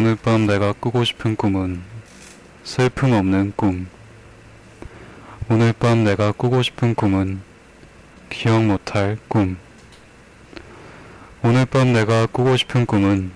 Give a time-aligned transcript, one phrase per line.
[0.00, 1.82] 오늘 밤 내가 꾸고 싶은 꿈은
[2.64, 3.86] 슬픔 없는 꿈.
[5.50, 7.42] 오늘 밤 내가 꾸고 싶은 꿈은
[8.30, 9.58] 기억 못할 꿈.
[11.42, 13.30] 오늘 밤 내가 꾸고 싶은 꿈은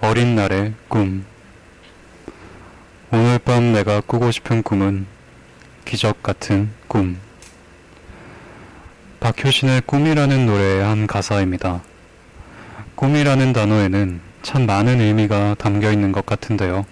[0.00, 1.24] 어린 날의 꿈.
[3.10, 5.06] 오늘 밤 내가 꾸고 싶은 꿈은
[5.84, 7.18] 기적 같은 꿈.
[9.18, 11.82] 박효신의 꿈이라는 노래의 한 가사입니다.
[12.94, 16.84] 꿈이라는 단어에는 참 많은 의미가 담겨 있는 것 같은데요.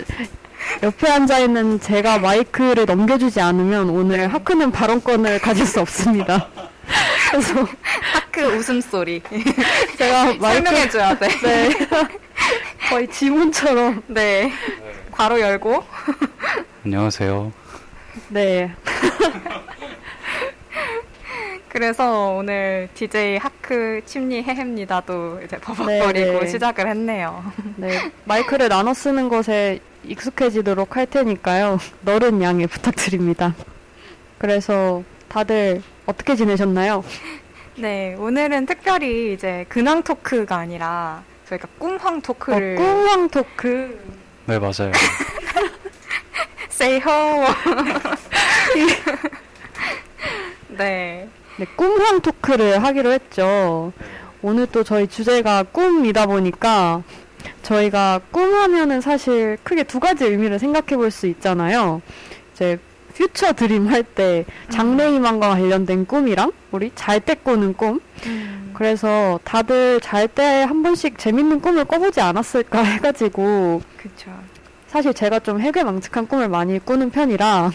[0.83, 6.47] 옆에 앉아 있는 제가 마이크를 넘겨주지 않으면 오늘 하크는 발언권을 가질 수 없습니다.
[7.31, 7.67] 그래서
[8.13, 9.21] 하크 웃음소리.
[9.97, 11.27] 제가 마이크 설명해줘야 돼.
[11.43, 11.69] 네
[12.89, 14.51] 거의 지문처럼 네.
[15.11, 15.83] 괄호 열고.
[16.83, 17.51] 안녕하세요.
[18.29, 18.73] 네
[21.69, 26.47] 그래서 오늘 DJ 하크 침리 해입니다도 이제 버벅거리고 네, 네.
[26.47, 27.45] 시작을 했네요.
[27.77, 31.79] 네, 마이크를 나눠 쓰는 것에 익숙해지도록 할 테니까요.
[32.01, 33.55] 너른 양해 부탁드립니다.
[34.37, 37.03] 그래서 다들 어떻게 지내셨나요?
[37.77, 43.99] 네, 오늘은 특별히 이제 근황 토크가 아니라 저희가 꿈황 어, 토크를 꿈왕 토크.
[44.45, 44.91] 네, 맞아요.
[46.69, 47.45] say ho.
[50.69, 51.29] 네.
[51.57, 53.93] 네, 꿈황 토크를 하기로 했죠.
[54.41, 57.03] 오늘 또 저희 주제가 꿈이다 보니까
[57.63, 62.01] 저희가 꿈하면은 사실 크게 두 가지 의미를 생각해 볼 수 있잖아요.
[62.53, 62.77] 이제
[63.15, 67.99] 퓨처 드림 할 때 장래희망과 관련된 꿈이랑 우리 잘 때 꾸는 꿈.
[68.73, 74.31] 그래서 다들 잘 때 한 번씩 재밌는 꿈을 꿔보지 않았을까 해가지고 그쵸.
[74.87, 77.71] 사실 제가 좀 해괴망측한 꿈을 많이 꾸는 편이라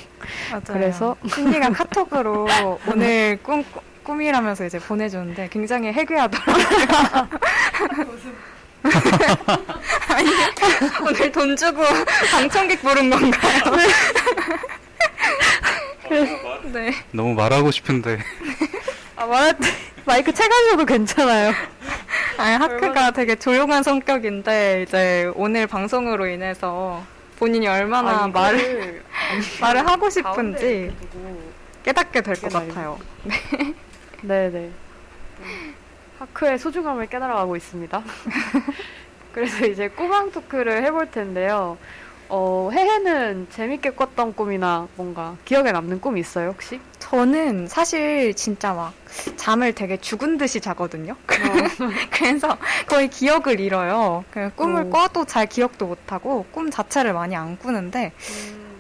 [0.51, 0.63] 맞아요.
[0.67, 1.17] 그래서?
[1.29, 2.47] 신디가 카톡으로
[2.91, 3.65] 오늘 꿈,
[4.03, 7.29] 꿈이라면서 이제 보내줬는데 굉장히 해괴하더라고요.
[10.09, 10.31] 아니,
[11.07, 11.83] 오늘 돈 주고
[12.31, 13.63] 방청객 부른 건가요?
[16.73, 16.93] 네.
[17.11, 18.19] 너무 말하고 싶은데
[19.17, 19.69] 아, 말할 때
[20.05, 21.53] 마이크 채가셔도 괜찮아요.
[22.39, 27.03] 아니, 하크가 되게 조용한 성격인데, 이제 오늘 방송으로 인해서
[27.39, 29.03] 본인이 얼마나 아, 말을,
[29.61, 30.95] 말을 하고 싶은지
[31.85, 32.53] 깨닫게 될 것.
[32.53, 32.99] 같아요.
[34.23, 34.71] 네 네.
[36.19, 38.03] 하크의 소중함을 깨달아가고 있습니다.
[39.33, 41.77] 그래서 이제 꾸망 토크를 해볼 텐데요.
[42.29, 46.81] 어, 해해는 재밌게 꿨던 꿈이나 뭔가 기억에 남는 꿈 있어요, 혹시?
[46.99, 48.95] 저는 사실 진짜 막
[49.37, 51.15] 잠을 되게 죽은 듯이 자거든요.
[52.11, 52.57] 그래서
[52.89, 54.25] 거의 기억을 잃어요.
[54.31, 54.91] 그 꿈을 오.
[54.91, 58.13] 꿔도 잘 기억도 못하고 꿈 자체를 많이 안 꾸는데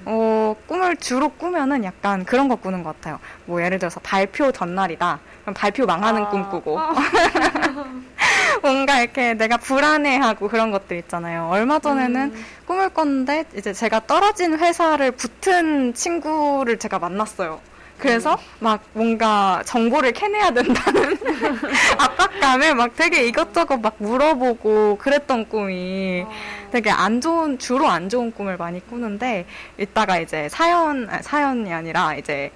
[0.06, 3.20] 어, 꿈을 주로 꾸면은 약간 그런 거 꾸는 것 같아요.
[3.44, 5.20] 뭐 예를 들어서 발표 전날이다.
[5.54, 6.94] 발표 망하는 아, 꿈 꾸고 아.
[8.62, 11.48] 뭔가 이렇게 내가 불안해하고 그런 것들 있잖아요.
[11.50, 12.44] 얼마 전에는 음.
[12.66, 17.60] 꿈을 꿨는데 이제 제가 떨어진 회사를 붙은 친구를 제가 만났어요.
[17.98, 21.16] 그래서 막 뭔가 정보를 캐내야 된다는
[21.99, 26.26] 압박감에 막 되게 이것저것 막 물어보고 그랬던 꿈이
[26.70, 29.46] 되게 안 좋은, 주로 안 좋은 꿈을 많이 꾸는데,
[29.78, 32.50] 이따가 이제 사연, 아, 사연이 아니라 이제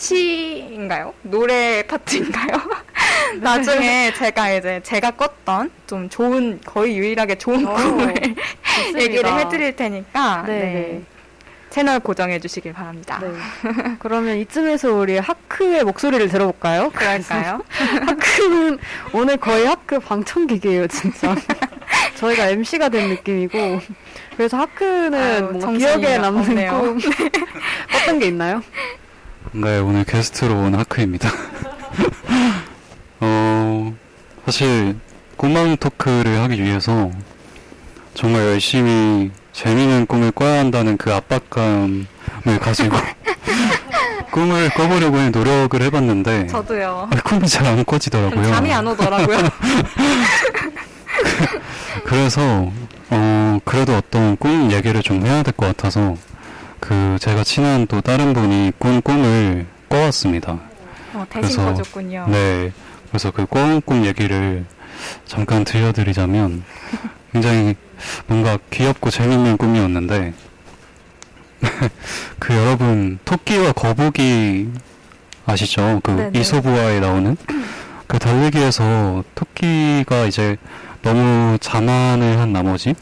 [0.00, 1.12] 시인가요?
[1.22, 2.58] 노래 파트인가요?
[3.40, 8.14] 나중에 제가 이제 제가 꿨던 좀 좋은, 거의 유일하게 좋은 오, 꿈을.
[8.98, 10.60] 얘기를 해드릴 테니까, 네, 네.
[10.72, 11.02] 네.
[11.68, 13.20] 채널 고정해 주시길 바랍니다.
[13.22, 13.28] 네.
[14.00, 16.90] 그러면 이쯤에서 우리 하크의 목소리를 들어볼까요?
[16.90, 17.62] 그럴까요?
[18.06, 18.78] 하크는
[19.12, 21.36] 오늘 거의 하크 방청객이에요, 진짜.
[22.16, 23.80] 저희가 MC가 된 느낌이고.
[24.36, 26.70] 그래서 하크는 아유, 기억에 남는 없네요.
[26.70, 26.98] 꿈
[27.94, 28.62] 어떤 게 있나요?
[29.52, 31.28] 네, 오늘 게스트로 온 하크입니다.
[33.20, 33.92] 어,
[34.44, 34.96] 사실,
[35.36, 37.10] 꿈망 토크를 하기 위해서
[38.14, 42.06] 정말 열심히 재미있는 꿈을 꿔야 한다는 그 압박감을
[42.60, 42.96] 가지고
[44.30, 47.08] 꿈을 꿔보려고 노력을 해봤는데, 저도요.
[47.12, 48.44] 아, 꿈이 잘 안 꿔지더라고요.
[48.50, 49.38] 잠이 안 오더라고요.
[52.04, 52.70] 그래서
[53.10, 56.16] 어 그래도 어떤 꿈 얘기를 좀 해야 될 것 같아서
[56.80, 60.58] 그 제가 친한 또 다른 분이 꾼 꿈을 꿔왔습니다.
[61.14, 62.26] 어, 대신 그래서- 거줬군요.
[62.30, 62.72] 네.
[63.08, 64.64] 그래서 그 꿔온 꿈 얘기를
[65.26, 66.62] 잠깐 들려드리자면
[67.32, 67.74] 굉장히
[68.26, 70.32] 뭔가 귀엽고 재밌는 꿈이었는데
[72.38, 74.68] 그 여러분 토끼와 거북이
[75.46, 76.00] 아시죠?
[76.02, 76.38] 그 네네.
[76.38, 77.36] 이소부화에 나오는
[78.06, 80.56] 그 달리기에서 토끼가 이제
[81.02, 82.94] 너무 자만을 한 나머지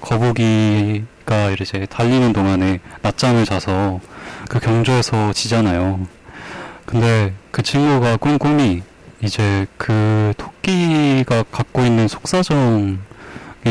[0.00, 4.00] 거북이 가 이제 달리는 동안에 낮잠을 자서
[4.48, 6.06] 그 경주에서 지잖아요.
[6.84, 8.82] 근데 그 친구가 꾼 꿈이
[9.22, 12.96] 이제 그 토끼가 갖고 있는 속사정에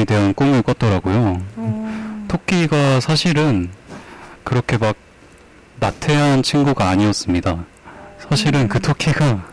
[0.07, 1.41] 대한 꿈을 꿨더라고요.
[1.57, 3.69] 음, 토끼가 사실은
[4.44, 4.95] 그렇게 막
[5.79, 7.65] 나태한 친구가 아니었습니다.
[8.29, 9.44] 사실은 그 토끼가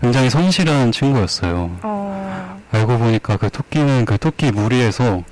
[0.00, 1.78] 굉장히 성실한 친구였어요.
[1.82, 2.25] 어,
[2.72, 5.22] 알고 보니까 그 토끼는 그 토끼 무리에서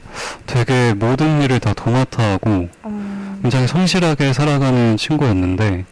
[0.46, 5.84] 되게 모든 일을 다 도맡아 하고 음, 굉장히 성실하게 살아가는 친구였는데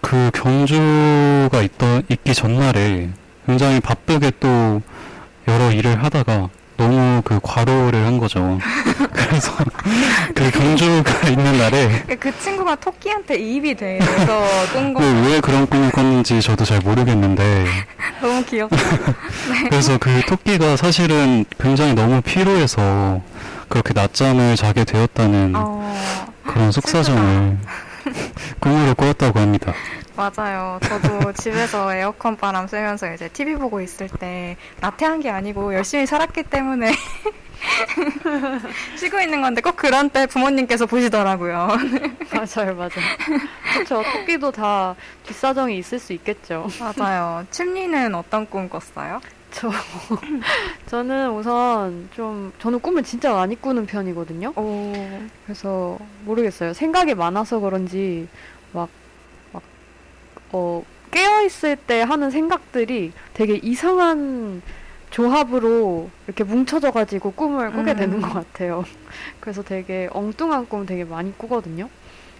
[0.00, 3.10] 그 경주가 있던 있기 전날에
[3.46, 4.80] 굉장히 바쁘게 또
[5.48, 8.58] 여러 일을 하다가 너무 그 과로를 한 거죠.
[9.12, 9.52] 그래서
[10.34, 15.00] 그 경주가 있는 날에 그 친구가 토끼한테 이입이 돼서 꾼 거.
[15.00, 17.66] 그왜 그런 꿈을 꿨는지 저도 잘 모르겠는데
[18.20, 18.76] 너무 귀엽다.
[19.70, 23.20] 그래서 그 토끼가 사실은 굉장히 너무 피로해서
[23.68, 25.96] 그렇게 낮잠을 자게 되었다는 어,
[26.46, 27.58] 그런 속사정을
[28.60, 29.72] 꿈으로 꾸었다고 합니다.
[30.16, 30.78] 맞아요.
[30.82, 36.06] 저도 집에서 에어컨 바람 쐬면서 이제 TV 보고 있을 때 나태 한 게 아니고 열심히
[36.06, 36.92] 살았기 때문에
[38.96, 41.68] 쉬고 있는 건데 꼭 그런 때 부모님께서 보시더라고요.
[42.34, 42.90] 맞아요, 맞아요.
[43.72, 44.02] 그렇죠.
[44.12, 44.94] 토끼도 다
[45.26, 46.68] 뒷사정이 있을 수 있겠죠.
[46.78, 47.44] 맞아요.
[47.50, 49.20] 침리는 어떤 꿈 꿨어요?
[49.50, 49.70] 저
[50.86, 54.52] 저는 우선 좀 저는 꿈을 진짜 많이 꾸는 편이거든요.
[54.56, 54.92] 오,
[55.46, 56.74] 그래서 모르겠어요.
[56.74, 58.28] 생각이 많아서 그런지
[58.72, 58.90] 막막
[60.54, 64.62] 어 깨어 있을 때 하는 생각들이 되게 이상한
[65.10, 67.96] 조합으로 이렇게 뭉쳐져 가지고 꿈을 꾸게 음.
[67.96, 68.84] 되는 것 같아요.
[69.40, 71.88] 그래서 되게 엉뚱한 꿈 되게 많이 꾸거든요.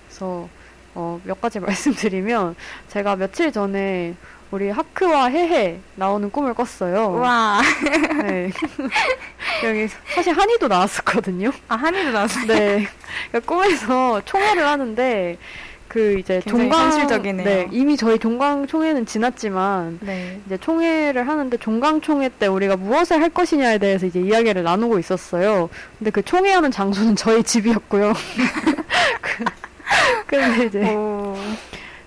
[0.06, 0.48] 그래서
[0.94, 2.54] 어, 몇 가지 말씀드리면
[2.88, 4.14] 제가 며칠 전에
[4.52, 7.16] 우리 하크와 해해 나오는 꿈을 꿨어요.
[7.16, 7.62] 우와.
[8.22, 8.50] 네.
[9.64, 11.50] 여기 사실 한이도 나왔었거든요.
[11.66, 12.46] 아, 한이도 나왔어요.
[12.46, 12.86] 네.
[13.30, 15.36] 그러니까 꿈에서 총회를 하는데
[15.94, 17.44] 그 이제 종강 현실적이네요.
[17.46, 20.40] 네, 이미 저희 종강 총회는 지났지만 네.
[20.44, 25.70] 이제 총회를 하는데 종강 총회 때 우리가 무엇을 할 것이냐에 대해서 이제 이야기를 나누고 있었어요.
[25.96, 28.12] 근데 그 총회하는 장소는 저희 집이었고요.
[29.22, 29.44] 그-
[30.26, 31.36] 근데 이제 오,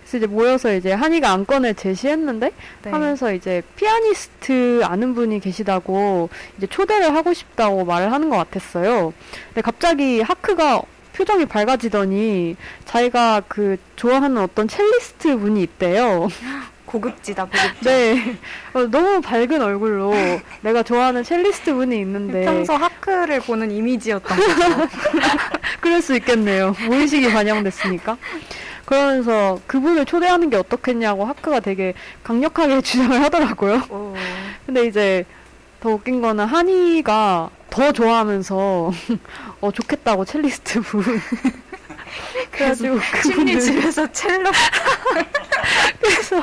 [0.02, 2.52] 그래서 이제 모여서 이제 한이가 안건을 제시했는데
[2.84, 2.92] 네.
[2.92, 6.28] 하면서 이제 피아니스트 아는 분이 계시다고
[6.58, 9.14] 이제 초대를 하고 싶다고 말을 하는 것 같았어요.
[9.54, 10.82] 근데 갑자기 하크가
[11.18, 12.56] 표정이 밝아지더니
[12.86, 16.28] 자기가 그 좋아하는 어떤 첼리스트 분이 있대요.
[16.86, 17.84] 고급지다, 고급지.
[17.84, 18.38] 네.
[18.74, 20.14] 어, 너무 밝은 얼굴로
[20.62, 24.88] 내가 좋아하는 첼리스트 분이 있는데 평소 하크를 보는 이미지였던 거죠.
[25.82, 26.76] 그럴 수 있겠네요.
[26.88, 28.16] 무의식이 반영됐으니까.
[28.86, 33.82] 그러면서 그분을 초대하는 게 어떻겠냐고 하크가 되게 강력하게 주장을 하더라고요.
[33.90, 34.14] 오.
[34.68, 35.26] 근데 이제
[35.80, 38.92] 더 웃긴 거는 한이가 더 좋아하면서
[39.62, 41.04] 어 좋겠다고 첼리스트 분
[42.52, 44.50] 그래가지고 그분을 집에서 첼로.
[46.00, 46.40] 그래서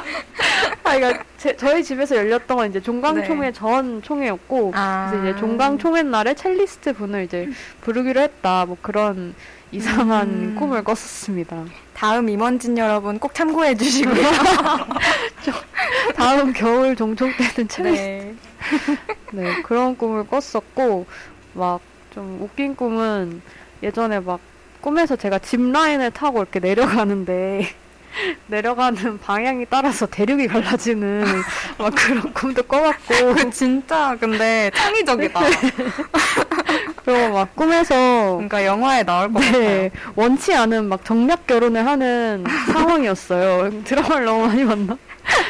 [0.84, 3.52] 아, 그러니까 제, 저희 집에서 열렸던 건 이제 종강총회 네.
[3.52, 5.08] 전 총회였고 아.
[5.10, 7.48] 그래서 이제 종강총회 날에 첼리스트 분을 이제
[7.80, 8.66] 부르기로 했다.
[8.66, 9.34] 뭐 그런
[9.74, 10.56] 이상한 음.
[10.56, 11.64] 꿈을 꿨었습니다.
[11.94, 14.14] 다음 임원진 여러분 꼭 참고해 주시고요.
[16.14, 18.34] 다음 겨울 종총 때는 첼리스트 네.
[19.32, 21.06] 네, 그런 꿈을 꿨었고,
[21.54, 21.80] 막,
[22.12, 23.42] 좀 웃긴 꿈은
[23.82, 24.38] 예전에 막,
[24.80, 27.68] 꿈에서 제가 짚 라인을 타고 이렇게 내려가는데,
[28.46, 31.24] 내려가는 방향이 따라서 대륙이 갈라지는
[31.78, 35.40] 막 그런 꿈도 꿔봤고, 그 진짜 근데 창의적이다.
[37.04, 37.94] 그리고 막 꿈에서,
[38.34, 43.82] 뭔가 영화에 나올 것 네, 원치 않은 막 정략 결혼을 하는 상황이었어요.
[43.84, 44.96] 드라마를 너무 많이 봤나?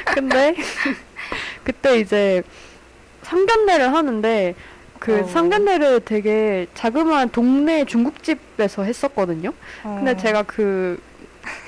[0.07, 0.55] 근데,
[1.63, 2.43] 그때 이제
[3.23, 4.55] 상견례를 하는데,
[4.99, 5.25] 그 어.
[5.25, 9.53] 상견례를 되게 자그마한 동네 중국집에서 했었거든요.
[9.83, 9.97] 같아요.
[9.97, 10.17] 근데 어.
[10.17, 10.99] 제가 그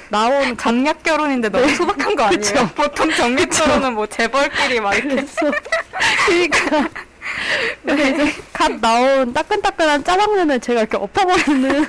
[0.08, 2.70] 나온 정략 결혼인데 너무 소박한 거 아니에요?
[2.74, 5.52] 보통 정략 결혼은 뭐 재벌끼리 막 이렇게 그래서
[6.26, 6.88] 그러니까
[7.84, 11.86] 근데 이제 갓 나온 따끈따끈한 짜장면을 제가 이렇게 엎어버리는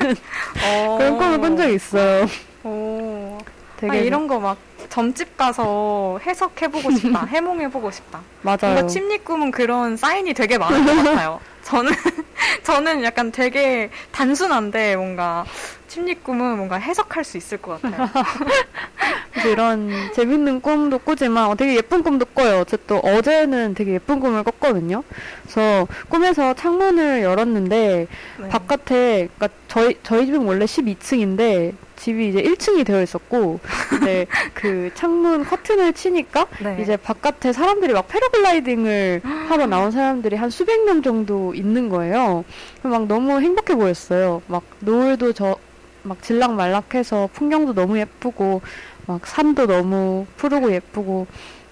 [0.98, 2.28] 그런 꿈을 꾼 적이 있어요.
[2.64, 3.38] 오.
[3.78, 4.58] 되게 아, 이런 거 막
[4.90, 7.26] 점집 가서 해석해보고 싶다.
[7.30, 8.20] 해몽해보고 싶다.
[8.42, 8.58] 맞아요.
[8.62, 11.40] 뭔가 침리 꿈은 그런 사인이 되게 많은 것 같아요.
[11.64, 11.92] 저는
[12.64, 15.46] 저는 약간 되게 단순한데 뭔가
[15.88, 18.10] 침리 꿈은 뭔가 해석할 수 있을 것 같아요.
[19.32, 22.60] 그래서 이런 재밌는 꿈도 꾸지만 어, 되게 예쁜 꿈도 꿔요.
[22.60, 25.04] 어쨌든 어제는 되게 예쁜 꿈을 꿨거든요.
[25.44, 28.08] 그래서 꿈에서 창문을 열었는데
[28.40, 28.50] 네.
[28.50, 35.44] 바깥에 그러니까 저희 저희 집은 원래 12층인데 집이 이제 1층이 되어 있었고 근데 그 창문
[35.46, 36.78] 커튼을 치니까 네.
[36.82, 42.46] 이제 바깥에 사람들이 막 패러글라이딩을 하러 나온 사람들이 한 수백 명 정도 있는 거예요.
[42.84, 44.42] 막 너무 행복해 보였어요.
[44.48, 45.58] 막 노을도 저
[46.08, 48.62] 막 질락말락해서 풍경도 너무 예쁘고
[49.06, 51.28] 막 산도 너무 푸르고 예쁘고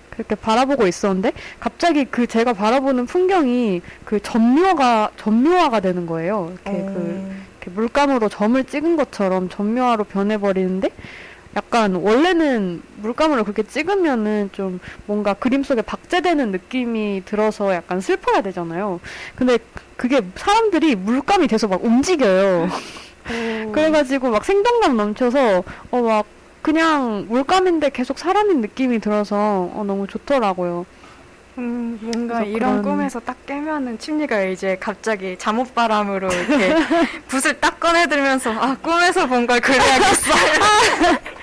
[0.09, 6.53] 그렇게 바라보고 있었는데 갑자기 그 제가 바라보는 풍경이 그 점묘가 점묘화가 되는 거예요.
[6.53, 7.45] 이렇게 그 음.
[7.59, 10.89] 이렇게 물감으로 점을 찍은 것처럼 점묘화로 변해버리는데
[11.57, 18.99] 약간 원래는 물감으로 그렇게 찍으면은 좀 뭔가 그림 속에 박제되는 느낌이 들어서 약간 슬퍼야 되잖아요.
[19.35, 19.57] 근데
[19.95, 22.69] 그게 사람들이 물감이 돼서 막 움직여요.
[23.73, 26.25] 그래가지고 막 생동감 넘쳐서 어 막
[26.61, 29.35] 그냥 물감인데 계속 사람인 느낌이 들어서
[29.73, 30.85] 어 너무 좋더라고요.
[31.59, 36.75] 음, 뭔가 이런 그런- 꿈에서 딱 깨면은 침리가 이제 갑자기 잠옷바람으로 이렇게
[37.27, 40.31] 붓을 딱 꺼내들면서 아 꿈에서 본 걸 그려야겠어.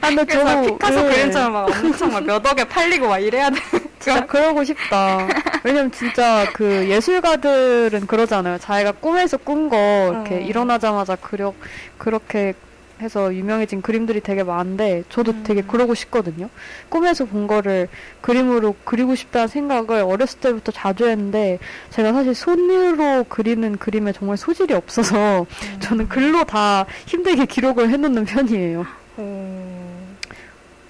[0.00, 1.08] 아, 근데 그래서 저도 피카소 네.
[1.14, 3.56] 그림처럼 막 엄청 막 몇 억에 팔리고 막 이래야 돼.
[3.98, 5.26] 진짜 그러고 싶다.
[5.62, 8.58] 왜냐면 진짜 그 예술가들은 그러잖아요.
[8.58, 9.76] 자기가 꿈에서 꾼 거
[10.12, 10.38] 이렇게 어.
[10.40, 11.54] 일어나자마자 그려
[11.98, 12.52] 그렇게
[13.00, 15.42] 해서 유명해진 그림들이 되게 많은데 저도 음.
[15.44, 16.48] 되게 그러고 싶거든요.
[16.88, 17.88] 꿈에서 본 거를
[18.20, 21.58] 그림으로 그리고 싶다는 생각을 어렸을 때부터 자주 했는데
[21.90, 25.46] 제가 사실 손으로 그리는 그림에 정말 소질이 없어서
[25.80, 28.86] 저는 글로 다 힘들게 기록을 해놓는 편이에요.
[29.16, 30.00] 오,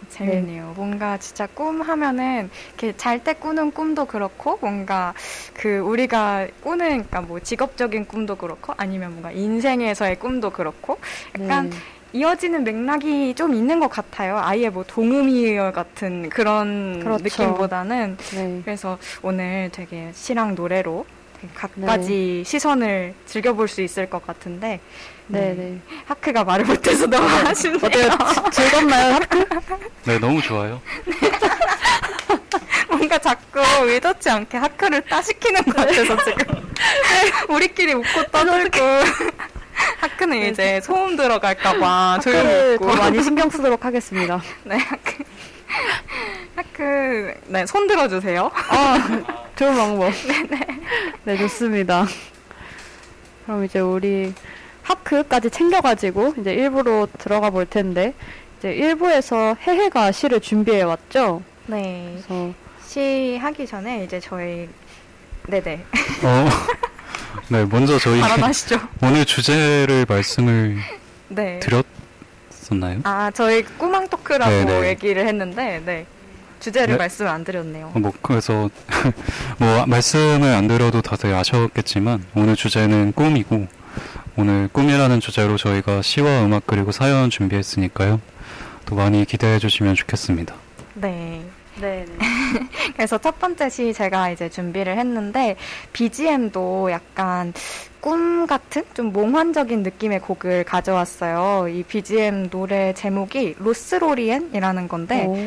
[0.08, 0.72] 재밌네요.
[0.76, 5.12] 뭔가 진짜 꿈 하면은 이렇게 잘 때 꾸는 꿈도 그렇고 뭔가
[5.54, 10.98] 그 우리가 꾸는 그러니까 뭐 직업적인 꿈도 그렇고 아니면 뭔가 인생에서의 꿈도 그렇고
[11.38, 11.76] 약간 네.
[12.12, 14.38] 이어지는 맥락이 좀 있는 것 같아요.
[14.38, 17.22] 아예 뭐 동음이어 같은 그런 그렇죠.
[17.24, 18.60] 느낌보다는 네.
[18.64, 21.04] 그래서 오늘 되게 시랑 노래로
[21.40, 24.80] 되게 각가지 시선을 즐겨볼 수 있을 것 같은데
[25.26, 25.78] 네, 네.
[26.06, 27.80] 하크가 말을 못해서 너무 아쉽네요.
[27.82, 28.10] 어때요?
[28.10, 29.14] 지- 즐겁나요?
[29.14, 29.46] 하트?
[30.04, 30.80] 네, 너무 좋아요.
[32.88, 36.72] 뭔가 자꾸 의도치 않게 하크를 따시키는 것 같아서 지금
[37.48, 38.78] 우리끼리 웃고 떠들고
[40.00, 44.40] 하크는 이제 소음 들어갈까봐 조용히 웃고 더 많이 신경 쓰도록 하겠습니다.
[44.64, 45.24] 네 하크
[46.56, 48.50] 하크 네 손 들어주세요.
[48.68, 48.98] 아,
[49.56, 50.12] 좋은 방법.
[51.24, 52.06] 네, 좋습니다.
[53.46, 54.32] 그럼 이제 우리
[54.84, 58.14] 하크까지 챙겨가지고 이제 일부로 들어가 볼 텐데
[58.58, 61.42] 이제 일부에서 해해가 시를 준비해 왔죠.
[61.66, 62.52] 네 그래서
[62.86, 64.68] 시 하기 전에 이제 저희
[65.48, 65.84] 네네
[66.22, 66.48] 어,
[67.48, 68.78] 네, 먼저 저희 발언하시죠.
[69.02, 70.76] 오늘 주제를 말씀을
[71.28, 71.60] 네.
[71.60, 73.00] 드렸었나요?
[73.04, 74.88] 아 저희 꾸망 토크라고 네네.
[74.88, 76.06] 얘기를 했는데 네
[76.60, 76.98] 주제를 네.
[76.98, 77.90] 말씀 안 드렸네요.
[77.94, 78.70] 어, 뭐 그래서
[79.58, 83.66] 뭐 말씀을 안 드려도 다들 아셨겠지만 오늘 주제는 꿈이고
[84.36, 88.20] 오늘 꿈이라는 주제로 저희가 시와 음악 그리고 사연 준비했으니까요.
[88.86, 90.54] 또 많이 기대해 주시면 좋겠습니다.
[90.94, 91.42] 네.
[91.80, 92.04] 네.
[92.06, 92.16] 네.
[92.94, 95.56] 그래서 첫 번째 시 제가 이제 준비를 했는데
[95.92, 97.52] BGM도 약간
[98.00, 101.68] 꿈 같은 좀 몽환적인 느낌의 곡을 가져왔어요.
[101.68, 105.38] 이 BGM 노래 제목이 로스로리엔이라는 건데 오.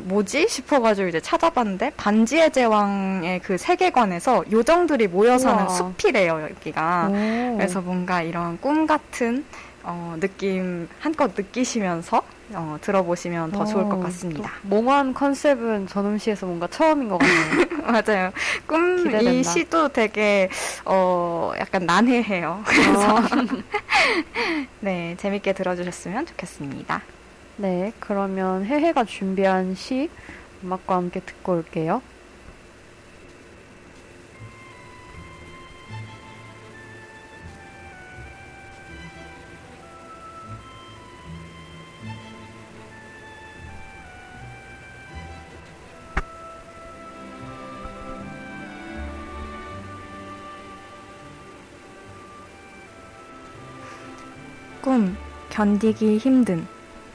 [0.00, 5.68] 뭐지 싶어가지고 이제 찾아봤는데 반지의 제왕의 그 세계관에서 요정들이 모여 사는.
[5.68, 7.08] 숲이래요 여기가.
[7.08, 7.56] 오.
[7.56, 9.44] 그래서 뭔가 이런 꿈 같은
[9.84, 12.22] 어, 느낌 한껏 느끼시면서
[12.54, 14.42] 어, 들어보시면 더 좋을 것 어, 같습니다.
[14.42, 17.66] 또 몽환 컨셉은 전음시에서 뭔가 처음인 것 같네요.
[17.86, 18.32] 맞아요.
[18.66, 19.42] 꿈 이.
[19.42, 20.48] 시도 되게
[20.84, 22.62] 어 약간 난해해요.
[22.64, 23.20] 그래서 어.
[24.80, 27.02] 네 재밌게 들어주셨으면 좋겠습니다.
[27.56, 30.08] 네, 그러면 해해가 준비한 시
[30.64, 32.02] 음악과 함께 듣고 올게요.
[54.82, 55.16] 꿈
[55.50, 56.66] 견디기 힘든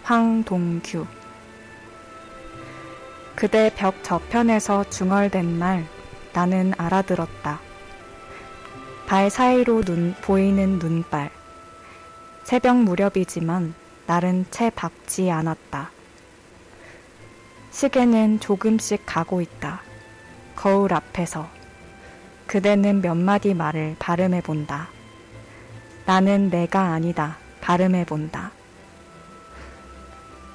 [0.03, 1.05] 황동규
[3.35, 5.85] 그대 벽 저편에서 중얼댄 말
[6.31, 7.59] 나는 알아들었다.
[9.05, 11.29] 발 사이로 눈 보이는 눈발
[12.45, 13.73] 새벽 무렵이지만
[14.05, 15.91] 날은 채 밝지 않았다.
[17.71, 19.81] 시계는 조금씩 가고 있다.
[20.55, 21.49] 거울 앞에서
[22.45, 24.87] 그대는 몇 마디 말을 발음해 본다.
[26.05, 27.37] 나는 내가 아니다.
[27.67, 28.51] 발음해 본다.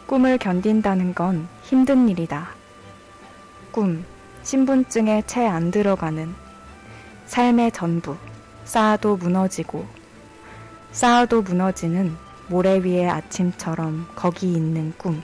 [0.06, 2.48] 꿈을 견딘다는 건 힘든 일이다.
[3.70, 4.02] 꿈,
[4.42, 6.34] 신분증에 채 안 들어가는
[7.26, 8.16] 삶의 전부,
[8.64, 9.86] 쌓아도 무너지고,
[10.92, 12.16] 쌓아도 무너지는
[12.48, 15.22] 모래 위의 아침처럼 거기 있는 꿈.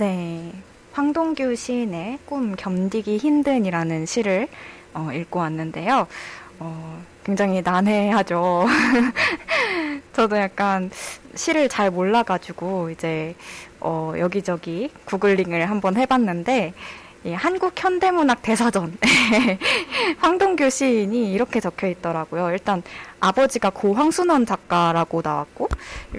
[0.00, 0.50] 네.
[0.92, 4.48] 황동규 시인의 꿈 견디기 힘든이라는 시를
[4.94, 6.06] 어, 읽고 왔는데요.
[6.58, 8.64] 어, 굉장히 난해하죠.
[10.16, 10.90] 저도 약간
[11.34, 13.34] 시를 잘 몰라가지고 이제
[13.78, 16.72] 어, 여기저기 구글링을 한번 해봤는데
[17.24, 18.96] 이 한국 현대문학 대사전
[20.16, 22.52] 황동규 시인이 이렇게 적혀 있더라고요.
[22.52, 22.82] 일단
[23.20, 25.68] 아버지가 고 황순원 작가라고 나왔고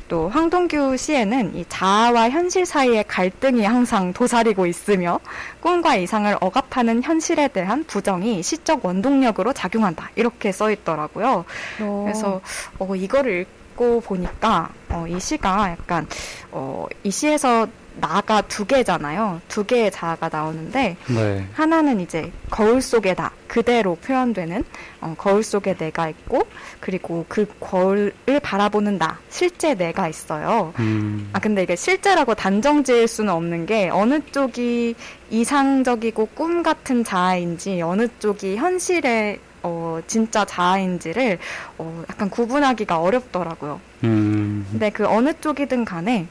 [0.07, 5.19] 또 황동규 시에는 이 자아와 현실 사이의 갈등이 항상 도사리고 있으며
[5.61, 11.45] 꿈과 이상을 억압하는 현실에 대한 부정이 시적 원동력으로 작용한다 이렇게 써 있더라고요.
[11.81, 12.41] 어, 그래서
[12.79, 13.45] 어, 이거를
[13.81, 16.07] 읽고 보니까 어, 이 시가 약간
[16.51, 19.41] 어, 이 시에서 나가 두 개잖아요.
[19.47, 21.47] 두 개의 자아가 나오는데 네.
[21.53, 24.63] 하나는 이제 거울 속에 다 그대로 표현되는
[25.01, 26.47] 어, 거울 속에 내가 있고
[26.79, 30.73] 그리고 그 거울을 바라보는 나 실제 내가 있어요.
[30.79, 34.95] 음, 아 근데 이게 실제라고 단정 지을 수는 없는 게 어느 쪽이
[35.29, 41.37] 이상적이고 꿈 같은 자아인지 어느 쪽이 현실의 어, 진짜 자아인지를
[41.77, 43.79] 어, 약간 구분하기가 어렵더라고요.
[44.03, 46.27] 음, 근데 그 어느 쪽이든 간에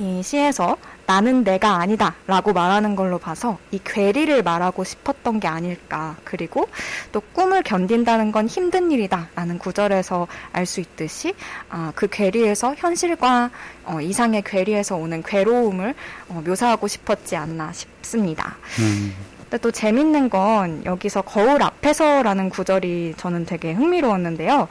[0.00, 6.16] 이 시에서 나는 내가 아니다 라고 말하는 걸로 봐서 이 괴리를 말하고 싶었던 게 아닐까.
[6.22, 6.68] 그리고
[7.12, 11.34] 또 꿈을 견딘다는 건 힘든 일이다 라는 구절에서 알 수 있듯이
[11.70, 13.50] 아, 그 괴리에서 현실과
[13.84, 15.94] 어, 이상의 괴리에서 오는 괴로움을
[16.28, 18.58] 어, 묘사하고 싶었지 않나 싶습니다.
[18.80, 24.68] 음, 근데 또 재밌는 건 여기서 거울 앞에서라는 구절이 저는 되게 흥미로웠는데요.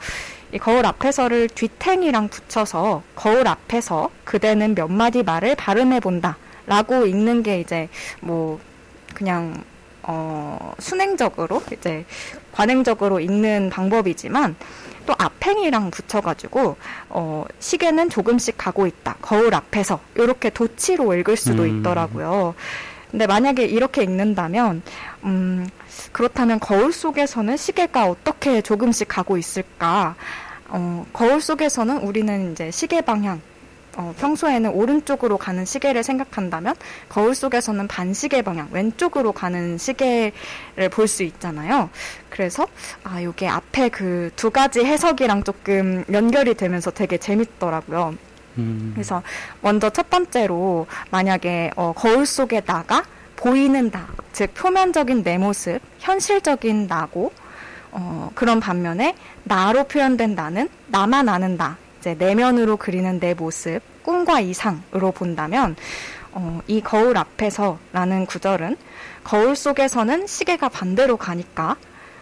[0.52, 6.36] 이 거울 앞에서를 뒤탱이랑 붙여서 거울 앞에서 그대는 몇 마디 말을 발음해 본다.
[6.66, 7.88] 라고 읽는 게 이제
[8.20, 8.60] 뭐
[9.14, 9.64] 그냥
[10.02, 12.04] 어 순행적으로 이제
[12.52, 14.54] 관행적으로 읽는 방법이지만
[15.06, 16.76] 또 앞행이랑 붙여가지고
[17.08, 21.80] 어 시계는 조금씩 가고 있다 거울 앞에서 이렇게 도치로 읽을 수도 음.
[21.80, 22.54] 있더라고요.
[23.10, 24.82] 근데 만약에 이렇게 읽는다면
[25.24, 25.68] 음
[26.12, 30.14] 그렇다면 거울 속에서는 시계가 어떻게 조금씩 가고 있을까?
[30.68, 33.40] 어, 거울 속에서는 우리는 이제 시계 방향,
[33.96, 36.74] 어, 평소에는 오른쪽으로 가는 시계를 생각한다면
[37.08, 41.90] 거울 속에서는 반시계 방향, 왼쪽으로 가는 시계를 볼 수 있잖아요.
[42.30, 42.66] 그래서
[43.02, 48.14] 아, 요게 앞에 그 두 가지 해석이랑 조금 연결이 되면서 되게 재밌더라고요.
[48.58, 49.22] 음, 그래서
[49.62, 53.04] 먼저 첫 번째로 만약에 어, 거울 속에 나가
[53.38, 57.32] 보이는 나, 즉 표면적인 내 모습, 현실적인 나고
[57.92, 64.40] 어, 그런 반면에 나로 표현된 나는 나만 아는 나, 이제 내면으로 그리는 내 모습, 꿈과
[64.40, 65.76] 이상으로 본다면
[66.32, 68.76] 어, 이 거울 앞에서라는 구절은
[69.22, 71.76] 거울 속에서는 시계가 반대로 가니까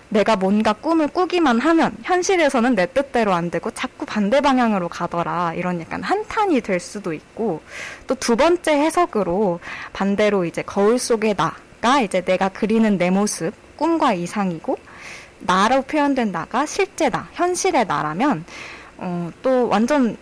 [0.08, 5.54] 내가 뭔가 꿈을 꾸기만 하면 현실에서는 내 뜻대로 안 되고 자꾸 반대 방향으로 가더라.
[5.54, 7.62] 이런 약간 한탄이 될 수도 있고
[8.06, 9.60] 또 두 번째 해석으로
[9.92, 14.76] 반대로 이제 거울 속의 나가 이제 내가 그리는 내 모습, 꿈과 이상이고
[15.38, 18.44] 나로 표현된 나가 실제 나, 현실의 나라면
[18.96, 20.16] 어, 또 완전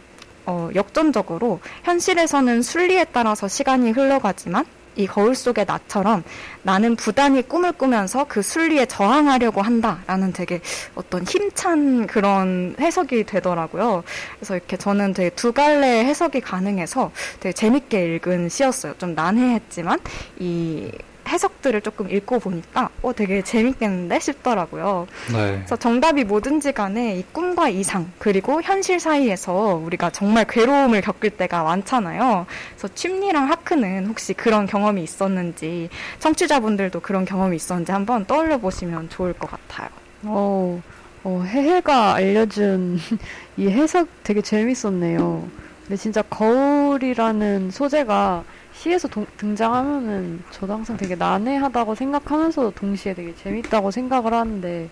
[0.45, 6.23] 어, 역전적으로 현실에서는 순리에 따라서 시간이 흘러가지만 이 거울 속의 나처럼
[6.63, 10.61] 나는 부단히 꿈을 꾸면서 그 순리에 저항하려고 한다라는 되게
[10.95, 14.05] 어떤 힘찬 그런 해석이 되더라고요.
[14.39, 18.95] 그래서 이렇게 저는 되게 두 갈래 해석이 가능해서 되게 재밌게 읽은 시였어요.
[18.99, 19.99] 좀 난해했지만
[20.39, 20.91] 이
[21.29, 25.07] 해석들을 조금 읽고 보니까 어 되게 재밌겠는데 싶더라고요.
[25.33, 25.57] 네.
[25.57, 31.63] 그래서 정답이 뭐든지 간에 이 꿈과 이상 그리고 현실 사이에서 우리가 정말 괴로움을 겪을 때가
[31.63, 32.47] 많잖아요.
[32.71, 35.89] 그래서 취미랑 하크는 혹시 그런 경험이 있었는지
[36.21, 39.89] 청취자분들도 그런 경험이 있었는지 한번 떠올려 보시면 좋을 것 같아요.
[40.25, 40.83] 어,
[41.23, 42.99] 어, 해해가 알려준
[43.57, 45.49] 이 해석 되게 재밌었네요.
[45.83, 48.45] 근데 진짜 거울이라는 소재가
[48.85, 54.91] 시에서 동, 등장하면은 저도 항상 되게 난해하다고 생각하면서도 동시에 되게 재밌다고 생각을 하는데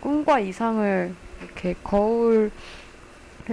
[0.00, 2.50] 꿈과 이상을 이렇게 거울을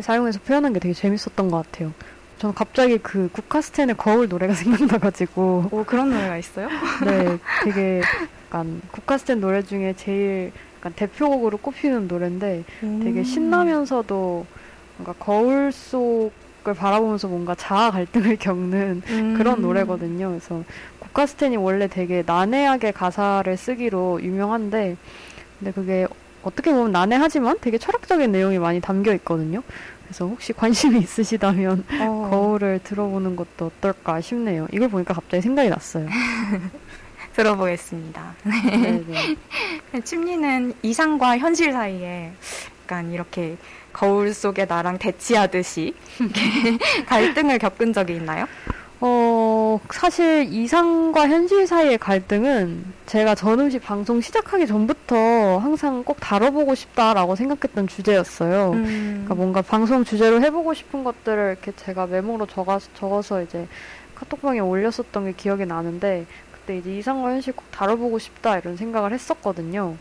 [0.02, 1.94] 사용해서 표현한 게 되게 재밌었던 것 같아요.
[2.40, 6.68] 저는 갑자기 그 국카스텐의 거울 노래가 생각나가지고 오 그런 노래가 있어요?
[7.06, 8.02] 네 되게
[8.48, 12.64] 약간 국카스텐 노래 중에 제일 약간 대표곡으로 꼽히는 노래인데
[13.04, 14.46] 되게 신나면서도
[14.98, 16.32] 뭔가 거울 속
[16.68, 19.34] 을 바라보면서 뭔가 자아 갈등을 겪는 음.
[19.38, 20.30] 그런 노래거든요.
[20.30, 20.64] 그래서
[21.00, 24.96] 국카스텐이 원래 되게 난해하게 가사를 쓰기로 유명한데,
[25.60, 26.08] 근데 그게
[26.44, 29.64] 어떻게 보면 난해하지만 되게 철학적인 내용이 많이 담겨 있거든요.
[30.04, 32.28] 그래서 혹시 관심이 있으시다면 어.
[32.30, 34.68] 거울을 들어보는 것도 어떨까 싶네요.
[34.72, 36.08] 이걸 보니까 갑자기 생각이 났어요.
[37.34, 38.36] 들어보겠습니다.
[38.44, 40.02] 네, 네.
[40.02, 42.34] 침리는 이상과 현실 사이에
[42.84, 43.56] 약간 이렇게
[44.02, 45.94] 거울 속에 나랑 대치하듯이
[47.06, 48.48] 갈등을 겪은 적이 있나요?
[49.00, 57.36] 어, 사실 이상과 현실 사이의 갈등은 제가 전음식 방송 시작하기 전부터 항상 꼭 다뤄보고 싶다라고
[57.36, 58.72] 생각했던 주제였어요.
[58.72, 58.84] 음.
[58.86, 63.68] 그러니까 뭔가 방송 주제로 해보고 싶은 것들을 이렇게 제가 메모로 적어서, 적어서 이제
[64.16, 69.96] 카톡방에 올렸었던 게 기억이 나는데 그때 이제 이상과 현실 꼭 다뤄보고 싶다 이런 생각을 했었거든요.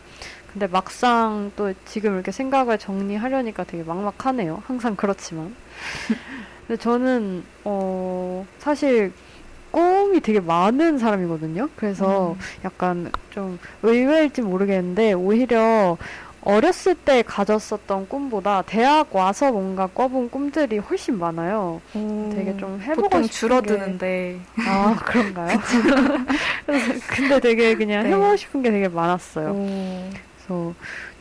[0.53, 4.63] 근데 막상 또 지금 이렇게 생각을 정리하려니까 되게 막막하네요.
[4.65, 5.55] 항상 그렇지만.
[6.67, 9.13] 근데 저는 어 사실
[9.71, 11.69] 꿈이 되게 많은 사람이거든요.
[11.75, 12.39] 그래서 음.
[12.65, 15.97] 약간 좀 의외일지 모르겠는데 오히려
[16.43, 21.81] 어렸을 때 가졌었던 꿈보다 대학 와서 뭔가 꿔본 꿈들이 훨씬 많아요.
[22.33, 25.59] 되게 좀 해보고 싶은 줄어드는데 아 그런가요?
[27.07, 28.09] 근데 되게 그냥 네.
[28.09, 29.51] 해보고 싶은 게 되게 많았어요.
[29.51, 30.30] 오.
[30.51, 30.73] 그래서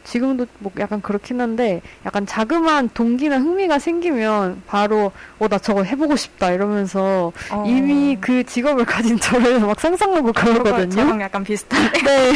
[0.02, 6.16] 지금도 뭐 약간 그렇긴 한데 약간 자그마한 동기나 흥미가 생기면 바로 어 나 저거 해보고
[6.16, 7.64] 싶다 이러면서 어.
[7.66, 10.90] 이미 그 직업을 가진 저를 막 상상하고 그러거든요.
[10.90, 12.32] 저랑 약간 비슷한데 네.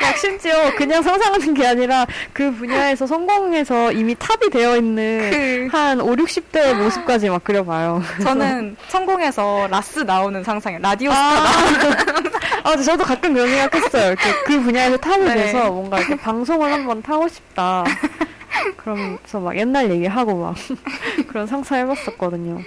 [0.00, 6.00] 막 심지어 그냥 상상하는 게 아니라 그 분야에서 성공해서 이미 top이 되어 있는 그 한
[6.00, 8.02] 5, 60대의 모습까지 막 그려봐요.
[8.22, 10.80] 저는 성공해서 라스 나오는 상상이에요.
[10.82, 12.30] 라디오 스타 아, 나오는
[12.64, 14.08] 아, 저도 가끔 그런 생각했어요.
[14.12, 15.34] 이렇게 그 분야에서 탑이 네.
[15.34, 17.84] 돼서 뭔가 이렇게 방송을 한번 타고 싶다.
[18.76, 20.54] 그러면서 막 옛날 얘기하고 막
[21.28, 22.60] 그런 상상해봤었거든요.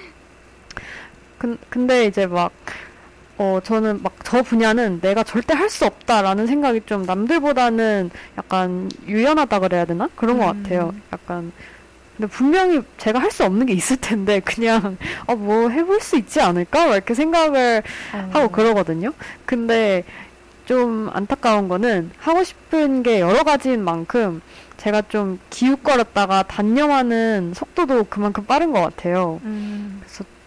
[1.38, 2.52] 근, 근데 이제 막,
[3.38, 9.60] 어, 저는 막 저 분야는 내가 절대 할 수 없다라는 생각이 좀 남들보다는 약간 유연하다
[9.60, 10.08] 그래야 되나?
[10.16, 10.64] 그런 것 음.
[10.64, 10.94] 같아요.
[11.12, 11.52] 약간.
[12.22, 16.86] 근데 분명히 제가 할 수 없는 게 있을 텐데 그냥 어뭐 해볼 수 있지 않을까?
[16.88, 17.82] 막 이렇게 생각을
[18.32, 19.14] 하고 그러거든요.
[19.46, 20.04] 근데
[20.66, 24.42] 좀 안타까운 거는 하고 싶은 게 여러 가지인 만큼
[24.78, 29.40] 제가 좀 기웃거렸다가 단념하는 속도도 그만큼 빠른 것 같아요.
[29.46, 30.02] 음.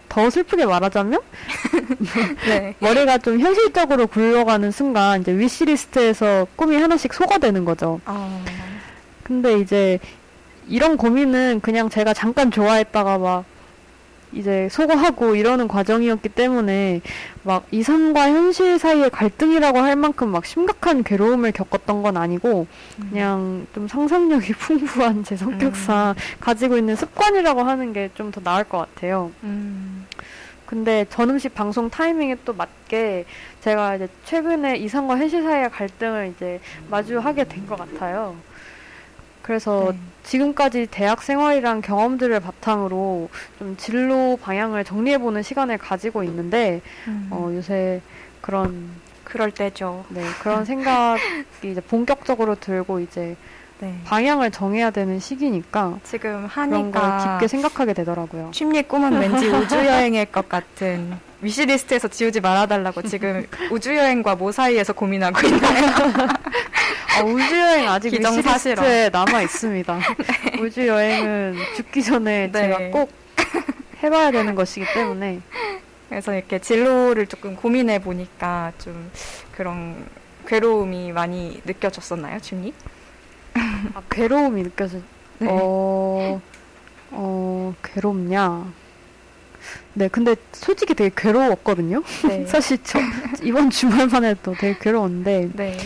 [0.07, 1.19] 더 슬프게 말하자면
[2.47, 2.75] 네.
[2.79, 7.99] 머리가 좀 현실적으로 굴러가는 순간 이제 위시리스트에서 꿈이 하나씩 소거되는 거죠.
[8.05, 8.45] 어.
[9.23, 9.99] 근데 이제
[10.67, 13.45] 이런 고민은 그냥 제가 잠깐 좋아했다가 막
[14.33, 16.99] 이제 소거하고 이러는 과정이었기 때문에
[17.43, 22.67] 막 이상과 현실 사이의 갈등이라고 할 만큼 막 심각한 괴로움을 겪었던 건 아니고
[23.09, 28.79] 그냥 좀 상상력이 풍부한 제 성격상 가지고 있는 습관이라고 하는 게 좀 더 나을 것
[28.79, 29.31] 같아요.
[29.43, 30.05] 음.
[30.65, 33.25] 근데 전음식 방송 타이밍에 또 맞게
[33.61, 38.35] 제가 이제 최근에 이상과 현실 사이의 갈등을 이제 마주하게 된 것 같아요.
[39.45, 39.99] 그래서 네.
[40.23, 43.29] 지금까지 대학 생활이란 경험들을 바탕으로
[43.59, 48.01] 좀 진로 방향을 정리해보는 시간을 가지고 있는데, 음, 어, 요새
[48.41, 48.89] 그런,
[49.23, 50.03] 그럴 때죠.
[50.09, 51.21] 네, 그런 생각이
[51.61, 53.35] 이제 본격적으로 들고 이제
[53.81, 53.99] 네.
[54.05, 58.49] 방향을 정해야 되는 시기니까 지금 하니까 깊게 생각하게 되더라고요.
[58.51, 64.93] 취미 꿈은 왠지 우주 여행일 것 같은 위시리스트에서 지우지 말아달라고 지금 우주 여행과 뭐 사이에서
[64.93, 65.85] 고민하고 있나요?
[67.15, 68.81] 아, 우주 여행 아직 기정사실화.
[68.81, 69.99] 위시리스트에 남아 있습니다.
[70.61, 72.61] 우주 여행은 죽기 전에 네.
[72.61, 73.11] 제가 꼭
[74.03, 75.39] 해봐야 되는 것이기 때문에
[76.09, 79.09] 그래서 이렇게 진로를 조금 고민해 보니까 좀
[79.51, 80.05] 그런
[80.47, 82.73] 괴로움이 많이 느껴졌었나요, 춘님?
[83.93, 84.99] 아, 괴로움이 느껴져.
[85.39, 85.47] 네.
[85.49, 86.41] 어,
[87.11, 88.65] 어, 괴롭냐.
[89.93, 92.03] 네, 근데 솔직히 되게 괴로웠거든요.
[92.27, 92.45] 네.
[92.47, 92.99] 사실 저
[93.43, 95.77] 이번 주말만 해도 되게 괴로웠는데, 네.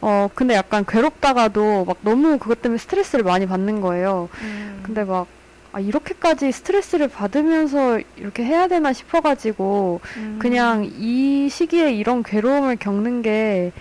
[0.00, 4.28] 어, 근데 약간 괴롭다가도 막 너무 그것 때문에 스트레스를 많이 받는 거예요.
[4.42, 5.26] 음, 근데 막,
[5.72, 13.22] 아, 이렇게까지 스트레스를 받으면서 이렇게 해야 되나 싶어가지고, 음, 그냥 이 시기에 이런 괴로움을 겪는
[13.22, 13.72] 게,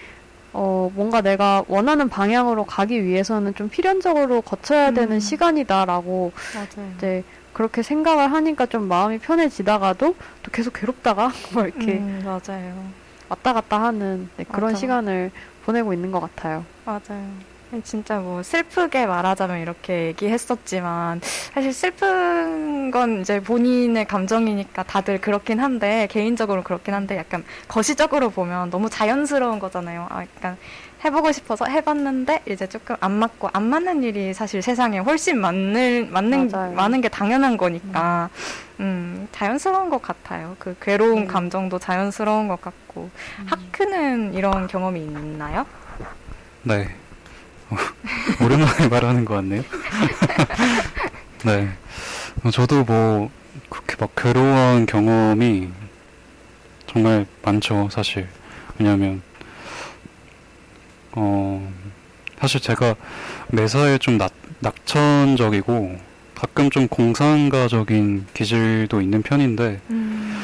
[0.53, 5.19] 어, 뭔가 내가 원하는 방향으로 가기 위해서는 좀 필연적으로 거쳐야 되는 음.
[5.19, 6.91] 시간이다라고 맞아요.
[6.97, 12.85] 이제 그렇게 생각을 하니까 좀 마음이 편해지다가도 또 계속 괴롭다가 뭐 이렇게 음, 맞아요.
[13.29, 14.77] 왔다 갔다 하는 네, 그런 맞아.
[14.79, 15.31] 시간을
[15.67, 16.65] 보내고 있는 것 같아요.
[16.85, 17.29] 맞아요.
[17.83, 21.19] 진짜 뭐 슬프게 말하자면 이렇게 얘기했었지만
[21.53, 28.69] 사실 슬픈 건 이제 본인의 감정이니까 다들 그렇긴 한데 개인적으로 그렇긴 한데 약간 거시적으로 보면
[28.69, 30.07] 너무 자연스러운 거잖아요.
[30.09, 30.57] 아, 약간
[31.03, 36.49] 해보고 싶어서 해봤는데 이제 조금 안 맞고 안 맞는 일이 사실 세상에 훨씬 많는 맞는
[36.51, 36.73] 맞아요.
[36.73, 38.29] 많은 게 당연한 거니까
[38.79, 40.55] 음 자연스러운 것 같아요.
[40.59, 41.27] 그 괴로운 음.
[41.27, 43.09] 감정도 자연스러운 것 같고
[43.45, 45.65] 하크는 이런 경험이 있나요?
[46.63, 46.89] 네.
[47.69, 47.75] 어,
[48.43, 49.61] 오랜만에 말하는 것 같네요.
[51.45, 51.69] 네.
[52.43, 53.29] 어, 저도 뭐,
[53.69, 55.69] 그렇게 막 괴로워한 경험이
[56.87, 58.27] 정말 많죠, 사실.
[58.79, 59.21] 왜냐면,
[61.13, 61.71] 어,
[62.39, 62.95] 사실 제가
[63.49, 65.97] 매사에 좀 낙, 낙천적이고,
[66.35, 70.43] 가끔 좀 공상가적인 기질도 있는 편인데, 음.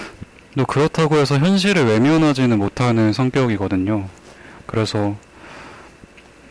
[0.58, 4.08] 또 그렇다고 해서 현실을 외면하지는 못하는 성격이거든요.
[4.66, 5.16] 그래서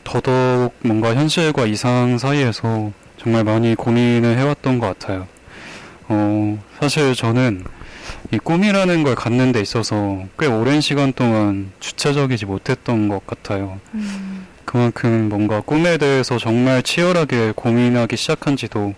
[0.05, 5.29] 더더욱 뭔가 현실과 이상 사이에서 정말 많이 고민을 해왔던 것 같아요.
[6.09, 7.65] 어, 사실 저는
[8.31, 13.79] 이 꿈이라는 걸 갖는 데 있어서 꽤 오랜 시간 동안 주체적이지 못했던 것 같아요.
[13.95, 14.47] 음.
[14.65, 18.95] 그만큼 뭔가 꿈에 대해서 정말 치열하게 고민하기 시작한 지도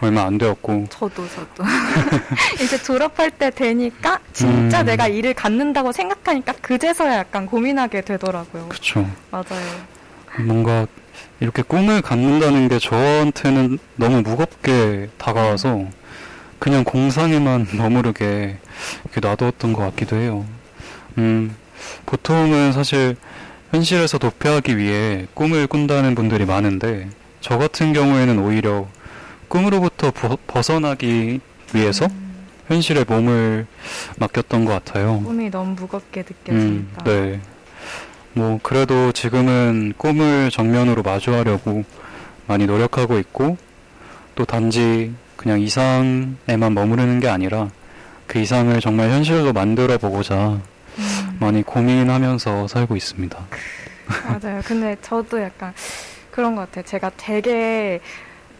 [0.00, 1.62] 얼마 안 되었고, 저도 저도
[2.62, 4.86] 이제 졸업할 때 되니까 진짜 음.
[4.86, 8.68] 내가 일을 갖는다고 생각하니까 그제서야 약간 고민하게 되더라고요.
[8.68, 9.08] 그쵸.
[9.30, 9.92] 맞아요.
[10.44, 10.86] 뭔가
[11.40, 15.86] 이렇게 꿈을 갖는다는 게 저한테는 너무 무겁게 다가와서
[16.62, 18.56] 그냥 공상에만 머무르게
[19.02, 20.46] 이렇게 놔두었던 것 같기도 해요.
[21.18, 21.56] 음,
[22.06, 23.16] 보통은 사실
[23.72, 27.08] 현실에서 도피하기 위해 꿈을 꾼다는 분들이 많은데
[27.40, 28.86] 저 같은 경우에는 오히려
[29.48, 31.40] 꿈으로부터 버- 벗어나기
[31.74, 33.66] 위해서 음, 현실에 몸을
[34.18, 35.20] 맡겼던 것 같아요.
[35.24, 37.02] 꿈이 너무 무겁게 음, 느껴지니까.
[37.02, 37.40] 네.
[38.34, 41.82] 뭐, 그래도 지금은 꿈을 정면으로 마주하려고
[42.46, 43.56] 많이 노력하고 있고,
[44.36, 47.68] 또 단지 그냥 이상에만 머무르는 게 아니라
[48.28, 50.60] 그 이상을 정말 현실로 만들어 보고자
[50.98, 53.38] 음, 많이 고민하면서 살고 있습니다.
[54.24, 54.60] 맞아요.
[54.64, 55.74] 근데 저도 약간
[56.30, 56.84] 그런 것 같아요.
[56.84, 58.00] 제가 되게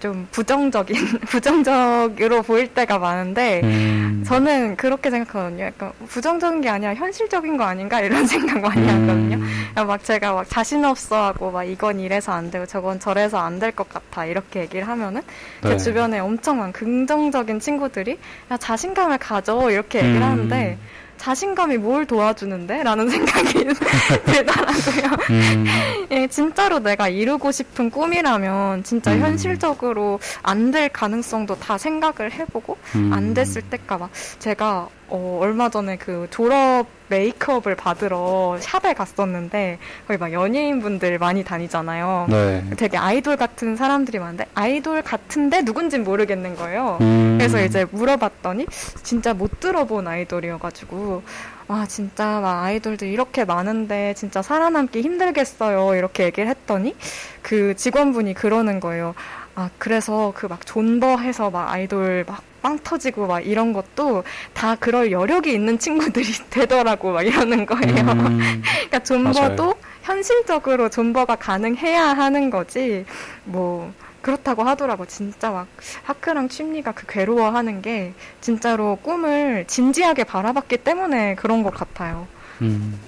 [0.03, 0.97] 좀 부정적인
[1.31, 5.62] 부정적으로 보일 때가 많은데 음, 저는 그렇게 생각하거든요.
[5.67, 9.37] 약간 부정적인 게 아니라 현실적인 거 아닌가 이런 생각 많이 하거든요.
[9.37, 13.38] 음, 야, 막 제가 막 자신 없어 하고 막 이건 이래서 안 되고 저건 저래서
[13.38, 15.23] 안 될 것 같아 이렇게 얘기를 하면은
[15.62, 15.77] 제 네.
[15.77, 18.19] 주변에 엄청 많은 긍정적인 친구들이
[18.51, 20.79] 야 자신감을 가져 이렇게 얘기를 음, 하는데
[21.22, 22.82] 자신감이 뭘 도와주는데?
[22.82, 23.52] 라는 생각이
[24.26, 25.16] 들더라고요.
[25.30, 25.64] 음,
[26.11, 29.20] 예, 진짜로 내가 이루고 싶은 꿈이라면 진짜 음.
[29.20, 35.68] 현실적으로 안 될 가능성도 다 생각을 해보고 음, 안 됐을 때까 막 제가 어, 얼마
[35.68, 42.27] 전에 그 졸업 메이크업을 받으러 샵에 갔었는데 거기 막 연예인분들 많이 다니잖아요.
[42.31, 42.64] 네.
[42.79, 46.96] 되게 아이돌 같은 사람들이 많은데 아이돌 같은데 누군진 모르겠는 거예요.
[47.03, 48.66] 음, 그래서 이제 물어봤더니
[49.03, 51.22] 진짜 못 들어본 아이돌이어가지고
[51.68, 56.96] 와 진짜 막 아이돌들 이렇게 많은데 진짜 살아남기 힘들겠어요 이렇게 얘기를 했더니
[57.42, 59.14] 그 직원분이 그러는 거예요.
[59.55, 65.11] 아 그래서 그 막 존버해서 막 아이돌 막 빵 터지고 막 이런 것도 다 그럴
[65.11, 68.12] 여력이 있는 친구들이 되더라고 막 이러는 거예요.
[68.12, 73.05] 음, 그러니까 존버도 현실적으로 존버가 가능해야 하는 거지
[73.44, 75.66] 뭐 그렇다고 하더라고 진짜 막
[76.05, 82.27] 하크랑 취미가 그 괴로워하는 게 진짜로 꿈을 진지하게 바라봤기 때문에 그런 것 같아요.
[82.62, 82.98] 음.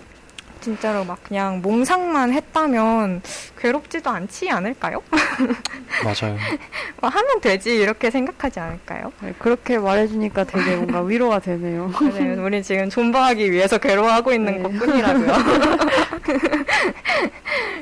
[0.64, 3.20] 진짜로 막 그냥 몽상만 했다면
[3.58, 5.02] 괴롭지도 않지 않을까요?
[6.02, 6.38] 맞아요.
[7.00, 9.12] 뭐 하면 되지 이렇게 생각하지 않을까요?
[9.20, 11.92] 네, 그렇게 말해주니까 되게 뭔가 위로가 되네요.
[12.14, 14.62] 네, 우리 지금 존버하기 위해서 괴로워하고 있는 네.
[14.62, 15.34] 것뿐이라고요.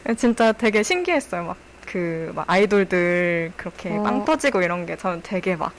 [0.19, 1.45] 진짜 되게 신기했어요.
[1.45, 4.03] 막 그, 막 아이돌들 그렇게 어.
[4.03, 5.73] 빵 터지고 이런 게 저는 되게 막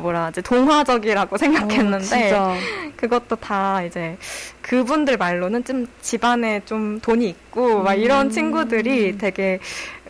[0.00, 2.54] 뭐라 하지 동화적이라고 생각했는데 어,
[2.96, 4.16] 그것도 다 이제
[4.62, 8.30] 그분들 말로는 좀 집안에 좀 돈이 있고 막 이런 음.
[8.30, 9.60] 친구들이 되게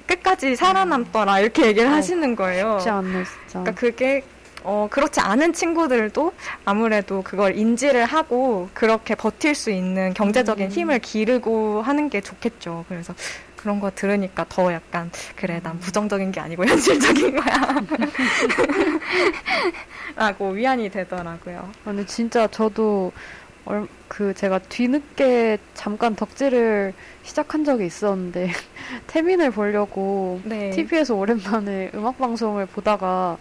[0.07, 2.79] 끝까지 살아남더라 이렇게 얘기를 어, 하시는 거예요.
[2.79, 3.61] 쉽지 않네 진짜.
[3.61, 4.23] 그러니까 그게
[4.63, 6.33] 어, 그렇지 않은 친구들도
[6.65, 10.71] 아무래도 그걸 인지를 하고 그렇게 버틸 수 있는 경제적인 음.
[10.71, 12.85] 힘을 기르고 하는 게 좋겠죠.
[12.89, 13.15] 그래서
[13.61, 17.47] 그런 거 들으니까 더 약간 그래 난 부정적인 게 아니고 현실적인 거야
[20.17, 21.71] 라고 위안이 되더라고요.
[21.85, 23.13] 아니 진짜 저도
[23.67, 28.51] 얼, 그 제가 뒤늦게 잠깐 덕질을 시작한 적이 있었는데
[29.07, 30.71] 태민을 보려고 네.
[30.71, 33.37] TV에서 오랜만에 음악 방송을 보다가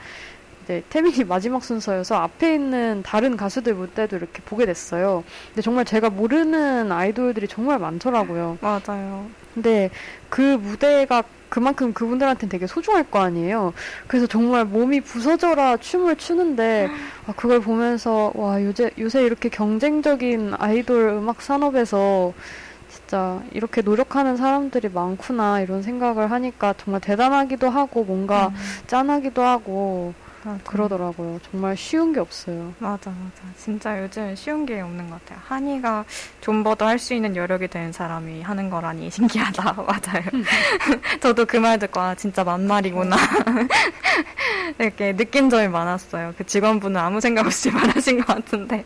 [0.64, 5.24] 이제 태민이 마지막 순서여서 앞에 있는 다른 가수들 무대도 이렇게 보게 됐어요.
[5.48, 8.58] 근데 정말 제가 모르는 아이돌들이 정말 많더라고요.
[8.62, 9.30] 맞아요.
[9.60, 9.89] 근데
[10.30, 13.74] 그 무대가 그만큼 그분들한테는 되게 소중할 거 아니에요.
[14.08, 16.89] 그래서 정말 몸이 부서져라 춤을 추는데
[17.28, 22.34] 아, 그걸 보면서 와 요새 요새 이렇게 경쟁적인 아이돌 음악 산업에서
[22.88, 28.56] 진짜 이렇게 노력하는 사람들이 많구나 이런 생각을 하니까 정말 대단하기도 하고 뭔가 음.
[28.88, 30.13] 짠하기도 하고
[30.50, 30.64] 맞아.
[30.64, 31.40] 그러더라고요.
[31.52, 32.74] 정말 쉬운 게 없어요.
[32.80, 33.44] 맞아, 맞아.
[33.58, 35.40] 진짜 요즘 쉬운 게 없는 것 같아요.
[35.48, 36.06] 한이가
[36.42, 39.74] 존버도 할 수 있는 여력이 된 사람이 하는 거라니 신기하다.
[39.84, 40.24] 맞아요.
[41.22, 43.16] 저도 그 말 듣고, 아, 진짜 만말이구나.
[44.80, 46.34] 이렇게 느낀 점이 많았어요.
[46.38, 48.84] 그 직원분은 아무 생각 없이 말하신 것 같은데.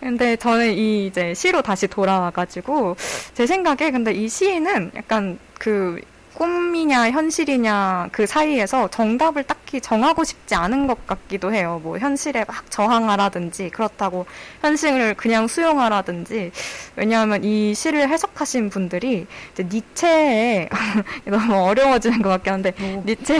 [0.00, 2.96] 근데 저는 이 이제 시로 다시 돌아와가지고,
[3.34, 6.00] 제 생각에 근데 이 시인은 약간 그
[6.34, 11.80] 꿈이냐 현실이냐 그 사이에서 정답을 딱히 정하고 싶지 않은 것 같기도 해요.
[11.82, 14.26] 뭐 현실에 막 저항하라든지 그렇다고
[14.60, 16.50] 현실을 그냥 수용하라든지
[16.96, 20.68] 왜냐하면 이 시를 해석하신 분들이 이제 니체에
[21.24, 23.02] 너무 어려워지는 것 같긴 한데 오.
[23.06, 23.38] 니체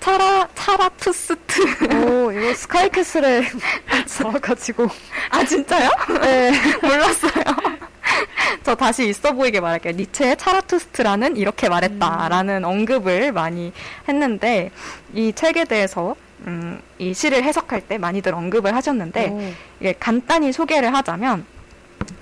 [0.00, 3.42] 차라 차라투스트 오 이거 스카이캐슬에
[4.22, 4.86] 나와가지고
[5.30, 5.90] 아 진짜요?
[6.22, 7.89] 네 몰랐어요.
[8.62, 9.94] 저 다시 있어 보이게 말할게요.
[9.94, 12.64] 니체의 차라투스트라는 이렇게 말했다라는 음.
[12.64, 13.72] 언급을 많이
[14.08, 14.70] 했는데
[15.14, 21.44] 이 책에 대해서 음, 이 시를 해석할 때 많이들 언급을 하셨는데 이게 간단히 소개를 하자면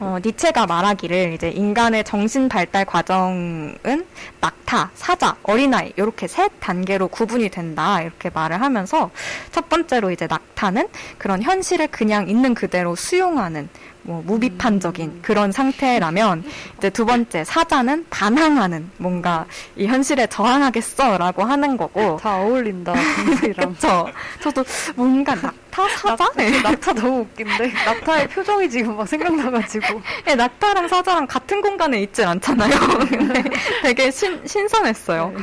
[0.01, 4.07] 어, 니체가 말하기를 이제 인간의 정신 발달 과정은
[4.41, 9.11] 낙타, 사자, 어린아이 이렇게 세 단계로 구분이 된다 이렇게 말을 하면서
[9.51, 13.69] 첫 번째로 이제 낙타는 그런 현실을 그냥 있는 그대로 수용하는
[14.09, 15.19] 뭐 무비판적인 음.
[15.21, 16.43] 그런 상태라면
[16.79, 19.45] 이제 두 번째 사자는 반항하는 뭔가
[19.77, 22.95] 이 현실에 저항하겠어라고 하는 거고 다 어울린다
[23.55, 24.09] 그렇죠.
[24.41, 24.65] 저도
[24.97, 26.63] 뭔가 낙타 사자 네.
[26.63, 32.71] 낙타 너무 웃긴데 낙타의 표정이 지금 막 생각나가지고 네, 낙타랑 사자랑 같은 공간에 있질 않잖아요.
[33.11, 33.45] 근데
[33.83, 35.35] 되게 신, 신선했어요.
[35.37, 35.43] 네.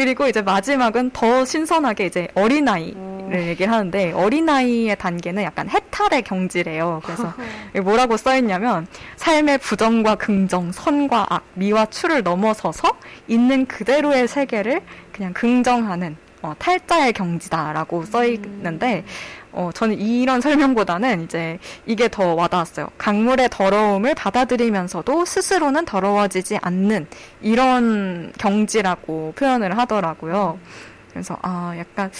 [0.00, 3.34] 그리고 이제 마지막은 더 신선하게 이제 어린아이를 오.
[3.34, 7.02] 얘기를 하는데 어린아이의 단계는 약간 해탈의 경지래요.
[7.04, 7.34] 그래서
[7.84, 8.86] 뭐라고 써있냐면
[9.16, 12.96] 삶의 부정과 긍정, 선과 악, 미와 추를 넘어서서
[13.28, 14.80] 있는 그대로의 세계를
[15.12, 19.39] 그냥 긍정하는 어, 탈자의 경지다라고 써 있는데 음.
[19.52, 22.88] 어, 저는 이런 설명보다는 이제 이게 더 와닿았어요.
[22.98, 27.06] 강물의 더러움을 받아들이면서도 스스로는 더러워지지 않는
[27.42, 30.58] 이런 경지라고 표현을 하더라고요.
[31.10, 32.10] 그래서 아 약간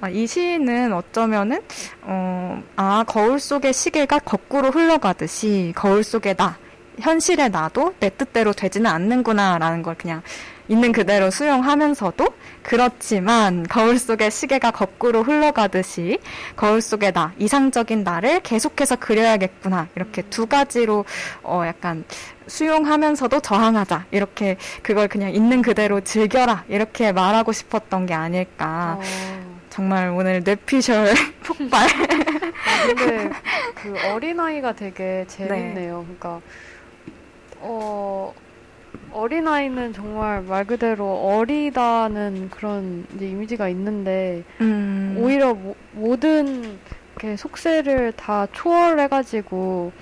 [0.00, 1.60] 아, 이 시는 어쩌면은
[2.02, 6.56] 어, 아 거울 속의 시계가 거꾸로 흘러가듯이 거울 속에 나
[7.00, 10.22] 현실의 나도 내 뜻대로 되지는 않는구나라는 걸 그냥
[10.68, 12.26] 있는 그대로 수용하면서도
[12.62, 16.18] 그렇지만 거울 속의 시계가 거꾸로 흘러가듯이
[16.56, 19.88] 거울 속의 나, 이상적인 나를 계속해서 그려야겠구나.
[19.94, 21.04] 이렇게 두 가지로
[21.42, 22.04] 어 약간
[22.48, 24.06] 수용하면서도 저항하자.
[24.10, 26.64] 이렇게 그걸 그냥 있는 그대로 즐겨라.
[26.68, 28.98] 이렇게 말하고 싶었던 게 아닐까.
[28.98, 29.56] 어.
[29.70, 31.12] 정말 오늘 뇌피셜
[31.44, 31.84] 폭발.
[31.84, 33.30] 아, 근데
[33.74, 35.98] 그 어린아이가 되게 재밌네요.
[35.98, 36.04] 네.
[36.04, 36.40] 그러니까
[37.58, 38.32] 어
[39.12, 45.16] 어린아이는 정말 말 그대로 어리다는 그런 이미지가 있는데 음.
[45.18, 46.78] 오히려 모, 모든
[47.36, 49.92] 속세를 다 초월해가지고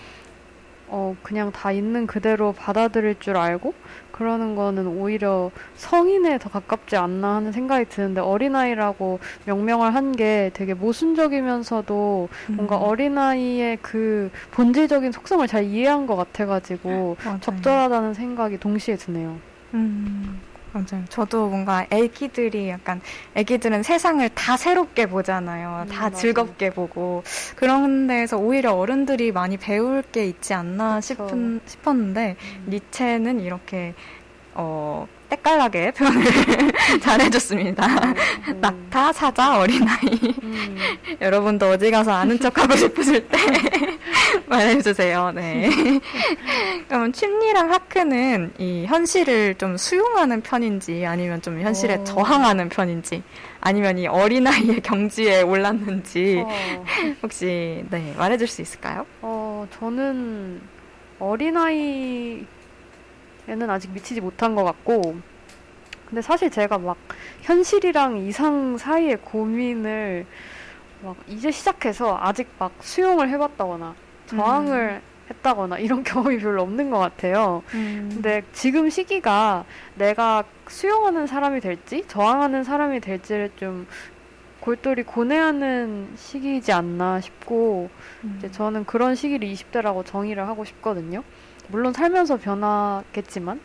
[0.89, 3.75] 어, 그냥 다 있는 그대로 받아들일 줄 알고
[4.15, 10.75] 그러는 거는 오히려 성인에 더 가깝지 않나 하는 생각이 드는데 어린아이라고 명명을 한 게 되게
[10.75, 12.83] 모순적이면서도 뭔가 음.
[12.83, 17.17] 어린아이의 그 본질적인 속성을 잘 이해한 것 같아가지고.
[17.41, 19.37] 적절하다는 생각이 동시에 드네요.
[19.75, 20.41] 음,
[20.75, 21.05] 맞아요.
[21.09, 23.01] 저도 뭔가 애기들이 약간,
[23.37, 25.85] 애기들은 세상을 다 새롭게 보잖아요.
[25.87, 26.15] 음, 다 맞아요.
[26.17, 27.23] 즐겁게 보고.
[27.55, 31.15] 그런 데서 오히려 어른들이 많이 배울 게 있지 않나 그쵸.
[31.15, 33.95] 싶은, 싶었는데, 니체는 이렇게,
[34.55, 36.23] 어, 때깔나게 표현을
[37.01, 37.87] 잘 해줬습니다.
[37.87, 38.61] 음.
[38.61, 40.35] 낙타, 사자, 어린아이.
[40.43, 40.77] 음.
[41.21, 43.39] 여러분도 어디 가서 아는 척 하고 싶으실 때
[44.47, 45.33] 말해주세요.
[45.35, 45.71] 네.
[46.89, 52.05] 그러면 춘리랑 하크는 이 현실을 좀 수용하는 편인지 아니면 좀 현실에 어.
[52.05, 53.23] 저항하는 편인지
[53.61, 56.85] 아니면 이 어린아이의 경지에 올랐는지 어.
[57.23, 59.07] 혹시 네 말해줄 수 있을까요?
[59.23, 60.61] 어, 저는
[61.19, 62.45] 어린아이
[63.49, 65.17] 에는 아직 미치지 못한 것 같고,
[66.07, 66.97] 근데 사실 제가 막
[67.43, 70.27] 현실이랑 이상 사이의 고민을
[71.03, 73.95] 막 이제 시작해서 아직 막 수용을 해봤다거나
[74.27, 77.63] 저항을 했다거나 이런 경험이 별로 없는 것 같아요.
[77.75, 78.11] 음.
[78.13, 79.65] 근데 지금 시기가
[79.95, 83.87] 내가 수용하는 사람이 될지 저항하는 사람이 될지를 좀
[84.61, 87.91] 골똘히 고뇌하는 시기이지 않나 싶고
[88.25, 88.35] 음.
[88.39, 91.23] 이제 저는 그런 시기를 20대라고 정의를 하고 싶거든요.
[91.69, 93.61] 물론 살면서 변하겠지만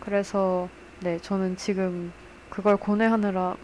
[0.00, 0.68] 그래서
[1.00, 2.12] 네 저는 지금
[2.50, 3.56] 그걸 고뇌하느라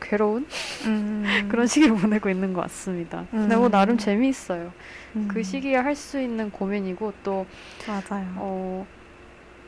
[0.00, 0.46] 괴로운
[0.86, 1.24] 음.
[1.50, 3.26] 그런 시기를 보내고 있는 것 같습니다.
[3.30, 3.70] 근데 뭐 음.
[3.70, 4.72] 나름 재미있어요.
[5.16, 5.28] 음.
[5.30, 7.46] 그 시기에 할 수 있는 고민이고 또
[7.86, 8.26] 맞아요.
[8.36, 8.86] 어,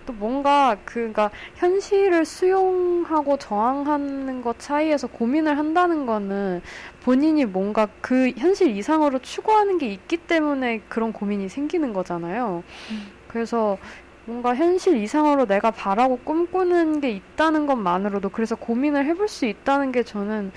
[0.04, 6.62] 또 뭔가 그가 현실을 수용하고 저항하는 것 사이에서 고민을 한다는 거는
[7.02, 12.62] 본인이 뭔가 그 현실 이상으로 추구하는 게 있기 때문에 그런 고민이 생기는 거잖아요.
[12.90, 13.15] 음.
[13.36, 13.76] 그래서
[14.24, 20.02] 뭔가 현실 이상으로 내가 바라고 꿈꾸는 게 있다는 것만으로도 그래서 고민을 해볼 수 있다는 게
[20.02, 20.52] 저는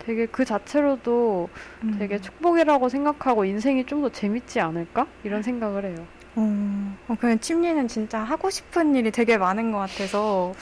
[0.00, 1.48] 되게 그 자체로도
[1.84, 1.96] 음.
[1.98, 5.06] 되게 축복이라고 생각하고 인생이 좀 더 재밌지 않을까?
[5.22, 6.04] 이런 생각을 해요.
[6.34, 10.52] 어, 어, 그냥 침리는 진짜 하고 싶은 일이 되게 많은 것 같아서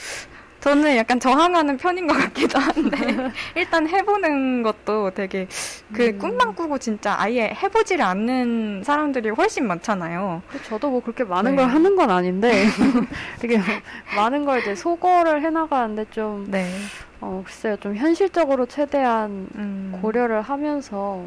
[0.62, 2.96] 저는 약간 저항하는 편인 것 같기도 한데
[3.56, 5.48] 일단 해보는 것도 되게
[5.92, 6.18] 그 음.
[6.18, 10.40] 꿈만 꾸고 진짜 아예 해보지를 않는 사람들이 훨씬 많잖아요.
[10.62, 11.56] 저도 뭐 그렇게 많은 네.
[11.56, 12.64] 걸 하는 건 아닌데
[13.40, 13.58] 되게
[14.14, 16.70] 많은 걸 이제 소거를 해나가는데 좀 네.
[17.20, 21.26] 어, 글쎄요 좀 현실적으로 최대한 음, 고려를 하면서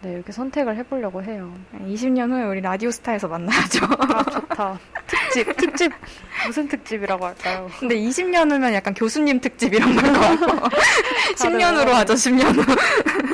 [0.00, 1.52] 네 이렇게 선택을 해보려고 해요.
[1.74, 3.84] 20년 후에 우리 라디오스타에서 만나야죠.
[3.98, 4.78] 아 좋다
[5.08, 5.92] 특집 특집
[6.46, 7.68] 무슨 특집이라고 할까요?
[7.80, 10.68] 근데 20년 후면 약간 교수님 특집 이런 걸것 같고
[11.36, 12.14] 10년 후로 하죠.
[12.14, 12.72] 10년 후.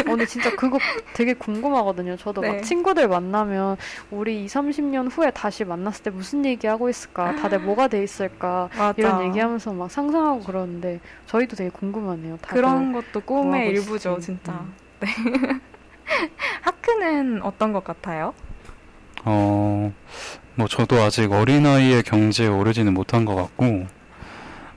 [0.07, 0.79] 어, 근데 진짜 그거
[1.12, 2.17] 되게 궁금하거든요.
[2.17, 2.49] 저도 네.
[2.49, 3.77] 막 친구들 만나면
[4.11, 7.37] 우리 20, 30년 후에 다시 만났을 때 무슨 얘기 하고 있을까?
[7.37, 8.71] 다들 뭐가 돼 있을까?
[8.77, 8.95] 맞아.
[8.97, 12.39] 이런 얘기하면서 막 상상하고 그러는데 저희도 되게 궁금하네요.
[12.41, 14.19] 그런 것도 뭐 하고 꿈의 일부죠.
[14.21, 14.53] 진짜.
[14.53, 14.73] 음.
[15.01, 15.09] 네.
[16.62, 18.34] 하크는 어떤 것 같아요?
[19.24, 19.92] 어,
[20.55, 23.86] 뭐 저도 아직 어린아이의 경지에 오르지는 못한 것 같고,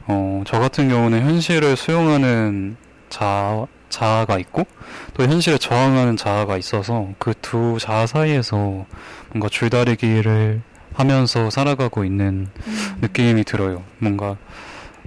[0.08, 2.78] 어, 저 같은 경우는 현실을 수용하는
[3.10, 4.64] 자아, 자아가 있고,
[5.14, 8.86] 또 현실에 저항하는 자아가 있어서 그 두 자아 사이에서
[9.32, 10.62] 뭔가 줄다리기를
[10.94, 12.48] 하면서 살아가고 있는
[13.02, 13.84] 느낌이 들어요.
[14.00, 14.38] 뭔가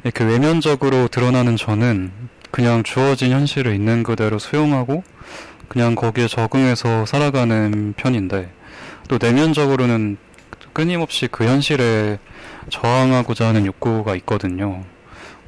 [0.05, 2.13] 이렇게 외면적으로 드러나는 저는
[2.51, 5.03] 그냥 주어진 현실을 있는 그대로 수용하고
[5.71, 8.51] 그냥 거기에 적응해서 살아가는 편인데
[9.07, 10.17] 또 내면적으로는
[10.73, 12.19] 끊임없이 그 현실에
[12.71, 14.83] 저항하고자 하는 욕구가 있거든요.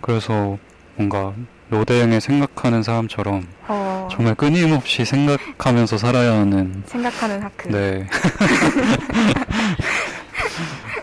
[0.00, 0.58] 그래서
[0.94, 1.34] 뭔가
[1.70, 7.68] 로데형에 생각하는 사람처럼 어, 정말 끊임없이 생각하면서 살아야 하는 생각하는 하크.
[7.68, 8.06] 네.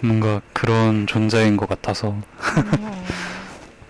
[0.01, 3.03] 뭔가 그런 존재인 것 같아서 어.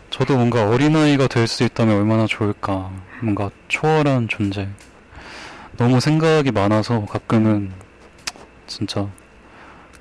[0.10, 2.90] 저도 뭔가 어린아이가 될 수 있다면 얼마나 좋을까.
[3.22, 4.68] 뭔가 초월한 존재.
[5.80, 7.72] 너무 생각이 많아서 가끔은
[8.68, 9.08] 진짜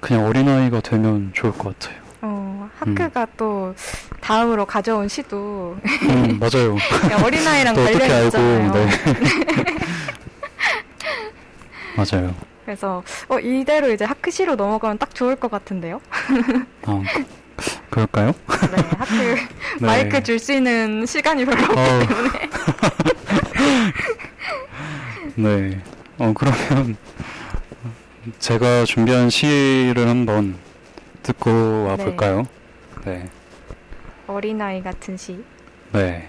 [0.00, 2.00] 그냥 어린아이가 되면 좋을 것 같아요.
[2.20, 3.72] 어, 하크가 또
[4.20, 5.76] 다음으로 가져온 시도
[6.08, 6.76] 음, 맞아요.
[7.24, 8.72] 어린아이랑 또 어떻게 관련이 알고, 있잖아요.
[8.72, 8.88] 네.
[11.96, 12.34] 맞아요.
[12.64, 16.00] 그래서 어, 이대로 이제 하크시로 넘어가면 딱 좋을 것 같은데요.
[16.88, 17.02] 어,
[17.90, 18.32] 그럴까요?
[18.48, 19.86] 네, 하크 네.
[19.86, 22.30] 마이크 줄 수 있는 시간이 별로 없기 어, 때문에.
[25.38, 25.80] 네.
[26.18, 26.96] 어, 그러면
[28.40, 30.56] 제가 준비한 시를 한번
[31.22, 32.42] 듣고 와 볼까요?
[33.04, 33.18] 네.
[33.18, 33.30] 네.
[34.26, 35.38] 어린아이 같은 시.
[35.92, 36.28] 네.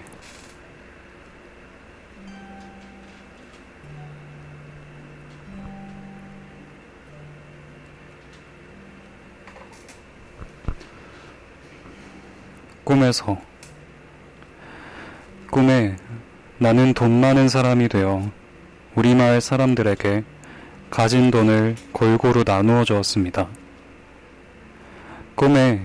[12.84, 13.40] 꿈에서
[15.50, 15.96] 꿈에
[16.58, 18.30] 나는 돈 많은 사람이 되어
[18.96, 20.24] 우리 마을 사람들에게
[20.90, 23.46] 가진 돈을 골고루 나누어 주었습니다.
[25.36, 25.84] 꿈에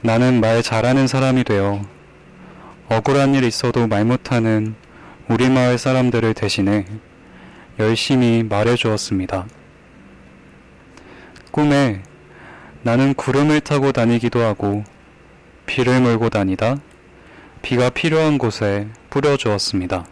[0.00, 1.82] 나는 말 잘하는 사람이 되어
[2.88, 4.74] 억울한 일 있어도 말 못하는
[5.28, 6.84] 우리 마을 사람들을 대신해
[7.78, 9.46] 열심히 말해 주었습니다.
[11.52, 12.02] 꿈에
[12.82, 14.82] 나는 구름을 타고 다니기도 하고
[15.66, 16.76] 비를 몰고 다니다
[17.62, 20.06] 비가 필요한 곳에 뿌려 주었습니다.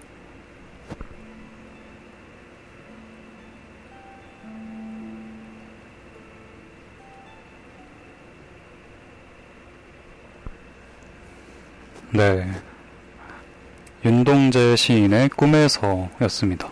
[12.15, 12.49] 네.
[14.05, 16.69] 윤동재 시인의 꿈에서였습니다.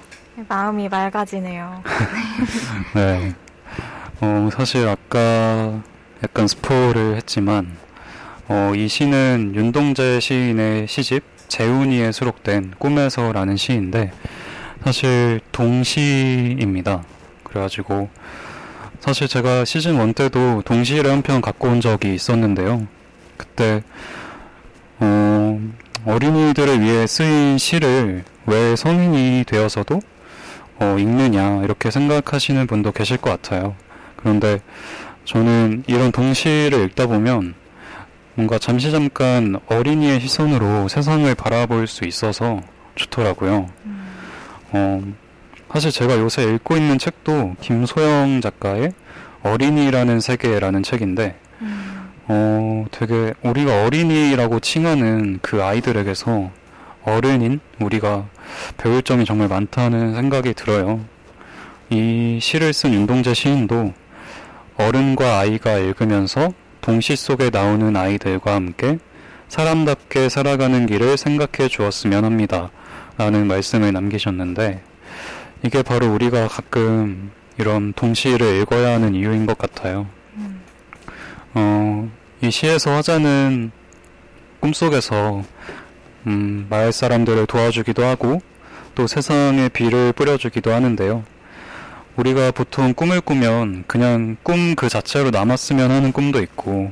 [0.49, 1.83] 마음이 맑아지네요.
[2.95, 3.35] 네.
[4.21, 5.83] 어, 사실 아까
[6.23, 7.77] 약간 스포를 했지만,
[8.49, 14.13] 어, 이 시는 윤동재 시인의 시집, 재훈이에 수록된 꿈에서라는 시인데,
[14.85, 17.03] 사실 동시입니다.
[17.45, 18.09] 그래가지고,
[19.01, 22.87] 사실 제가 시즌 1 때도 동시를 한 편 갖고 온 적이 있었는데요.
[23.37, 23.83] 그때,
[25.05, 25.61] 어,
[26.05, 30.01] 어린이들을 위해 쓰인 시를 왜 성인이 되어서도
[30.79, 33.75] 어, 읽느냐 이렇게 생각하시는 분도 계실 것 같아요.
[34.15, 34.61] 그런데
[35.25, 37.55] 저는 이런 동시를 읽다 보면
[38.35, 42.61] 뭔가 잠시 잠깐 어린이의 시선으로 세상을 바라볼 수 있어서
[42.95, 43.69] 좋더라고요.
[44.71, 45.03] 어,
[45.73, 48.93] 사실 제가 요새 읽고 있는 책도 김소영 작가의
[49.43, 51.41] 어린이라는 세계라는 책인데
[52.29, 56.51] 어, 되게 우리가 어린이라고 칭하는 그 아이들에게서
[57.05, 58.27] 어른인 우리가
[58.77, 61.01] 배울 점이 정말 많다는 생각이 들어요.
[61.91, 63.93] 이 시를 쓴 윤동재 시인도
[64.77, 68.99] 어른과 아이가 읽으면서 동시 속에 나오는 아이들과 함께
[69.49, 72.71] 사람답게 살아가는 길을 생각해 주었으면 합니다.
[73.19, 74.83] 라는 말씀을 남기셨는데
[75.65, 80.07] 이게 바로 우리가 가끔 이런 동시를 읽어야 하는 이유인 것 같아요.
[81.55, 83.71] 어, 이 시에서 화자는
[84.61, 85.43] 꿈속에서
[86.27, 88.41] 음, 마을 사람들을 도와주기도 하고
[88.95, 91.25] 또 세상에 비를 뿌려주기도 하는데요.
[92.17, 96.91] 우리가 보통 꿈을 꾸면 그냥 꿈 그 자체로 남았으면 하는 꿈도 있고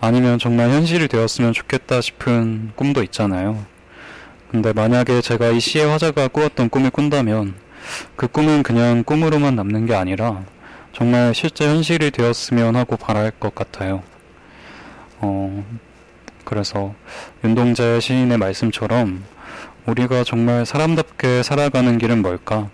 [0.00, 3.64] 아니면 정말 현실이 되었으면 좋겠다 싶은 꿈도 있잖아요.
[4.50, 7.54] 근데 만약에 제가 이 시의 화자가 꾸었던 꿈을 꾼다면
[8.16, 10.44] 그 꿈은 그냥 꿈으로만 남는 게 아니라
[10.96, 14.02] 정말 실제 현실이 되었으면 하고 바랄 것 같아요.
[15.18, 15.62] 어,
[16.42, 16.94] 그래서
[17.44, 19.22] 윤동재 시인의 말씀처럼
[19.84, 22.70] 우리가 정말 사람답게 살아가는 길은 뭘까?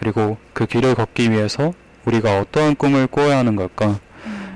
[0.00, 1.72] 그리고 그 길을 걷기 위해서
[2.06, 4.00] 우리가 어떠한 꿈을 꾸어야 하는 걸까?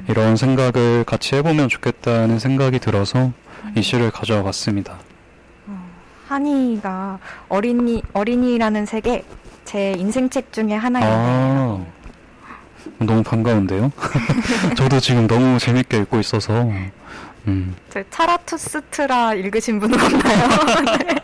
[0.08, 3.30] 이런 생각을 같이 해보면 좋겠다는 생각이 들어서
[3.76, 4.98] 이 시를 가져와 봤습니다.
[6.26, 9.24] 한이가 어린이 어린이라는 세계
[9.64, 11.84] 제 인생책 중에 하나인데 아,
[12.98, 13.92] 너무 반가운데요?
[14.76, 16.70] 저도 지금 너무 재밌게 읽고 있어서
[17.46, 17.76] 음.
[17.90, 20.48] 저 차라투스트라 읽으신 분은 없나요?
[21.06, 21.14] 네.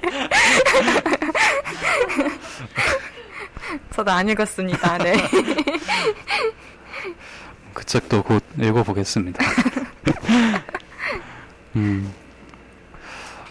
[3.94, 4.98] 저도 안 읽었습니다.
[4.98, 5.16] 네.
[7.74, 9.44] 그 책도 곧 읽어보겠습니다.
[11.76, 12.12] 음.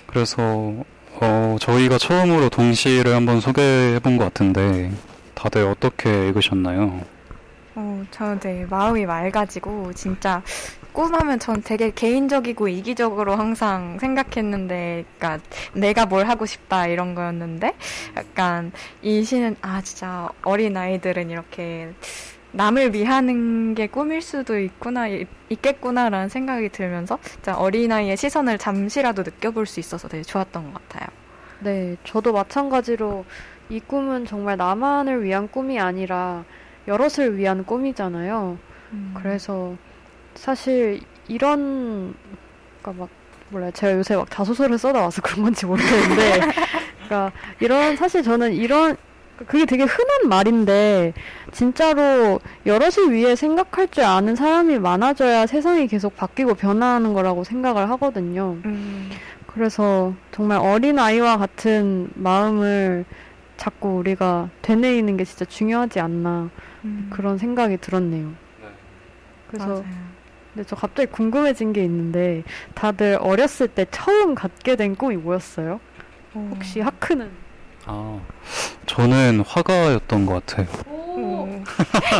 [0.08, 0.74] 그래서
[1.22, 4.92] 어, 저희가 처음으로 동시를 한번 소개해 본 것 같은데
[5.36, 7.02] 다들 어떻게 읽으셨나요?
[7.80, 10.44] 어, 저는 되게 마음이 맑아지고 진짜
[10.92, 15.42] 꿈하면 전 되게 개인적이고 이기적으로 항상 생각했는데, 그러니까
[15.74, 17.74] 내가 뭘 하고 싶다 이런 거였는데,
[18.18, 21.94] 약간 이 시는 아 진짜 어린 아이들은 이렇게
[22.52, 25.08] 남을 위하는 게 꿈일 수도 있구나
[25.50, 31.08] 있겠구나라는 생각이 들면서 진짜 어린아이의 시선을 잠시라도 느껴볼 수 있어서 되게 좋았던 것 같아요.
[31.60, 33.24] 네, 저도 마찬가지로
[33.70, 36.44] 이 꿈은 정말 나만을 위한 꿈이 아니라
[36.90, 38.58] 여럿을 위한 꿈이잖아요.
[38.94, 39.12] 음.
[39.16, 39.76] 그래서
[40.34, 42.16] 사실 이런
[42.82, 43.10] 그러니까 막
[43.50, 43.72] 몰라요.
[43.72, 46.40] 제가 요새 막 자소서를 써다 와서 그런 건지 모르겠는데
[47.06, 48.98] 그러니까 이런 사실 저는 이런
[49.48, 51.14] 그게 되게 흔한 말인데
[51.54, 58.58] 진짜로 여럿을 위해 생각할 줄 아는 사람이 많아져야 세상이 계속 바뀌고 변화하는 거라고 생각을 하거든요.
[58.66, 59.10] 음.
[59.48, 63.06] 그래서 정말 어린 아이와 같은 마음을
[63.60, 66.50] 자꾸 우리가 되뇌이는 게 진짜 중요하지 않나
[66.86, 67.10] 음.
[67.12, 68.28] 그런 생각이 들었네요.
[68.62, 68.68] 네.
[69.50, 69.86] 그래서 맞아요.
[70.54, 72.44] 근데 저 갑자기 궁금해진 게 있는데
[72.74, 75.82] 다들 어렸을 때 처음 갖게 된 꿈이 뭐였어요?
[76.34, 76.52] 어.
[76.56, 77.30] 혹시 하크는?
[77.86, 78.22] 아
[78.86, 80.68] 저는 화가였던 것 같아요.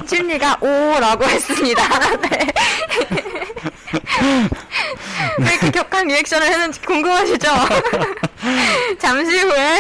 [0.06, 1.82] 심리가 오라고 했습니다.
[2.20, 2.48] 네.
[5.40, 7.48] 왜 이렇게 격한 리액션을 했는지 궁금하시죠?
[9.00, 9.80] 잠시 후에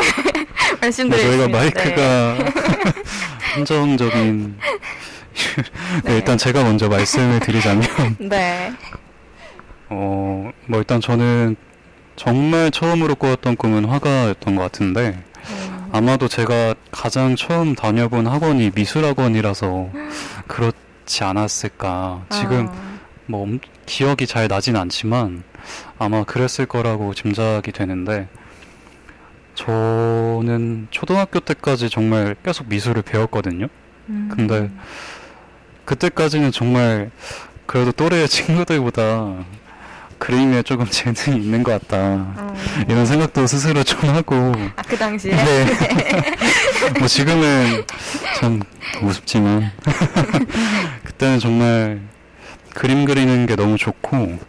[0.81, 1.47] 말씀드리겠습니다.
[1.49, 2.37] 저희가 마이크가
[3.53, 4.57] 한정적인
[6.05, 7.87] 네, 일단 제가 먼저 말씀을 드리자면
[8.19, 8.71] 네.
[9.89, 11.55] 어, 뭐 일단 저는
[12.15, 15.89] 정말 처음으로 꾸었던 꿈은 화가였던 것 같은데 음.
[15.91, 19.89] 아마도 제가 가장 처음 다녀본 학원이 미술학원이라서
[20.47, 22.25] 그렇지 않았을까.
[22.29, 25.43] 지금 아, 뭐 엄- 기억이 잘 나진 않지만
[25.97, 28.27] 아마 그랬을 거라고 짐작이 되는데
[29.59, 33.67] 저는 초등학교 때까지 정말 계속 미술을 배웠거든요.
[34.07, 34.29] 음.
[34.33, 34.69] 근데
[35.83, 37.11] 그때까지는 정말
[37.65, 39.35] 그래도 또래 친구들보다
[40.17, 41.97] 그림에 조금 재능이 있는 것 같다.
[42.37, 42.53] 어.
[42.87, 45.35] 이런 생각도 스스로 좀 하고 아, 그 당시에?
[45.35, 45.65] 네.
[46.97, 47.83] 뭐 지금은
[48.37, 48.61] 참
[49.01, 49.71] 우습지만
[51.03, 51.99] 그때는 정말
[52.73, 54.39] 그림 그리는 게 너무 좋고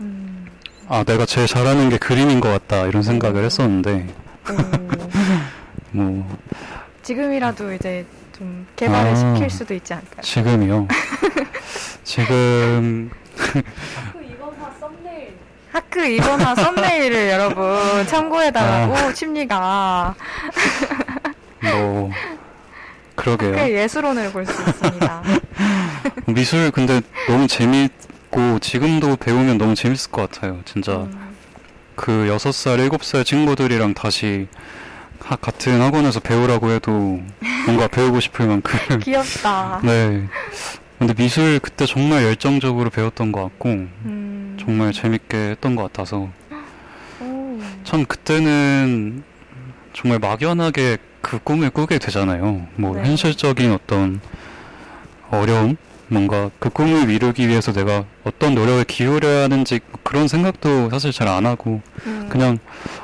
[0.00, 0.46] 음.
[0.88, 4.25] 아 내가 제일 잘하는 게 그림인 것 같다 이런 생각을 했었는데 오.
[5.92, 6.38] 뭐
[7.02, 8.04] 지금이라도 이제
[8.36, 9.14] 좀 개발을 아.
[9.34, 10.22] 시킬 수도 있지 않을까요?
[10.22, 10.88] 지금이요
[12.04, 13.10] 지금
[15.72, 19.12] 하크 이거나 썸네일을 여러분 참고해달라고 아.
[19.14, 20.14] 심리가
[21.62, 22.10] 뭐
[23.14, 25.22] 그러게요 꽤 예술원을 볼 수 있습니다.
[26.26, 31.25] 미술 근데 너무 재밌고 지금도 배우면 너무 재밌을 것 같아요 진짜 음.
[31.96, 34.46] 그 여섯 살 일곱 살 친구들이랑 다시
[35.20, 37.20] 하- 같은 학원에서 배우라고 해도
[37.66, 39.80] 뭔가 배우고 싶을 만큼 귀엽다.
[39.82, 40.26] 네
[40.98, 44.56] 근데 미술 그때 정말 열정적으로 배웠던 것 같고 음.
[44.60, 46.28] 정말 재밌게 했던 것 같아서
[47.20, 47.58] 오.
[47.84, 49.22] 참 그때는
[49.92, 52.66] 정말 막연하게 그 꿈을 꾸게 되잖아요.
[52.76, 53.02] 뭐 네.
[53.08, 54.20] 현실적인 어떤
[55.30, 55.76] 어려움,
[56.08, 61.46] 뭔가 그 꿈을 이루기 위해서 내가 어떤 노력을 기울여야 하는지 그런 생각도 사실 잘 안
[61.46, 62.28] 하고 음.
[62.30, 62.58] 그냥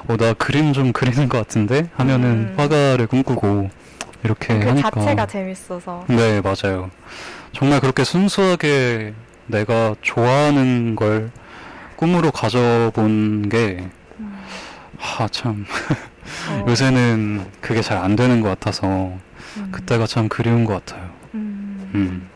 [0.09, 2.55] 어 나 그림 좀 그리는 것 같은데 하면은 음.
[2.57, 3.71] 화가를 꿈꾸고
[4.23, 6.05] 이렇게 그 하니까 자체가 재밌어서.
[6.09, 6.91] 네 맞아요.
[7.53, 9.15] 정말 그렇게 순수하게
[9.49, 11.31] 내가 좋아하는 걸
[11.97, 13.89] 꿈으로 가져본 게
[14.21, 14.39] 음.
[14.99, 15.67] 하, 참,
[16.51, 16.65] 어.
[16.71, 19.69] 요새는 그게 잘 안 되는 것 같아서, 음.
[19.73, 21.11] 그때가 참 그리운 것 같아요.
[21.35, 21.91] 음.
[21.95, 22.29] 음.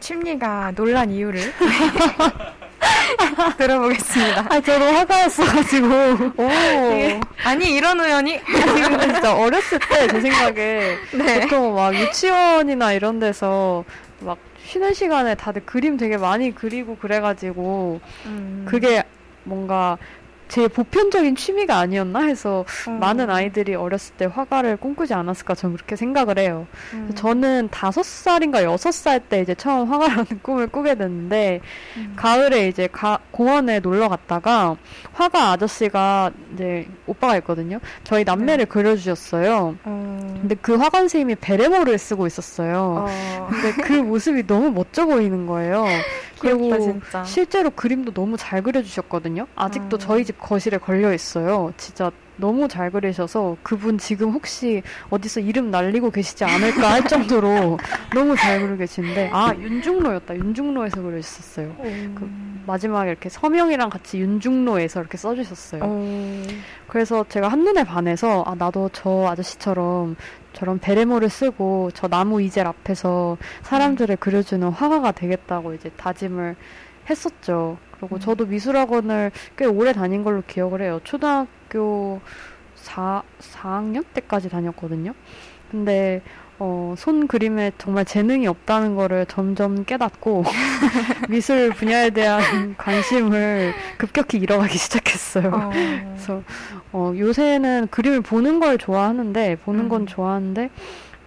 [0.00, 1.40] 침리가 놀란 이유를
[3.58, 4.46] 들어보겠습니다.
[4.48, 5.86] 아, 저도 화가였어가지고.
[6.36, 6.48] 오.
[7.44, 8.38] 아니 이런 우연이?
[8.44, 11.40] 지금 진짜 어렸을 때 제 생각에 네.
[11.40, 13.84] 보통 막 유치원이나 이런 데서
[14.20, 18.64] 막 쉬는 시간에 다들 그림 되게 많이 그리고 그래가지고 음.
[18.68, 19.02] 그게
[19.44, 19.96] 뭔가
[20.52, 23.00] 제 보편적인 취미가 아니었나 해서 음.
[23.00, 26.66] 많은 아이들이 어렸을 때 화가를 꿈꾸지 않았을까 저는 그렇게 생각을 해요.
[26.92, 27.10] 음.
[27.14, 31.62] 저는 다섯 살인가 여섯 살 때 이제 처음 화가라는 꿈을 꾸게 됐는데
[31.96, 32.12] 음.
[32.16, 34.76] 가을에 이제 가- 공원에 놀러 갔다가
[35.14, 37.78] 화가 아저씨가 이제 오빠가 있거든요.
[38.04, 39.76] 저희 남매를 그려주셨어요.
[39.82, 40.36] 어.
[40.38, 43.06] 근데 그 화가 선생님이 베레모를 쓰고 있었어요.
[43.08, 43.48] 어.
[43.50, 45.86] 근데 그 모습이 너무 멋져 보이는 거예요.
[46.42, 47.24] 그리고 진짜.
[47.24, 49.46] 실제로 그림도 너무 잘 그려주셨거든요.
[49.54, 49.98] 아직도 음.
[49.98, 51.72] 저희 집 거실에 걸려 있어요.
[51.76, 57.78] 진짜 너무 잘 그리셔서 그분 지금 혹시 어디서 이름 날리고 계시지 않을까 할 정도로
[58.14, 60.36] 너무 잘 그리고 계시는데 아 윤중로였다.
[60.36, 61.76] 윤중로에서 그려주셨어요.
[61.78, 62.30] 그
[62.66, 65.82] 마지막에 이렇게 서명이랑 같이 윤중로에서 이렇게 써주셨어요.
[65.84, 66.42] 어.
[66.88, 70.16] 그래서 제가 한눈에 반해서 아 나도 저 아저씨처럼
[70.52, 76.56] 저런 베레모를 쓰고 저 나무 이젤 앞에서 사람들을 그려주는 화가가 되겠다고 이제 다짐을
[77.08, 77.78] 했었죠.
[77.92, 78.20] 그리고 음.
[78.20, 81.00] 저도 미술학원을 꽤 오래 다닌 걸로 기억을 해요.
[81.04, 82.20] 초등학교
[82.74, 85.14] 4, 4학년 때까지 다녔거든요.
[85.70, 86.20] 근데
[86.64, 90.44] 어, 손 그림에 정말 재능이 없다는 거를 점점 깨닫고
[91.28, 95.50] 미술 분야에 대한 관심을 급격히 잃어가기 시작했어요.
[95.52, 95.70] 어.
[95.72, 96.42] 그래서
[96.92, 100.06] 어, 요새는 그림을 보는 걸 좋아하는데 보는 건 음.
[100.06, 100.70] 좋아하는데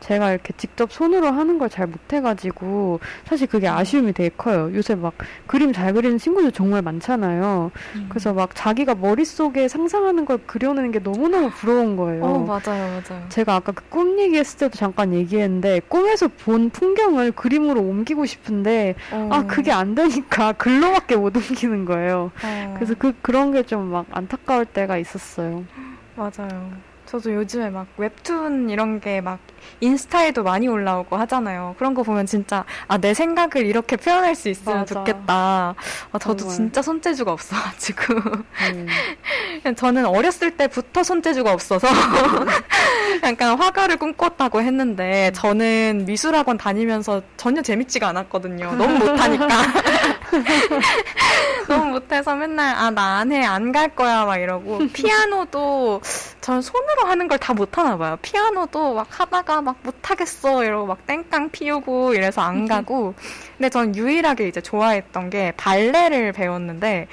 [0.06, 4.70] 제가 이렇게 직접 손으로 하는 걸 잘 못해가지고 사실 그게 아쉬움이 되게 커요.
[4.76, 5.14] 요새 막
[5.48, 7.72] 그림 잘 그리는 친구들 정말 많잖아요.
[7.96, 8.06] 음.
[8.10, 12.24] 그래서 막 자기가 머릿속에 상상하는 걸 그려내는 게 너무너무 부러운 거예요.
[12.24, 13.26] 어 맞아요 맞아요.
[13.30, 19.30] 제가 아까 그 꿈 얘기했을 때도 잠깐 얘기했는데 꿈에서 본 풍경을 그림으로 옮기고 싶은데 어.
[19.32, 22.32] 아 그게 안 되니까 글로밖에 못 옮기는 거예요.
[22.44, 22.74] 어.
[22.76, 25.64] 그래서 그 그런 게 좀 막 안타까울 때가 있었어요.
[26.16, 26.72] 맞아요.
[27.06, 29.40] 저도 요즘에 막 웹툰 이런 게 막
[29.82, 31.74] 인스타에도 많이 올라오고 하잖아요.
[31.80, 34.94] 그런 거 보면 진짜 아 내 생각을 이렇게 표현할 수 있으면 맞아.
[34.96, 35.76] 좋겠다.
[36.12, 36.56] 아, 저도 정말.
[36.56, 38.14] 진짜 손재주가 없어가지고
[39.64, 39.74] 네.
[39.76, 41.88] 저는 어렸을 때부터 손재주가 없어서
[43.24, 48.76] 약간 화가를 꿈꿨다고 했는데 저는 미술학원 다니면서 전혀 재밌지가 않았거든요.
[48.76, 49.48] 너무 못하니까.
[51.68, 56.02] 너무 못해서 맨날 아 나 안 해 안 갈 거야 막 이러고 피아노도
[56.42, 58.18] 전 손 으로 하는 걸 다 못하나 봐요.
[58.22, 63.14] 피아노도 막 하다가 막 못하겠어 이러고 막 땡깡 피우고 이래서 안 가고
[63.58, 67.08] 근데 전 유일하게 이제 좋아했던 게 발레를 배웠는데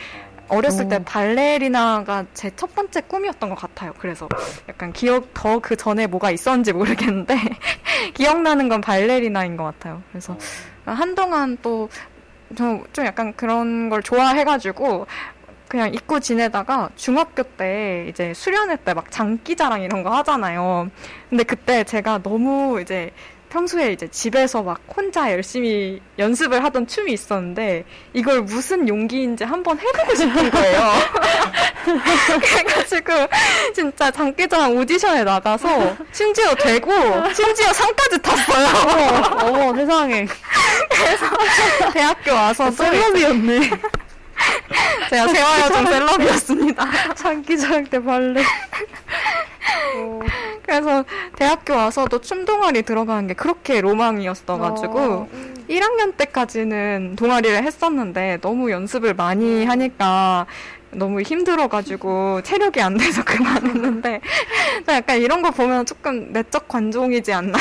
[0.49, 3.93] 어렸을 때 발레리나가 제 첫 번째 꿈이었던 것 같아요.
[3.99, 4.28] 그래서
[4.68, 7.35] 약간 기억 더 그 전에 뭐가 있었는지 모르겠는데
[8.14, 10.03] 기억나는 건 발레리나인 것 같아요.
[10.12, 10.37] 그래서
[10.85, 11.89] 한동안 또
[12.55, 15.07] 저 좀 약간 그런 걸 좋아해가지고
[15.73, 20.91] 그냥 잊고 지내다가 중학교 때 이제 수련회 때 막 장기자랑 이런 거 하잖아요.
[21.31, 23.11] 근데 그때 제가 너무 이제
[23.49, 30.14] 평소에 이제 집에서 막 혼자 열심히 연습을 하던 춤이 있었는데 이걸 무슨 용기인지 한번 해보고
[30.14, 30.93] 싶은 거예요.
[32.43, 33.12] 그래가지고
[33.75, 36.93] 진짜 장기자랑 오디션에 나가서 심지어 되고
[37.33, 38.66] 심지어 상까지 탔어요.
[39.41, 40.27] 어머 세상에
[40.91, 41.27] 그래서
[41.95, 43.70] 대학교 와서 또 셀럽이었네.
[45.11, 46.86] 제가 재활여정 셀럽이었습니다.
[47.14, 48.43] 장기자랑 때 발레.
[50.62, 51.05] 그래서
[51.36, 55.28] 대학교 와서도 춤 동아리 들어가는 게 그렇게 로망이었어가지고 어.
[55.68, 60.47] 1학년 때까지는 동아리를 했었는데 너무 연습을 많이 하니까
[60.93, 64.20] 너무 힘들어가지고 체력이 안 돼서 그만했는데
[64.88, 67.59] 약간 이런 거 보면 조금 내적 관종이지 않나.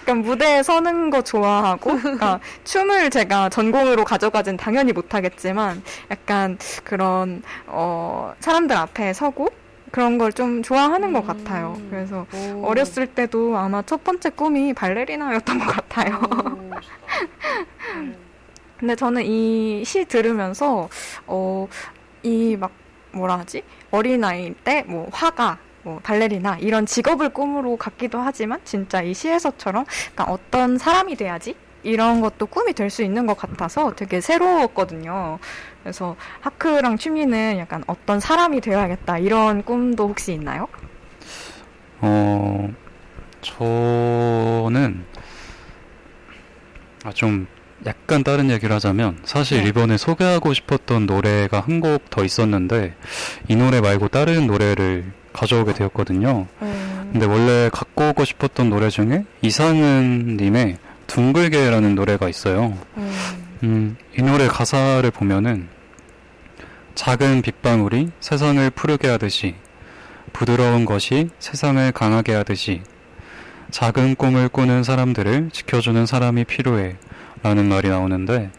[0.00, 8.34] 약간 무대에 서는 거 좋아하고, 그러니까 춤을 제가 전공으로 가져가진 당연히 못하겠지만, 약간 그런 어
[8.40, 9.48] 사람들 앞에 서고
[9.90, 11.74] 그런 걸 좀 좋아하는 것 같아요.
[11.78, 11.88] 음.
[11.90, 12.66] 그래서 오.
[12.66, 16.20] 어렸을 때도 아마 첫 번째 꿈이 발레리나였던 것 같아요.
[18.78, 18.80] 오.
[18.80, 20.88] 근데 저는 이 시 들으면서
[21.26, 21.66] 어
[22.24, 22.70] 이 막
[23.12, 29.14] 뭐라 하지 어린아이 때 뭐 화가 뭐 발레리나 이런 직업을 꿈으로 갖기도 하지만 진짜 이
[29.14, 31.54] 시에서처럼 그러니까 어떤 사람이 돼야지
[31.84, 35.38] 이런 것도 꿈이 될 수 있는 것 같아서 되게 새로웠거든요.
[35.82, 40.66] 그래서 하크랑 취미는 약간 어떤 사람이 되어야겠다 이런 꿈도 혹시 있나요?
[42.00, 42.68] 어,
[43.40, 45.04] 저는,
[47.04, 47.46] 아, 좀,
[47.86, 49.68] 약간 다른 얘기를 하자면, 사실 네.
[49.68, 52.94] 이번에 소개하고 싶었던 노래가 한 곡 더 있었는데,
[53.48, 56.46] 이 노래 말고 다른 노래를 가져오게 되었거든요.
[57.12, 62.76] 근데 원래 갖고 오고 싶었던 노래 중에 이상은 님의 둥글게라는 노래가 있어요.
[63.62, 65.68] 음, 이 노래 가사를 보면은
[66.94, 69.54] 작은 빗방울이 세상을 푸르게 하듯이
[70.32, 72.82] 부드러운 것이 세상을 강하게 하듯이
[73.70, 76.96] 작은 꿈을 꾸는 사람들을 지켜주는 사람이 필요해
[77.42, 78.50] 라는 말이 나오는데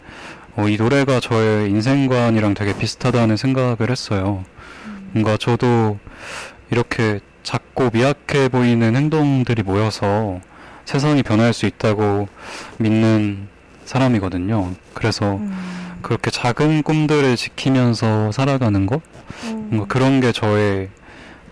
[0.56, 4.44] 어, 이 노래가 저의 인생관이랑 되게 비슷하다는 생각을 했어요.
[5.12, 5.98] 뭔가 저도
[6.72, 10.40] 이렇게 작고 미약해 보이는 행동들이 모여서
[10.86, 12.28] 세상이 변할 수 있다고
[12.78, 13.48] 믿는
[13.86, 14.74] 사람이거든요.
[14.94, 15.56] 그래서 음.
[16.02, 19.02] 그렇게 작은 꿈들을 지키면서 살아가는 것?
[19.44, 20.90] 뭔가 그런 게 저의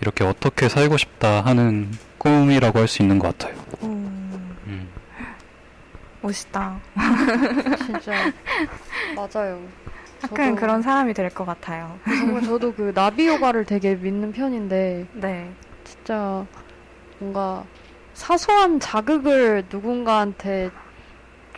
[0.02, 3.56] 이렇게 어떻게 살고 싶다 하는 꿈이라고 할 수 있는 것 같아요.
[3.84, 3.90] 음.
[3.90, 4.07] 음.
[6.28, 6.80] 멋있다.
[7.86, 8.12] 진짜
[9.16, 9.62] 맞아요.
[10.22, 11.98] 저도- 그런 사람이 될 것 같아요.
[12.06, 15.52] 정말 저도 그 나비 요가를 되게 믿는 편인데 네.
[15.84, 16.46] 진짜
[17.20, 17.64] 뭔가
[18.14, 20.72] 사소한 자극을 누군가한테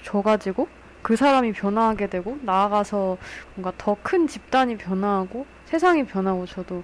[0.03, 0.67] 줘가지고
[1.01, 3.17] 그 사람이 변화하게 되고 나아가서
[3.55, 6.84] 뭔가 더 큰 집단이 변화하고 세상이 변하고 저도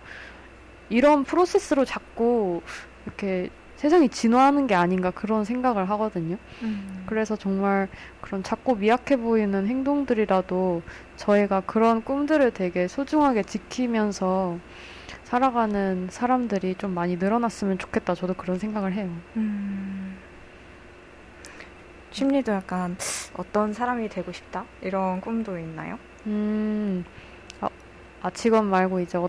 [0.90, 2.62] 이런 프로세스로 자꾸
[3.06, 6.38] 이렇게 세상이 진화하는 게 아닌가 그런 생각을 하거든요.
[6.64, 7.04] 음.
[7.06, 7.88] 그래서 정말
[8.22, 10.82] 그런 작고 미약해 보이는 행동들이라도
[11.18, 14.58] 저희가 그런 꿈들을 되게 소중하게 지키면서
[15.24, 18.16] 살아가는 사람들이 좀 많이 늘어났으면 좋겠다.
[18.16, 19.10] 저도 그런 생각을 해요.
[19.36, 20.18] 음.
[22.12, 22.96] 심리도 약간
[23.36, 26.00] 어떤 사람이 되고 싶다 이런 꿈도 있나요?
[26.28, 27.04] 음,
[27.60, 27.68] 아,
[28.22, 29.28] 아 직업 말고 이제 어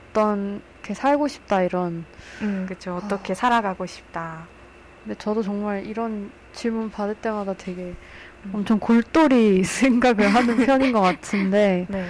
[0.87, 2.05] 떻게 살고 싶다 이런.
[2.43, 2.95] 음, 그렇죠.
[2.95, 4.47] 어떻게 살아가고 싶다.
[5.03, 7.95] 근데 저도 정말 이런 질문 받을 때마다 되게
[8.45, 8.51] 음.
[8.53, 11.87] 엄청 골똘히 생각을 하는 편인 것 같은데.
[11.91, 12.07] 네.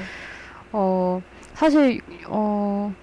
[0.73, 1.23] 어,
[1.55, 2.95] 사실, 어,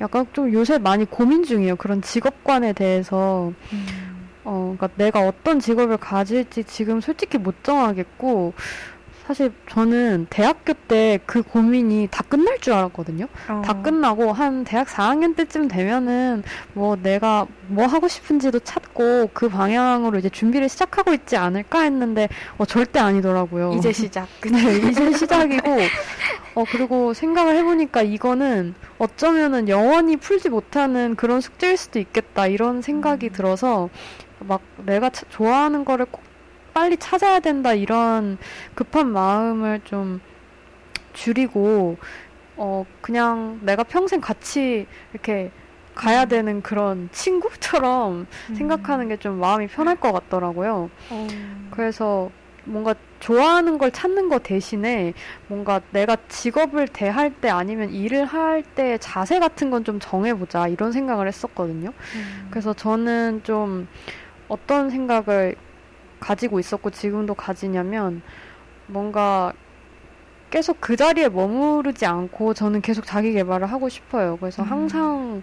[0.00, 1.76] 약간 좀 요새 많이 고민 중이에요.
[1.76, 3.52] 그런 직업관에 대해서.
[3.72, 4.12] 음.
[4.44, 8.54] 어, 그러니까 내가 어떤 직업을 가질지 지금 솔직히 못 정하겠고,
[9.26, 13.26] 사실 저는 대학교 때 그 고민이 다 끝날 줄 알았거든요.
[13.48, 13.62] 어.
[13.64, 16.42] 다 끝나고 한 대학 4학년 때쯤 되면은
[16.74, 22.64] 뭐 내가 뭐 하고 싶은지도 찾고 그 방향으로 이제 준비를 시작하고 있지 않을까 했는데 어,
[22.64, 23.72] 절대 아니더라고요.
[23.74, 24.26] 이제 시작.
[24.50, 25.70] 네, 이제 시작이고,
[26.56, 33.26] 어, 그리고 생각을 해보니까 이거는 어쩌면은 영원히 풀지 못하는 그런 숙제일 수도 있겠다, 이런 생각이
[33.28, 33.32] 음.
[33.32, 33.88] 들어서
[34.40, 36.22] 막 내가 차- 좋아하는 거를 꼭
[36.74, 38.38] 빨리 찾아야 된다, 이런
[38.74, 40.20] 급한 마음을 좀
[41.12, 41.96] 줄이고,
[42.56, 45.50] 어, 그냥 내가 평생 같이 이렇게
[45.94, 46.28] 가야 음.
[46.28, 50.88] 되는 그런 친구처럼 생각하는 게 좀 마음이 편할 것 같더라고요.
[51.10, 51.28] 어.
[51.70, 52.30] 그래서
[52.64, 55.12] 뭔가 좋아하는 걸 찾는 거 대신에
[55.48, 60.92] 뭔가 내가 직업을 대할 때 아니면 일을 할 때 자세 같은 건 좀 정해보자 이런
[60.92, 61.88] 생각을 했었거든요.
[62.14, 62.48] 음.
[62.50, 63.86] 그래서 저는 좀
[64.48, 65.56] 어떤 생각을
[66.22, 68.22] 가지고 있었고 지금도 가지냐면
[68.86, 69.52] 뭔가
[70.50, 74.36] 계속 그 자리에 머무르지 않고 저는 계속 자기 개발을 하고 싶어요.
[74.38, 74.70] 그래서 음.
[74.70, 75.42] 항상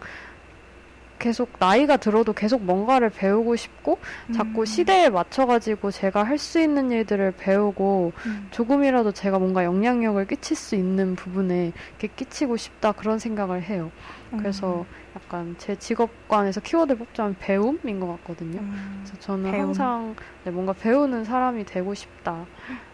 [1.17, 3.99] 계속 나이가 들어도 계속 뭔가를 배우고 싶고
[4.33, 4.65] 자꾸 음.
[4.65, 8.47] 시대에 맞춰가지고 제가 할 수 있는 일들을 배우고 음.
[8.51, 13.91] 조금이라도 제가 뭔가 영향력을 끼칠 수 있는 부분에 이렇게 끼치고 싶다 그런 생각을 해요.
[14.37, 18.59] 그래서 약간 제 직업관에서 키워드 뽑자면 배움인 것 같거든요.
[18.61, 19.01] 음.
[19.03, 19.65] 그래서 저는 배움.
[19.67, 22.45] 항상 네, 뭔가 배우는 사람이 되고 싶다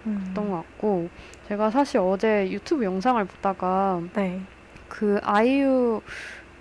[0.05, 0.23] 음.
[0.27, 1.09] 했던 것 같고
[1.47, 4.41] 제가 사실 어제 유튜브 영상을 보다가 네.
[4.88, 6.01] 그 아이유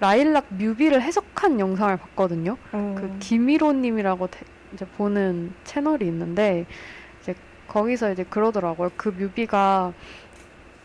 [0.00, 2.56] 라일락 뮤비를 해석한 영상을 봤거든요.
[2.72, 2.94] 어.
[2.98, 6.66] 그 김일호님이라고 대- 이제 보는 채널이 있는데
[7.22, 7.34] 이제
[7.68, 8.90] 거기서 이제 그러더라고요.
[8.96, 9.92] 그 뮤비가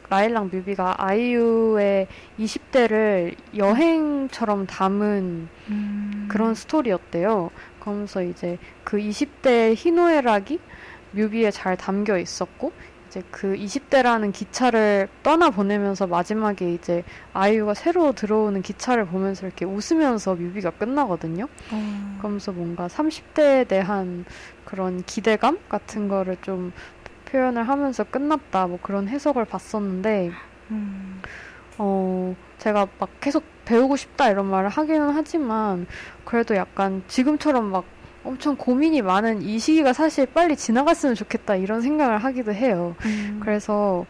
[0.10, 2.08] 라일락 뮤비가 아이유의
[2.40, 6.28] 20대를 여행처럼 담은 음.
[6.30, 7.52] 그런 스토리였대요.
[7.80, 10.60] 그러면서 이제 그 20대 희노애락이
[11.12, 12.72] 뮤비에 잘 담겨 있었고
[13.10, 17.04] 이제 그 20대라는 기차를 떠나 보내면서 마지막에 이제
[17.34, 21.48] 아이유가 새로 들어오는 기차를 보면서 이렇게 웃으면서 뮤비가 끝나거든요.
[21.72, 22.18] 어.
[22.20, 24.26] 그러면서 뭔가 30대에 대한
[24.64, 26.72] 그런 기대감 같은 거를 좀
[27.32, 30.32] 표현을 하면서 끝났다 뭐 그런 해석을 봤었는데
[30.72, 31.22] 음.
[31.78, 35.88] 어 제가 막 계속 배우고 싶다 이런 말을 하기는 하지만
[36.26, 37.86] 그래도 약간 지금처럼 막
[38.24, 42.96] 엄청 고민이 많은 이 시기가 사실 빨리 지나갔으면 좋겠다 이런 생각을 하기도 해요.
[43.06, 43.40] 음.
[43.42, 44.06] 그래서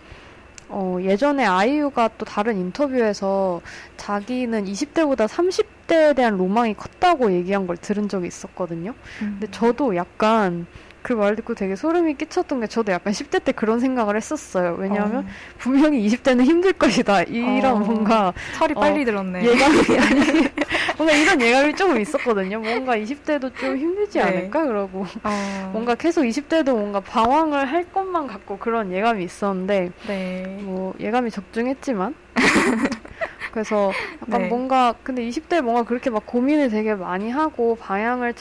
[0.70, 3.62] 어, 예전에 아이유가 또 다른 인터뷰에서
[3.98, 8.94] 자기는 20대보다 30대에 대한 로망이 컸다고 얘기한 걸 들은 적이 있었거든요.
[9.22, 9.38] 음.
[9.40, 10.68] 근데 저도 약간
[11.02, 14.76] 그 말 듣고 되게 소름이 끼쳤던 게 저도 약간 10대 때 그런 생각을 했었어요.
[14.78, 15.28] 왜냐하면 어.
[15.58, 17.24] 분명히 20대는 힘들 것이다.
[17.24, 17.80] 이런 어.
[17.80, 19.44] 뭔가 철이 어, 빨리 들었네.
[19.44, 20.50] 예감이 아니
[20.98, 22.60] 뭔가 이런 예감이 조금 있었거든요.
[22.60, 24.24] 뭔가 20대도 좀 힘들지 네.
[24.24, 24.66] 않을까?
[24.66, 25.70] 그러고 어.
[25.74, 30.58] 뭔가 계속 20대도 뭔가 방황을 할 것만 같고 그런 예감이 있었는데 네.
[30.62, 32.14] 뭐 예감이 적중했지만
[33.52, 33.92] 그래서
[34.22, 34.48] 약간 네.
[34.50, 38.34] 뭔가 근데 20대 뭔가 그렇게 막 고민을 되게 많이 하고 방향을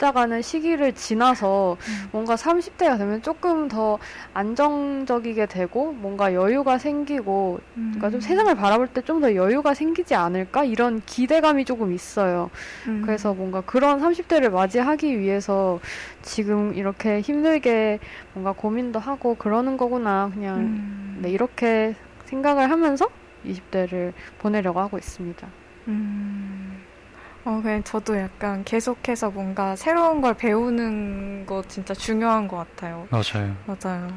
[0.00, 2.08] 찾아가는 시기를 지나서 음.
[2.10, 3.98] 뭔가 30대가 되면 조금 더
[4.32, 10.64] 안정적이게 되고 뭔가 여유가 생기고 그러니까 좀 세상을 바라볼 때 좀 더 여유가 생기지 않을까
[10.64, 12.48] 이런 기대감이 조금 있어요.
[12.86, 13.02] 음.
[13.04, 15.78] 그래서 뭔가 그런 30대를 맞이하기 위해서
[16.22, 17.98] 지금 이렇게 힘들게
[18.32, 20.30] 뭔가 고민도 하고 그러는 거구나.
[20.32, 21.18] 그냥 음.
[21.20, 21.94] 네, 이렇게
[22.24, 23.10] 생각을 하면서
[23.44, 25.46] 20대를 보내려고 하고 있습니다.
[25.88, 26.69] 음.
[27.44, 33.06] 어, 그냥 저도 약간 계속해서 뭔가 새로운 걸 배우는 거 진짜 중요한 것 같아요.
[33.10, 33.56] 맞아요.
[33.66, 34.08] 맞아요.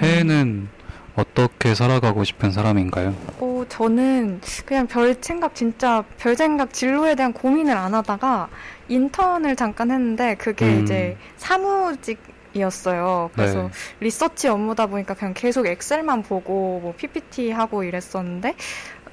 [0.00, 0.68] 혜는
[1.16, 3.14] 어떻게 살아가고 싶은 사람인가요?
[3.40, 8.48] 어, 저는 그냥 별 생각, 진짜 별 생각 진로에 대한 고민을 안 하다가
[8.88, 10.82] 인턴을 잠깐 했는데 그게 음.
[10.82, 12.20] 이제 사무직
[12.54, 13.30] 이었어요.
[13.34, 13.68] 그래서 네.
[14.00, 18.54] 리서치 업무다 보니까 그냥 계속 엑셀만 보고 뭐 PPT 하고 이랬었는데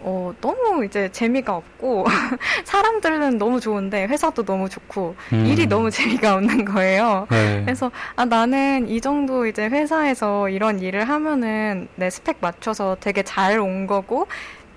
[0.06, 2.06] 어, 너무 이제 재미가 없고
[2.66, 5.46] 사람들은 너무 좋은데 회사도 너무 좋고 음.
[5.46, 7.26] 일이 너무 재미가 없는 거예요.
[7.32, 7.62] 네.
[7.64, 13.60] 그래서 아 나는 이 정도 이제 회사에서 이런 일을 하면은 내 스펙 맞춰서 되게 잘
[13.60, 14.28] 온 거고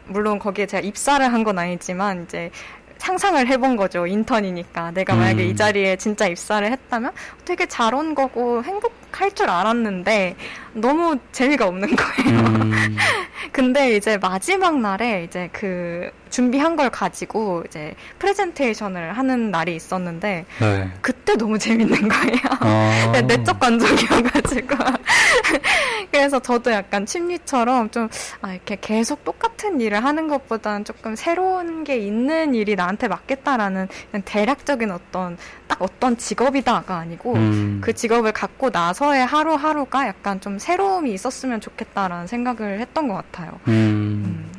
[0.07, 2.51] 물론 거기에 제가 입사를 한 건 아니지만 이제
[2.99, 5.49] 상상을 해본 거죠 인턴이니까 내가 만약에 음.
[5.51, 7.13] 이 자리에 진짜 입사를 했다면
[7.45, 10.37] 되게 잘 온 거고 행복 할 줄 알았는데
[10.75, 12.39] 너무 재미가 없는 거예요.
[12.41, 12.97] 음.
[13.53, 20.91] 근데 이제 마지막 날에 이제 그 준비한 걸 가지고 이제 프레젠테이션을 하는 날이 있었는데 네.
[21.01, 22.39] 그때 너무 재밌는 거예요.
[22.61, 23.11] 아.
[23.13, 24.77] 네, 내적 관종이어가지고.
[26.11, 28.09] 그래서 저도 약간 침리처럼 좀,
[28.43, 33.89] 아, 이렇게 계속 똑같은 일을 하는 것보다는 조금 새로운 게 있는 일이 나한테 맞겠다라는
[34.25, 35.37] 대략적인 어떤,
[35.67, 37.79] 딱 어떤 직업이다가 아니고, 음.
[37.81, 43.59] 그 직업을 갖고 나서의 하루하루가 약간 좀 새로움이 있었으면 좋겠다라는 생각을 했던 것 같아요.
[43.69, 43.73] 음.
[43.73, 44.53] 음.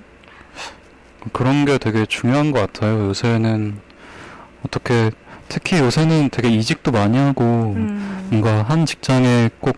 [1.34, 3.08] 그런 게 되게 중요한 것 같아요.
[3.08, 3.80] 요새는
[4.66, 5.12] 어떻게
[5.50, 8.28] 특히 요새는 되게 이직도 많이 하고 음.
[8.30, 9.78] 뭔가 한 직장에 꼭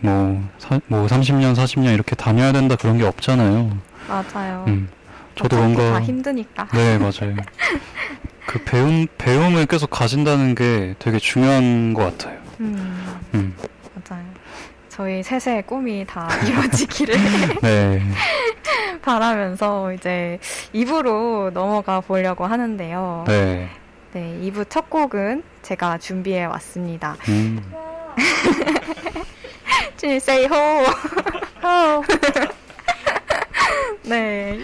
[0.00, 3.76] 뭐, 사, 뭐 30년, 40년 이렇게 다녀야 된다 그런 게 없잖아요.
[4.08, 4.64] 맞아요.
[4.68, 4.88] 음.
[5.36, 6.66] 저도 뭔가 다 힘드니까.
[6.72, 7.36] 네, 맞아요.
[8.46, 12.38] 그 배움 배움을 계속 가진다는 게 되게 중요한 것 같아요.
[12.60, 13.54] 음, 음.
[13.94, 14.24] 맞아요.
[14.88, 17.16] 저희 셋의 꿈이 다 이루어지기를
[17.60, 18.02] 네.
[19.02, 20.38] 바라면서 이제
[20.74, 23.24] 2부로 넘어가 보려고 하는데요.
[23.26, 23.68] 네.
[24.12, 27.16] 네, 2부 첫 곡은 제가 준비해 왔습니다.
[27.28, 27.62] 음.
[29.96, 30.86] 진 say ho.
[34.06, 34.58] 네.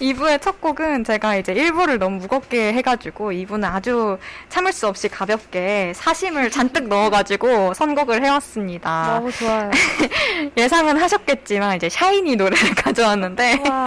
[0.00, 4.18] 2부의 첫 곡은 제가 이제 1부를 너무 무겁게 해가지고 2부는 아주
[4.48, 9.14] 참을 수 없이 가볍게 사심을 잔뜩 넣어가지고 선곡을 해왔습니다.
[9.14, 9.70] 너무 좋아요.
[10.56, 13.86] 예상은 하셨겠지만 이제 샤이니 노래를 가져왔는데 와,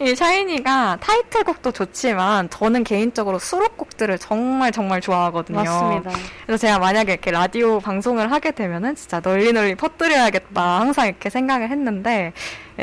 [0.00, 5.64] 이 샤이니가 타이틀곡도 좋지만 저는 개인적으로 수록곡들을 정말 정말 좋아하거든요.
[5.64, 6.10] 맞습니다.
[6.46, 11.70] 그래서 제가 만약에 이렇게 라디오 방송을 하게 되면은 진짜 널리 널리 퍼뜨려야겠다 항상 이렇게 생각을
[11.70, 12.32] 했는데 예,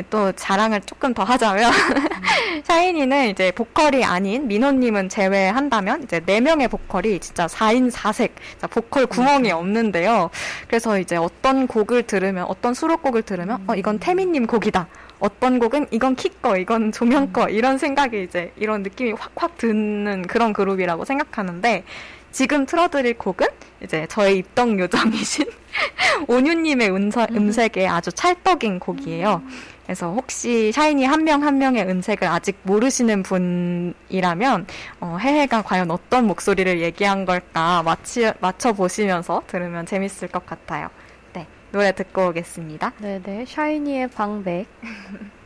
[0.09, 1.71] 또 자랑을 조금 더 하자면
[2.63, 8.31] 샤이니는 이제 보컬이 아닌 민호님은 제외한다면 이제 네 명의 보컬이 진짜 4인 4색
[8.69, 10.29] 보컬 구멍이 없는데요.
[10.67, 14.87] 그래서 이제 어떤 곡을 들으면 어떤 수록곡을 들으면 어 이건 태민님 곡이다.
[15.19, 20.23] 어떤 곡은 이건 키 거, 이건 조명 거 이런 생각이 이제 이런 느낌이 확확 드는
[20.27, 21.85] 그런 그룹이라고 생각하는데
[22.33, 23.47] 지금 틀어드릴 곡은
[23.83, 25.45] 이제 저의 입덕 요정이신
[26.27, 26.89] 온유님의
[27.31, 29.41] 음색에 아주 찰떡인 곡이에요.
[29.85, 34.65] 그래서 혹시 샤이니 한 명 한 명의 음색을 아직 모르시는 분이라면
[35.01, 40.89] 어, 해해가 과연 어떤 목소리를 얘기한 걸까 맞히, 맞춰보시면서 들으면 재밌을 것 같아요.
[41.33, 42.93] 네, 노래 듣고 오겠습니다.
[42.99, 43.45] 네네.
[43.47, 44.67] 샤이니의 방백.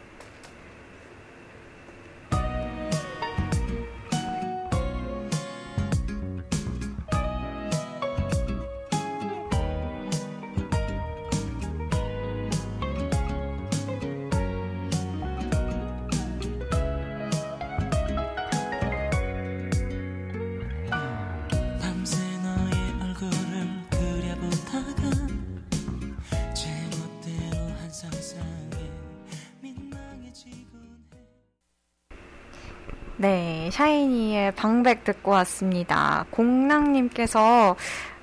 [33.82, 36.26] 샤이니의 방백 듣고 왔습니다.
[36.32, 37.76] 공랑님께서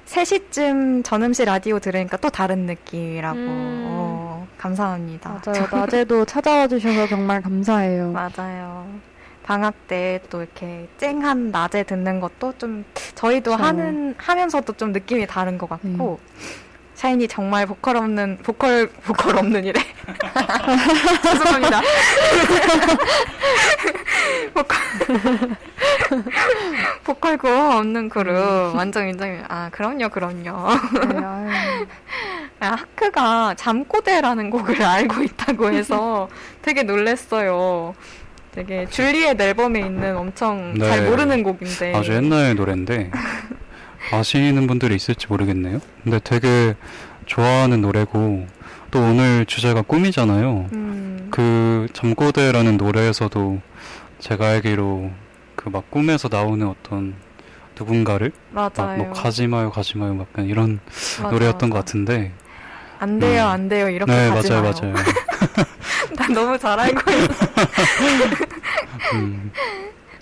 [0.04, 3.38] 3시쯤 전음시 라디오 들으니까 또 다른 느낌이라고.
[3.38, 3.84] 음.
[3.86, 5.40] 어, 감사합니다.
[5.46, 5.68] 맞아요.
[5.70, 8.10] 낮에도 찾아와 주셔서 정말 감사해요.
[8.10, 8.84] 맞아요.
[9.44, 12.84] 방학 때 또 이렇게 쨍한 낮에 듣는 것도 좀
[13.14, 13.62] 저희도 그쵸.
[13.62, 16.18] 하는 하면서도 좀 느낌이 다른 것 같고
[17.04, 19.78] 샤이니 정말 보컬 없는 보컬 보컬 없는 이래
[21.22, 21.82] 죄송합니다
[24.54, 24.78] 보컬
[27.04, 30.50] 보컬 구호 없는 그룹 완전 인정해요 아 그럼요 그럼요.
[32.60, 36.30] 아, 하크가 잠꼬대라는 곡을 알고 있다고 해서
[36.62, 37.94] 되게 놀랬어요.
[38.52, 40.88] 되게 줄리엣 앨범에 있는 엄청 네.
[40.88, 41.94] 잘 모르는 곡인데.
[41.94, 43.10] 아주 옛날 노래인데
[44.12, 45.80] 아시는 분들이 있을지 모르겠네요.
[46.02, 46.74] 근데 되게
[47.26, 48.46] 좋아하는 노래고
[48.90, 50.68] 또 오늘 주제가 꿈이잖아요.
[50.72, 53.60] 음, 그 잠꼬대라는 노래에서도
[54.20, 55.10] 제가 알기로
[55.56, 57.14] 그 막 꿈에서 나오는 어떤
[57.78, 58.98] 누군가를 막 맞아요.
[59.04, 60.78] 뭐 가지 마요 가지 마요 막 약간 이런
[61.22, 61.84] 맞아, 노래였던 것 맞아.
[61.86, 62.32] 같은데
[62.98, 63.48] 안 돼요, 음.
[63.48, 63.88] 안 돼요.
[63.88, 64.74] 이렇게 네 가지 맞아요 마요.
[64.80, 64.94] 맞아요
[66.18, 67.46] 난 너무 잘 알고 있어.
[69.14, 69.50] 음,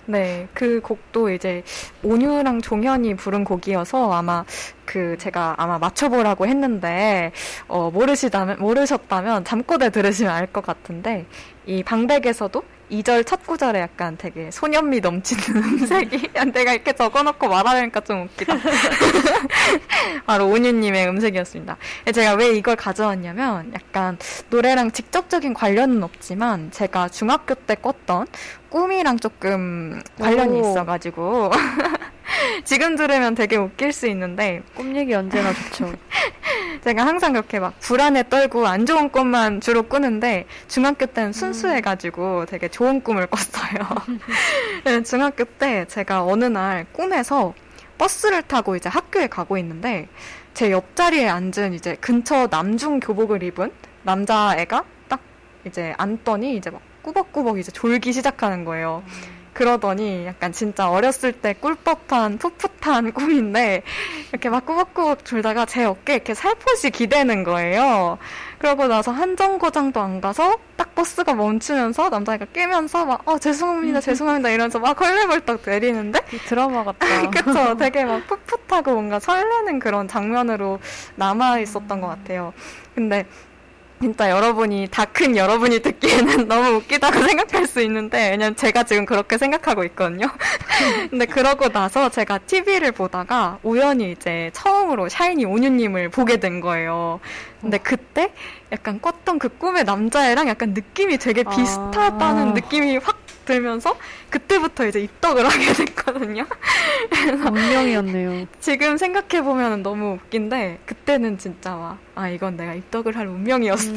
[0.05, 1.63] 네, 그 곡도 이제
[2.03, 4.43] 온유랑 종현이 부른 곡이어서 아마
[4.85, 7.31] 그 제가 아마 맞춰보라고 했는데
[7.67, 11.25] 어, 모르시다면 모르셨다면 잠꼬대 들으시면 알 것 같은데
[11.65, 18.23] 이 방백에서도 2절 첫 구절에 약간 되게 소년미 넘치는 음색이 내가 이렇게 적어놓고 말하려니까 좀
[18.23, 18.53] 웃기다.
[20.27, 21.77] 바로 온유님의 음색이었습니다.
[22.13, 24.17] 제가 왜 이걸 가져왔냐면 약간
[24.49, 28.27] 노래랑 직접적인 관련은 없지만 제가 중학교 때 꿨던
[28.73, 30.71] 꿈이랑 조금 관련이 오.
[30.71, 31.51] 있어가지고
[32.65, 35.93] 지금 들으면 되게 웃길 수 있는데 꿈 얘기 언제나 좋죠.
[36.83, 42.67] 제가 항상 그렇게 막 불안에 떨고 안 좋은 꿈만 주로 꾸는데 중학교 때는 순수해가지고 되게
[42.67, 43.87] 좋은 꿈을 꿨어요.
[44.85, 47.53] 네, 중학교 때 제가 어느 날 꿈에서
[47.99, 50.09] 버스를 타고 이제 학교에 가고 있는데
[50.55, 53.71] 제 옆자리에 앉은 이제 근처 남중 교복을 입은
[54.01, 55.19] 남자애가 딱
[55.63, 59.03] 이제 앉더니 이제 막 꾸벅꾸벅 이제 졸기 시작하는 거예요.
[59.53, 63.83] 그러더니 약간 진짜 어렸을 때 꿀 법한 풋풋한 꿈인데
[64.31, 68.17] 이렇게 막 꾸벅꾸벅 졸다가 제 어깨에 이렇게 살포시 기대는 거예요.
[68.57, 74.49] 그러고 나서 한 정거장도 안 가서 딱 버스가 멈추면서 남자애가 깨면서 막 어 죄송합니다 죄송합니다
[74.49, 77.05] 이러면서 막 헐레벌떡 내리는데 이 드라마 같다.
[77.29, 80.79] 그쵸 되게 막 풋풋하고 뭔가 설레는 그런 장면으로
[81.15, 82.53] 남아 있었던 것 같아요.
[82.95, 83.25] 근데
[84.01, 89.37] 진짜 여러분이 다 큰 여러분이 듣기에는 너무 웃기다고 생각할 수 있는데 왜냐면 제가 지금 그렇게
[89.37, 90.27] 생각하고 있거든요.
[91.09, 97.19] 근데 그러고 나서 제가 TV를 보다가 우연히 이제 처음으로 샤이니 온유님을 보게 된 거예요.
[97.61, 98.33] 근데 그때
[98.71, 101.49] 약간 꿨던 그 꿈의 남자애랑 약간 느낌이 되게 아.
[101.49, 103.97] 비슷하다는 느낌이 확 들면서
[104.29, 106.45] 그때부터 이제 입덕을 하게 됐거든요.
[107.45, 108.45] 운명이었네요.
[108.59, 113.91] 지금 생각해 보면 너무 웃긴데 그때는 진짜 막 아 이건 내가 입덕을 할 운명이었어.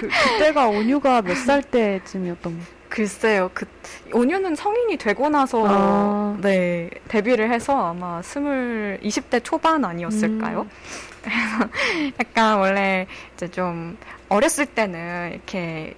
[0.00, 2.64] 그, 그때가 온유가 몇 살 때쯤이었던 거?
[2.90, 3.66] 글쎄요, 그
[4.12, 6.36] 온유는 성인이 되고 나서 아.
[6.42, 10.62] 네 데뷔를 해서 아마 스물 20대 초반 아니었을까요?
[10.62, 10.70] 음.
[12.20, 13.96] 약간 원래 이제 좀
[14.28, 15.94] 어렸을 때는 이렇게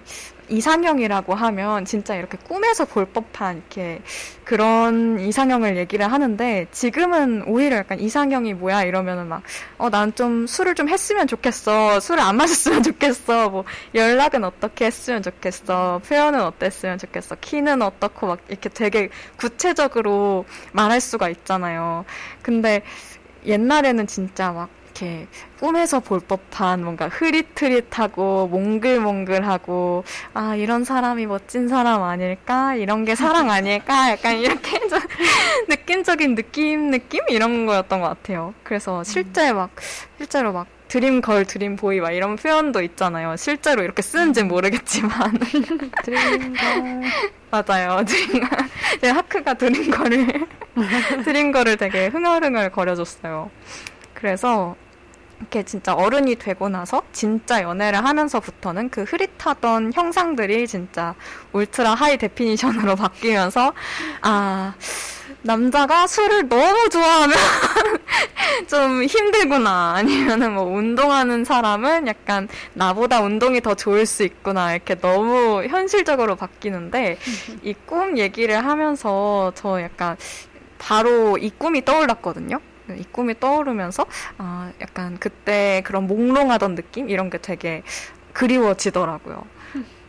[0.49, 4.01] 이상형이라고 하면 진짜 이렇게 꿈에서 볼 법한 이렇게
[4.43, 9.41] 그런 이상형을 얘기를 하는데 지금은 오히려 약간 이상형이 뭐야 이러면은 막
[9.77, 11.99] 어 난 좀 술을 좀 했으면 좋겠어.
[11.99, 13.49] 술을 안 마셨으면 좋겠어.
[13.49, 13.63] 뭐
[13.95, 16.01] 연락은 어떻게 했으면 좋겠어.
[16.07, 17.35] 표현은 어땠으면 좋겠어.
[17.41, 22.05] 키는 어떻고 막 이렇게 되게 구체적으로 말할 수가 있잖아요.
[22.41, 22.81] 근데
[23.45, 25.27] 옛날에는 진짜 막 이렇게
[25.59, 30.03] 꿈에서 볼 법한 뭔가 흐릿흐릿하고 몽글몽글하고
[30.35, 34.99] 아 이런 사람이 멋진 사람 아닐까 이런 게 사랑 아닐까 약간 이렇게 좀
[35.67, 38.53] 느낌적인 느낌 느낌 이런 거였던 것 같아요.
[38.63, 39.71] 그래서 실제 막
[40.17, 43.35] 실제로 막 드림걸 드림보이 막 이런 표현도 있잖아요.
[43.35, 45.39] 실제로 이렇게 쓰는지 모르겠지만
[46.03, 47.01] 드림걸.
[47.49, 48.03] 맞아요.
[48.05, 48.49] 드림걸
[49.01, 50.47] 제 하크가 드림걸을
[51.25, 53.49] 드림걸을 되게 흥얼흥얼 거려줬어요.
[54.23, 54.73] 그래서
[55.41, 61.13] 이렇게 진짜 어른이 되고 나서 진짜 연애를 하면서부터는 그 흐릿하던 형상들이 진짜
[61.51, 63.73] ultra high definition으로 바뀌면서
[64.21, 64.73] 아
[65.41, 67.35] 남자가 술을 너무 좋아하면
[68.69, 75.65] 좀 힘들구나 아니면은 뭐 운동하는 사람은 약간 나보다 운동이 더 좋을 수 있구나 이렇게 너무
[75.67, 77.17] 현실적으로 바뀌는데
[77.63, 80.15] 이 꿈 얘기를 하면서 저 약간
[80.77, 82.61] 바로 이 꿈이 떠올랐거든요.
[82.89, 84.05] 이 꿈이 떠오르면서
[84.37, 87.83] 아 약간 그때 그런 몽롱하던 느낌 이런 게 되게
[88.33, 89.45] 그리워지더라고요.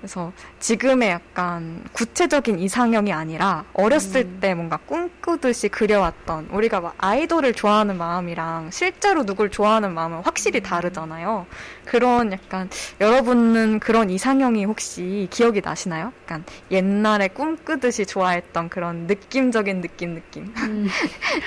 [0.05, 4.39] 그래서 지금의 약간 구체적인 이상형이 아니라 어렸을 음.
[4.39, 11.47] 때 뭔가 꿈꾸듯이 그려왔던 우리가 막 아이돌을 좋아하는 마음이랑 실제로 누굴 좋아하는 마음은 확실히 다르잖아요.
[11.87, 12.69] 그런 약간
[13.01, 16.13] 여러분은 그런 이상형이 혹시 기억이 나시나요?
[16.25, 20.53] 약간 옛날에 꿈꾸듯이 좋아했던 그런 느낌적인 느낌 느낌.
[20.59, 20.87] 음.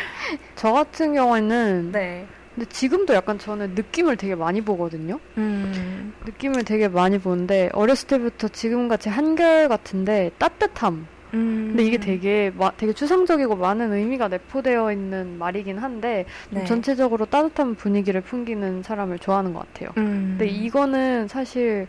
[0.57, 2.27] 저 같은 경우에는 네.
[2.57, 5.19] 근데 지금도 약간 저는 느낌을 되게 많이 보거든요.
[5.37, 6.11] 음.
[6.25, 11.05] 느낌을 되게 많이 보는데 어렸을 때부터 지금같이 한결 같은데 따뜻함.
[11.35, 11.65] 음.
[11.69, 16.65] 근데 이게 되게 마- 되게 추상적이고 많은 의미가 내포되어 있는 말이긴 한데 좀 네.
[16.65, 19.89] 전체적으로 따뜻한 분위기를 풍기는 사람을 좋아하는 것 같아요.
[19.97, 20.37] 음.
[20.39, 21.85] 근데 이거는 사실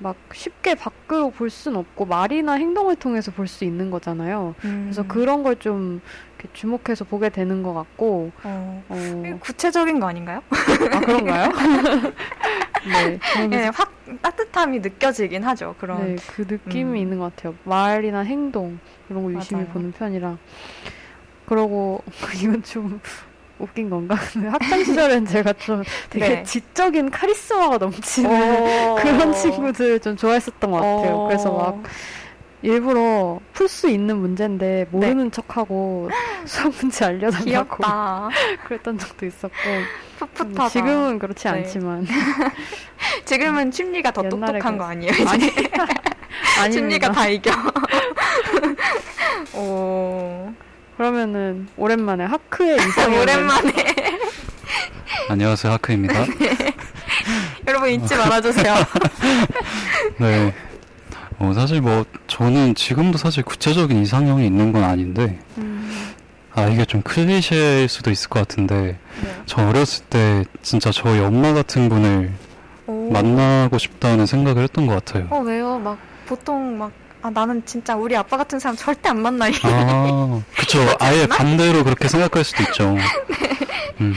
[0.00, 4.54] 막 쉽게 밖으로 볼 순 없고 말이나 행동을 통해서 볼 수 있는 거잖아요.
[4.64, 4.80] 음.
[4.86, 6.00] 그래서 그런 걸 좀
[6.52, 8.84] 주목해서 보게 되는 것 같고, 어.
[8.88, 10.42] 어, 구체적인 거 아닌가요?
[10.92, 11.48] 아 그런가요?
[12.86, 13.18] 네,
[13.48, 15.74] 네, 확 따뜻함이 느껴지긴 하죠.
[15.78, 16.14] 그런.
[16.14, 16.96] 네, 그 느낌이 음.
[16.96, 17.54] 있는 것 같아요.
[17.64, 18.78] 말이나 행동
[19.10, 19.72] 이런 거 유심히 맞아요.
[19.74, 20.38] 보는 편이라.
[21.46, 22.02] 그러고
[22.42, 23.00] 이건 좀
[23.58, 24.14] 웃긴 건가?
[24.52, 26.42] 학창 시절엔 제가 좀 되게 네.
[26.44, 28.94] 지적인 카리스마가 넘치는 오.
[28.96, 31.16] 그런 친구들 좀 좋아했었던 것 같아요.
[31.16, 31.26] 어.
[31.26, 31.82] 그래서 막
[32.62, 36.10] 일부러 풀 수 있는 문제인데 모르는 척하고
[36.44, 37.50] 수학 문제 알려달라고 네.
[37.50, 38.28] 귀엽다.
[38.66, 39.54] 그랬던 적도 있었고
[40.18, 40.68] 풋풋하다.
[40.70, 41.50] 지금은 그렇지 네.
[41.50, 42.06] 않지만
[43.24, 45.12] 지금은 심리가 더 똑똑한 그랬- 거 아니에요?
[45.12, 45.50] 이제?
[45.50, 45.86] 심리가
[46.60, 47.12] 아닙니다.
[47.12, 47.50] 다 이겨.
[49.54, 50.52] 오.
[50.96, 53.72] 그러면은 오랜만에 하크의 이상형을 오랜만에.
[55.28, 56.24] 안녕하세요 하크입니다.
[57.68, 58.74] 여러분 잊지 말아주세요.
[60.18, 60.54] 네.
[61.38, 66.12] 어, 사실 뭐 저는 지금도 사실 구체적인 이상형이 있는 건 아닌데 음,
[66.54, 69.42] 아 이게 좀 클리셰일 수도 있을 것 같은데 네.
[69.46, 72.32] 저 어렸을 때 진짜 저희 엄마 같은 분을
[72.88, 73.10] 오.
[73.12, 75.28] 만나고 싶다는 생각을 했던 것 같아요.
[75.30, 75.78] 어, 왜요?
[75.78, 76.90] 막, 보통 막,
[77.20, 79.46] 아, 나는 진짜 우리 아빠 같은 사람 절대 안 만나.
[79.62, 80.78] 아, 그쵸.
[80.98, 82.96] 아예 반대로 그렇게 생각할 수도 있죠.
[84.00, 84.14] 음.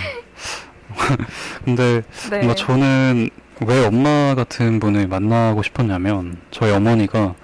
[1.65, 2.37] 근데 네.
[2.37, 3.29] 뭔가 저는
[3.65, 7.35] 왜 엄마 같은 분을 만나고 싶었냐면 저희 어머니가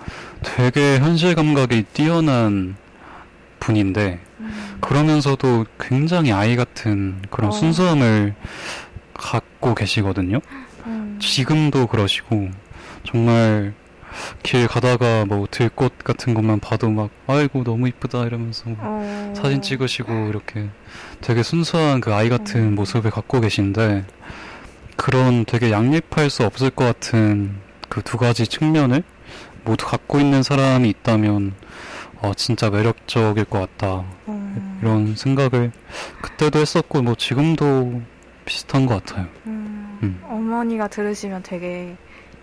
[0.41, 2.75] 되게 현실 감각이 뛰어난
[3.59, 4.77] 분인데 음.
[4.81, 7.51] 그러면서도 굉장히 아이 같은 그런 어.
[7.51, 8.33] 순수함을
[9.13, 10.39] 갖고 계시거든요.
[10.87, 11.19] 음.
[11.21, 12.49] 지금도 그러시고
[13.03, 13.73] 정말
[14.41, 19.33] 길 가다가 뭐 들꽃 같은 것만 봐도 막 아이고 너무 이쁘다 이러면서 막 어.
[19.35, 20.69] 사진 찍으시고 이렇게
[21.21, 22.75] 되게 순수한 그 아이 같은 음.
[22.75, 24.05] 모습을 갖고 계신데
[24.97, 27.55] 그런 되게 양립할 수 없을 것 같은
[27.89, 29.03] 그 두 가지 측면을
[29.63, 31.53] 모두 갖고 있는 사람이 있다면
[32.21, 34.03] 어, 진짜 매력적일 것 같다.
[34.27, 35.71] 음, 이런 생각을
[36.21, 38.01] 그때도 했었고 뭐 지금도
[38.45, 39.27] 비슷한 것 같아요.
[39.45, 40.21] 음, 음.
[40.27, 41.95] 어머니가 들으시면 되게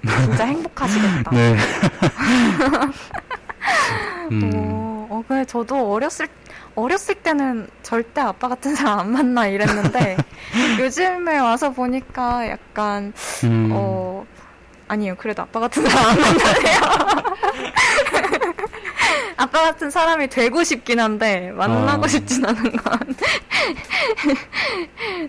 [0.07, 1.31] 진짜 행복하시겠다.
[1.33, 1.57] 네.
[4.31, 6.29] 음, 어, 어, 그래, 저도 어렸을,
[6.75, 10.17] 어렸을 때는 절대 아빠 같은 사람 안 만나 이랬는데,
[10.81, 13.13] 요즘에 와서 보니까 약간,
[13.45, 14.27] 음, 어,
[14.89, 15.15] 아니에요.
[15.17, 16.81] 그래도 아빠 같은 사람 안 만나네요.
[19.37, 22.09] 아빠 같은 사람이 되고 싶긴 한데, 만나고 어.
[22.09, 22.99] 싶진 않은 건.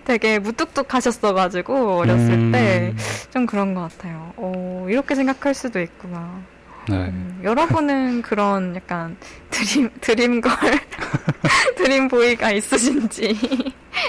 [0.04, 2.94] 되게 무뚝뚝하셨어가지고, 어렸을 음, 때.
[3.30, 4.32] 좀 그런 것 같아요.
[4.36, 6.40] 어, 이렇게 생각할 수도 있구나.
[6.88, 6.96] 네.
[6.96, 9.16] 음, 여러분은 그런 약간
[9.50, 10.52] 드림, 드림걸,
[11.76, 13.36] 드림 보이가 있으신지.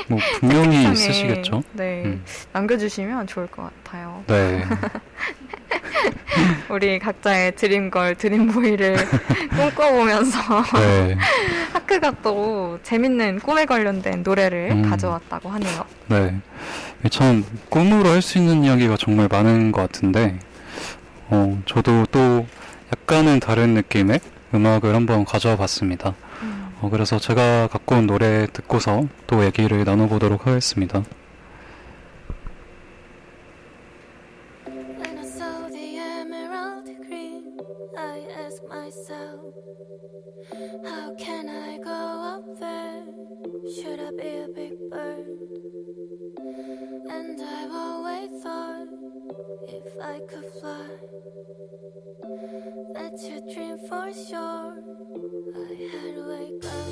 [0.07, 1.63] 뭐 분명히 있으시겠죠.
[1.73, 2.03] 네.
[2.05, 2.23] 음.
[2.53, 4.23] 남겨주시면 좋을 것 같아요.
[4.27, 4.63] 네.
[6.69, 8.97] 우리 각자의 드림걸, 드림보이를
[9.55, 10.39] 꿈꿔보면서
[10.75, 11.17] 네.
[11.73, 14.89] 하크가 또 재밌는 꿈에 관련된 노래를 음.
[14.89, 15.85] 가져왔다고 하네요.
[16.07, 16.35] 네.
[17.09, 20.37] 참, 꿈으로 할 수 있는 이야기가 정말 많은 것 같은데,
[21.29, 22.45] 어, 저도 또
[22.93, 24.19] 약간은 다른 느낌의
[24.53, 26.15] 음악을 한번 가져와 봤습니다.
[26.41, 26.69] 음.
[26.81, 31.03] 어, 그래서 제가 갖고 온 노래 듣고서 또 얘기를 나눠보도록 하겠습니다.
[34.67, 37.57] When I saw the emerald green,
[37.97, 39.41] I asked myself,
[40.85, 43.03] How can I go up there?
[43.75, 45.27] Should I be a big bird?
[47.09, 48.87] And I've always thought,
[49.67, 52.06] if I could fly, that's your
[53.53, 54.83] dream for sure.
[55.55, 56.86] I had to wake up.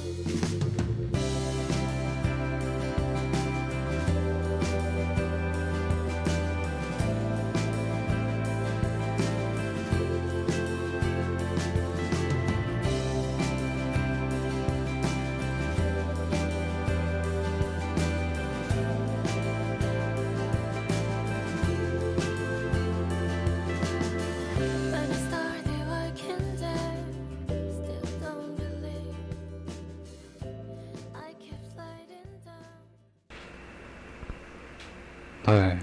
[35.48, 35.78] 네.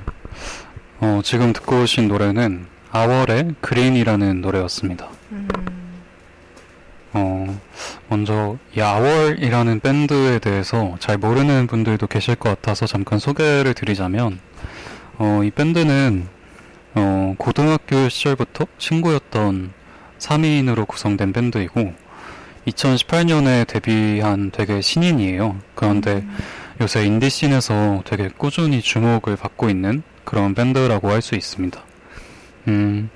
[0.98, 5.09] 어, 지금 듣고 오신 노래는 아월의 그린이라는 노래였습니다.
[5.30, 5.48] 음,
[7.12, 7.60] 어,
[8.09, 14.40] 먼저 이 아월이라는 밴드에 대해서 잘 모르는 분들도 계실 것 같아서 잠깐 소개를 드리자면
[15.18, 16.26] 어, 이 밴드는
[16.94, 19.72] 어, 고등학교 시절부터 친구였던
[20.18, 21.94] 3인으로 구성된 밴드이고
[22.66, 25.56] 2018년에 데뷔한 되게 신인이에요.
[25.76, 26.24] 그런데
[26.82, 31.80] 요새 인디 scene에서 되게 꾸준히 주목을 받고 있는 그런 밴드라고 할 수 있습니다.
[32.66, 33.09] 음,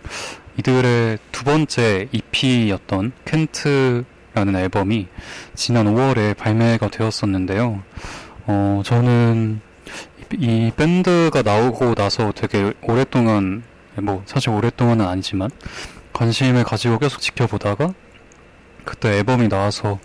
[0.57, 5.09] 이들의 두 번째 EP였던 켄트라는 앨범이
[5.57, 7.83] 지난 5월에 발매가 되었었는데요.
[8.47, 9.61] 어, 저는
[10.31, 13.65] 이, 이 밴드가 나오고 나서 되게 오랫동안,
[13.97, 15.51] 뭐, 사실 오랫동안은 아니지만,
[16.13, 17.93] 관심을 가지고 계속 지켜보다가,
[18.85, 19.99] 그때 앨범이 나와서,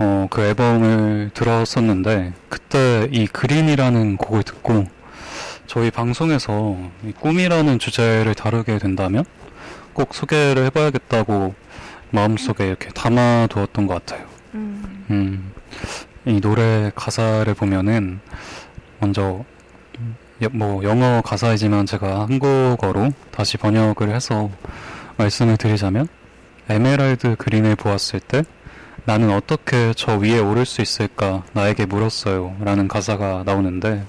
[0.00, 4.86] 어, 그 앨범을 들었었는데, 그때 이 그린이라는 곡을 듣고,
[5.66, 9.24] 저희 방송에서 이 꿈이라는 주제를 다루게 된다면,
[9.92, 11.54] 꼭 소개를 해봐야겠다고
[12.10, 14.26] 마음속에 이렇게 담아두었던 것 같아요.
[14.54, 15.52] 음, 음,
[16.24, 18.20] 이 노래 가사를 보면은
[19.00, 19.44] 먼저
[20.52, 24.50] 뭐 영어 가사이지만 제가 한국어로 다시 번역을 해서
[25.18, 26.08] 말씀을 드리자면
[26.70, 28.44] 에메랄드 그린을 보았을 때
[29.10, 34.06] 나는 어떻게 저 위에 오를 수 있을까 나에게 물었어요 라는 가사가 나오는데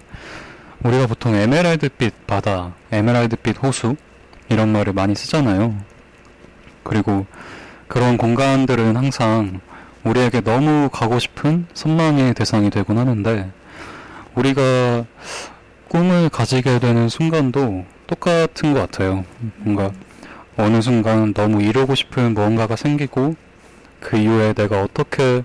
[0.84, 3.96] 우리가 보통 에메랄드빛 바다, 에메랄드빛 호수
[4.50, 5.76] 이런 말을 많이 쓰잖아요.
[6.84, 7.26] 그리고
[7.88, 9.60] 그런 공간들은 항상
[10.04, 13.50] 우리에게 너무 가고 싶은 선망의 대상이 되곤 하는데
[14.36, 15.06] 우리가
[15.88, 19.26] 꿈을 가지게 되는 순간도 똑같은 것 같아요.
[19.58, 19.90] 뭔가
[20.58, 23.36] 어느 순간 너무 이루고 싶은 무언가가 생기고
[24.02, 25.44] 그 이후에 내가 어떻게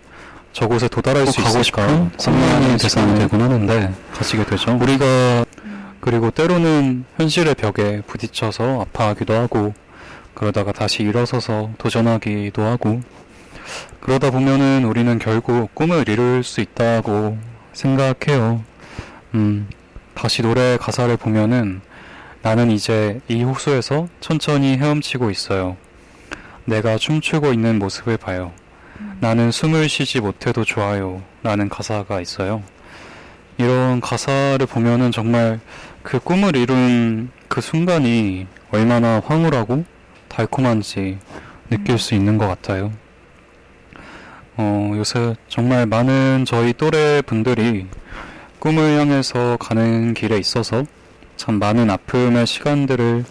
[0.52, 4.76] 저곳에 도달할 수 있을까 선망의 대상이 되곤 하는데 가지게 되죠.
[4.80, 5.44] 우리가
[6.00, 9.74] 그리고 때로는 현실의 벽에 부딪혀서 아파하기도 하고
[10.34, 13.00] 그러다가 다시 일어서서 도전하기도 하고
[14.00, 17.38] 그러다 보면은 우리는 결국 꿈을 이룰 수 있다고
[17.72, 18.62] 생각해요.
[19.34, 19.68] 음,
[20.14, 21.82] 다시 노래 가사를 보면은
[22.42, 25.76] 나는 이제 이 호수에서 천천히 헤엄치고 있어요.
[26.66, 28.52] 내가 춤추고 있는 모습을 봐요.
[29.20, 31.22] 나는 숨을 쉬지 못해도 좋아요.
[31.42, 32.62] 라는 가사가 있어요.
[33.56, 35.60] 이런 가사를 보면은 정말
[36.02, 39.84] 그 꿈을 이룬 그 순간이 얼마나 황홀하고
[40.28, 41.18] 달콤한지
[41.70, 42.92] 느낄 수 있는 것 같아요.
[44.56, 47.86] 어, 요새 정말 많은 저희 또래 분들이
[48.58, 50.84] 꿈을 향해서 가는 길에 있어서
[51.36, 53.24] 참 많은 아픔의 시간들을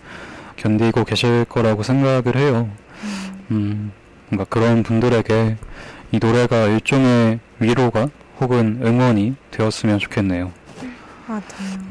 [0.56, 2.70] 견디고 계실 거라고 생각을 해요.
[3.52, 3.92] 음,
[4.30, 5.58] 뭔가 그런 분들에게
[6.12, 8.10] 이 노래가 일종의 위로가
[8.40, 10.52] 혹은 응원이 되었으면 좋겠네요.
[11.28, 11.42] 맞아요.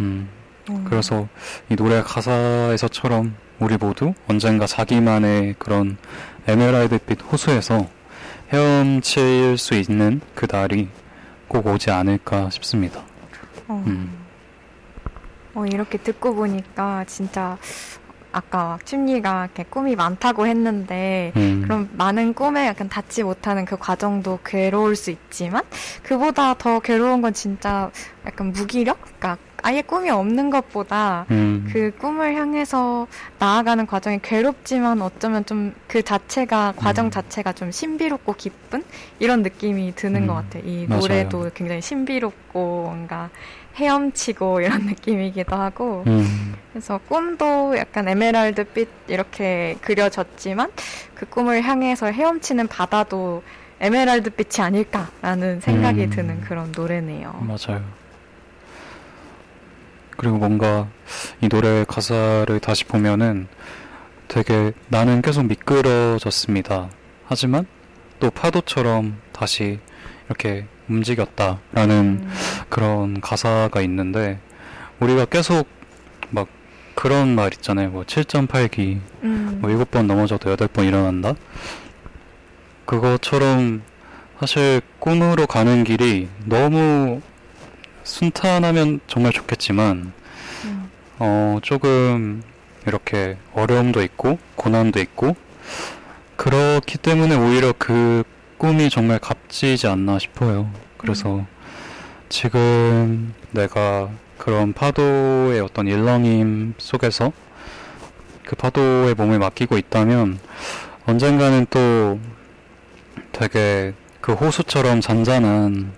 [0.00, 0.28] 음,
[0.70, 0.84] 음.
[0.88, 1.28] 그래서
[1.68, 5.96] 이 노래 가사에서처럼 우리 모두 언젠가 자기만의 그런
[6.46, 7.88] 에메랄드빛 호수에서
[8.52, 10.88] 헤엄칠 수 있는 그 날이
[11.48, 13.02] 꼭 오지 않을까 싶습니다.
[13.68, 13.82] 어.
[13.86, 14.24] 음.
[15.54, 17.56] 어, 이렇게 듣고 보니까 진짜
[18.34, 23.76] 아까 막 춤리가 이렇게 꿈이 많다고 했는데 음, 그럼 많은 꿈에 약간 닿지 못하는 그
[23.76, 25.62] 과정도 괴로울 수 있지만
[26.02, 27.90] 그보다 더 괴로운 건 진짜
[28.26, 29.00] 약간 무기력?
[29.02, 33.06] 그러니까 아예 꿈이 없는 것보다 음, 그 꿈을 향해서
[33.38, 37.10] 나아가는 과정이 괴롭지만 어쩌면 좀 그 자체가 과정 음.
[37.12, 38.82] 자체가 좀 신비롭고 기쁜
[39.20, 40.64] 이런 느낌이 드는 음, 것 같아요.
[40.66, 41.00] 이 맞아요.
[41.00, 43.30] 노래도 굉장히 신비롭고 뭔가
[43.76, 50.70] 헤엄치고 이런 느낌이기도 하고 음, 그래서 꿈도 약간 에메랄드빛 이렇게 그려졌지만
[51.14, 53.42] 그 꿈을 향해서 헤엄치는 바다도
[53.80, 56.10] 에메랄드빛이 아닐까라는 생각이 음.
[56.10, 57.32] 드는 그런 노래네요.
[57.46, 57.84] 맞아요.
[60.16, 60.88] 그리고 뭔가
[61.40, 63.48] 이 노래 가사를 다시 보면은
[64.28, 66.88] 되게 나는 계속 미끄러졌습니다.
[67.26, 67.66] 하지만
[68.20, 69.80] 또 파도처럼 다시
[70.28, 72.32] 이렇게 움직였다라는 음.
[72.68, 74.38] 그런 가사가 있는데
[75.00, 75.66] 우리가 계속
[76.30, 76.48] 막
[76.94, 77.90] 그런 말 있잖아요.
[77.90, 79.58] 뭐 7.8기 음.
[79.60, 81.34] 뭐 7번 넘어져도 8번 일어난다.
[82.86, 83.82] 그것처럼
[84.38, 87.20] 사실 꿈으로 가는 길이 너무
[88.02, 90.12] 순탄하면 정말 좋겠지만
[90.64, 90.90] 음.
[91.18, 92.42] 어 조금
[92.86, 95.36] 이렇게 어려움도 있고 고난도 있고
[96.36, 98.24] 그렇기 때문에 오히려 그
[98.64, 100.70] 꿈이 정말 값지지 않나 싶어요.
[100.96, 101.44] 그래서
[102.30, 104.08] 지금 내가
[104.38, 107.30] 그런 파도의 어떤 일렁임 속에서
[108.42, 110.38] 그 파도에 몸을 맡기고 있다면
[111.04, 112.18] 언젠가는 또
[113.32, 113.92] 되게
[114.22, 115.92] 그 호수처럼 잔잔한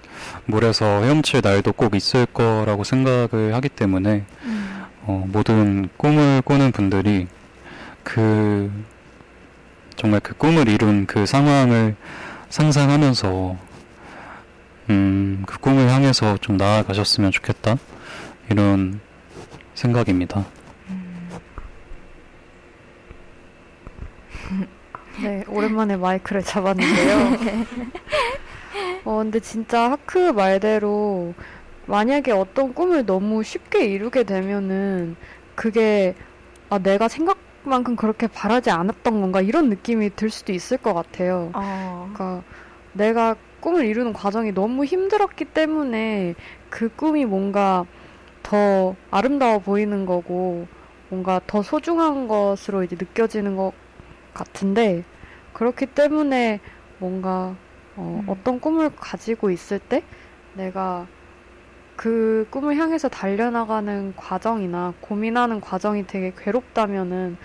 [0.46, 4.84] 물에서 헤엄칠 날도 꼭 있을 거라고 생각을 하기 때문에 음.
[5.02, 7.28] 어, 모든 꿈을 꾸는 분들이
[8.02, 8.72] 그
[9.94, 11.94] 정말 그 꿈을 이룬 그 상황을
[12.48, 13.56] 상상하면서
[14.90, 17.76] 음, 그 꿈을 향해서 좀 나아가셨으면 좋겠다
[18.50, 19.00] 이런
[19.74, 20.46] 생각입니다.
[25.22, 27.38] 네, 오랜만에 마이크를 잡았는데요.
[29.04, 31.34] 어, 근데 진짜 하크 말대로
[31.86, 35.16] 만약에 어떤 꿈을 너무 쉽게 이루게 되면은
[35.54, 36.14] 그게
[36.68, 37.38] 아, 내가 생각
[37.68, 41.50] 만큼 그렇게 바라지 않았던 건가 이런 느낌이 들 수도 있을 것 같아요.
[41.54, 42.10] 어.
[42.12, 42.42] 그러니까
[42.92, 46.34] 내가 꿈을 이루는 과정이 너무 힘들었기 때문에
[46.70, 47.84] 그 꿈이 뭔가
[48.42, 50.68] 더 아름다워 보이는 거고
[51.08, 53.72] 뭔가 더 소중한 것으로 이제 느껴지는 것
[54.34, 55.04] 같은데
[55.52, 56.60] 그렇기 때문에
[56.98, 57.56] 뭔가
[57.96, 58.28] 어, 음.
[58.28, 60.02] 어떤 꿈을 가지고 있을 때
[60.54, 61.06] 내가
[61.96, 67.36] 그 꿈을 향해서 달려나가는 과정이나 고민하는 과정이 되게 괴롭다면은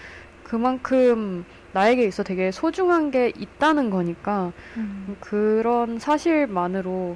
[0.43, 5.15] 그만큼 나에게 있어 되게 소중한 게 있다는 거니까 음.
[5.21, 7.15] 그런 사실만으로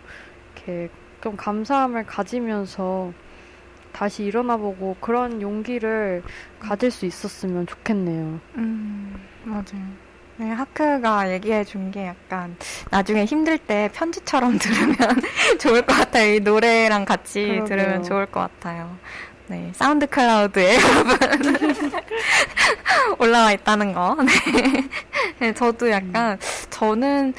[0.56, 0.90] 이렇게
[1.22, 3.12] 좀 감사함을 가지면서
[3.92, 6.24] 다시 일어나보고 그런 용기를
[6.60, 8.40] 가질 수 있었으면 좋겠네요.
[8.58, 10.05] 음, 맞아요.
[10.38, 12.58] 네, 하크가 얘기해 준 게 약간
[12.90, 14.98] 나중에 힘들 때 편지처럼 들으면
[15.60, 16.34] 좋을 것 같아요.
[16.36, 17.66] 이 노래랑 같이 그러게요.
[17.66, 18.98] 들으면 좋을 것 같아요.
[19.48, 21.18] 네, 사운드 클라우드에 여러분
[23.20, 24.18] 올라와 있다는 거.
[24.24, 24.90] 네.
[25.40, 26.38] 네, 저도 약간
[26.70, 27.34] 저는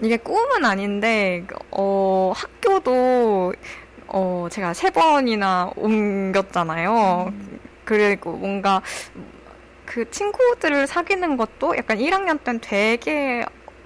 [0.00, 3.52] 이게 꿈은 아닌데 어 학교도
[4.06, 7.32] 어 제가 세 번이나 옮겼잖아요.
[7.84, 8.80] 그리고 뭔가
[9.88, 13.44] 그 친구들을 사귀는 것도 약간 1학년 때는 되게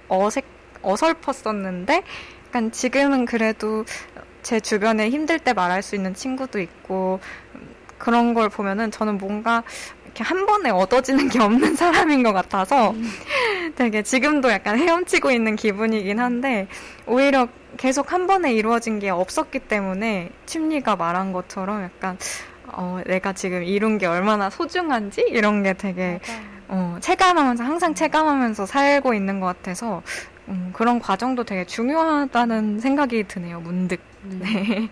[0.09, 0.43] 어색
[0.81, 2.03] 어설펐었는데
[2.47, 3.85] 약간 지금은 그래도
[4.41, 7.21] 제 주변에 힘들 때 말할 수 있는 친구도 있고
[7.97, 9.63] 그런 걸 보면은 저는 뭔가
[10.03, 12.93] 이렇게 한 번에 얻어지는 게 없는 사람인 것 같아서
[13.77, 16.67] 되게 지금도 약간 헤엄치고 있는 기분이긴 한데
[17.07, 17.47] 오히려
[17.77, 22.17] 계속 한 번에 이루어진 게 없었기 때문에 침리가 말한 것처럼 약간
[22.67, 26.19] 어, 내가 지금 이룬 게 얼마나 소중한지 이런 게 되게
[26.67, 30.01] 어, 체감하면서 항상 체감하면서 살고 있는 것 같아서
[30.47, 33.59] 음, 그런 과정도 되게 중요하다는 생각이 드네요.
[33.59, 33.99] 문득.
[34.23, 34.89] 네.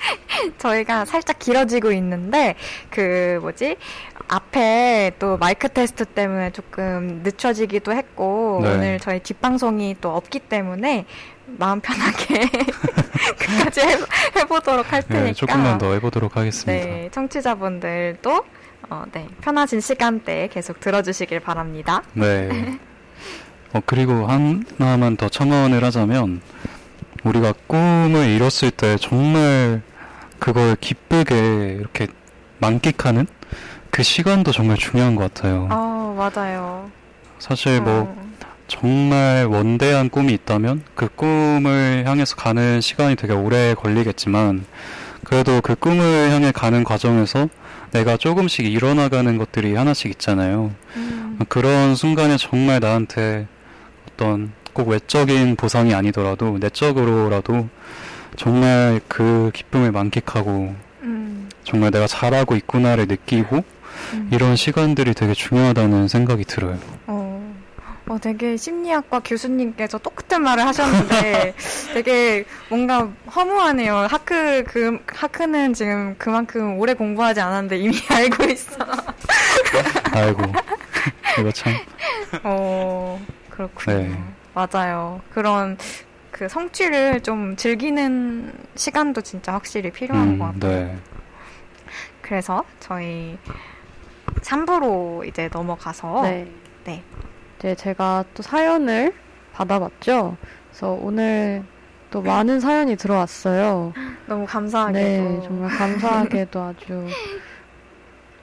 [0.58, 2.54] 저희가 살짝 길어지고 있는데
[2.90, 3.76] 그 뭐지
[4.28, 8.74] 앞에 또 마이크 테스트 때문에 조금 늦춰지기도 했고 네.
[8.74, 11.04] 오늘 저희 뒷방송이 또 없기 때문에
[11.58, 12.48] 마음 편하게
[13.38, 13.96] 끝까지 해,
[14.36, 16.84] 해보도록 할 테니까 네, 조금만 더 해보도록 하겠습니다.
[16.84, 18.44] 네, 청취자분들도
[18.90, 22.02] 어, 네, 편하신 시간대에 계속 들어주시길 바랍니다.
[22.12, 22.78] 네.
[23.72, 26.40] 어, 그리고 하나만 더 첨언을 하자면,
[27.22, 29.82] 우리가 꿈을 이뤘을 때 정말
[30.40, 32.08] 그걸 기쁘게 이렇게
[32.58, 33.26] 만끽하는
[33.90, 35.68] 그 시간도 정말 중요한 것 같아요.
[35.70, 36.90] 어, 맞아요.
[37.38, 38.29] 사실 뭐, 어,
[38.70, 44.64] 정말 원대한 꿈이 있다면 그 꿈을 향해서 가는 시간이 되게 오래 걸리겠지만,
[45.24, 47.48] 그래도 그 꿈을 향해 가는 과정에서
[47.90, 50.70] 내가 조금씩 일어나가는 것들이 하나씩 있잖아요.
[50.94, 53.48] 음, 그런 순간에 정말 나한테
[54.08, 57.68] 어떤 꼭 외적인 보상이 아니더라도 내적으로라도
[58.36, 63.64] 정말 그 기쁨을 만끽하고 음, 정말 내가 잘하고 있구나를 느끼고
[64.14, 64.28] 음.
[64.32, 66.78] 이런 시간들이 되게 중요하다는 생각이 들어요.
[67.06, 67.29] 어,
[68.10, 71.54] 어, 되게 심리학과 교수님께서 똑같은 말을 하셨는데
[71.94, 74.08] 되게 뭔가 허무하네요.
[74.10, 78.84] 하크, 그, 하크는 지금 그만큼 오래 공부하지 않았는데 이미 알고 있어.
[80.12, 80.42] 아이고
[81.38, 81.72] 이거 참
[82.42, 83.96] 어, 그렇군요.
[83.98, 84.18] 네.
[84.54, 85.20] 맞아요.
[85.32, 85.78] 그런
[86.32, 90.86] 그 성취를 좀 즐기는 시간도 진짜 확실히 필요한 것 음, 같아요.
[90.86, 90.98] 네.
[92.22, 93.38] 그래서 저희
[94.40, 96.50] 3부로 이제 넘어가서 네.
[96.82, 97.04] 네.
[97.60, 99.12] 이제 제가 또 사연을
[99.52, 100.36] 받아봤죠.
[100.70, 101.62] 그래서 오늘
[102.10, 103.92] 또 많은 사연이 들어왔어요.
[104.26, 107.06] 너무 감사하게도 네, 정말 감사하게도 아주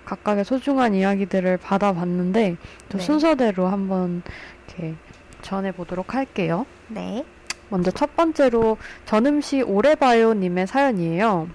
[0.06, 2.58] 각각의 소중한 이야기들을 받아봤는데
[2.90, 3.04] 또 네.
[3.04, 4.22] 순서대로 한번
[4.68, 4.94] 이렇게
[5.42, 6.66] 전해보도록 할게요.
[6.88, 7.26] 네.
[7.70, 11.50] 먼저 첫 번째로 전음시 오래봐요님의 사연이에요.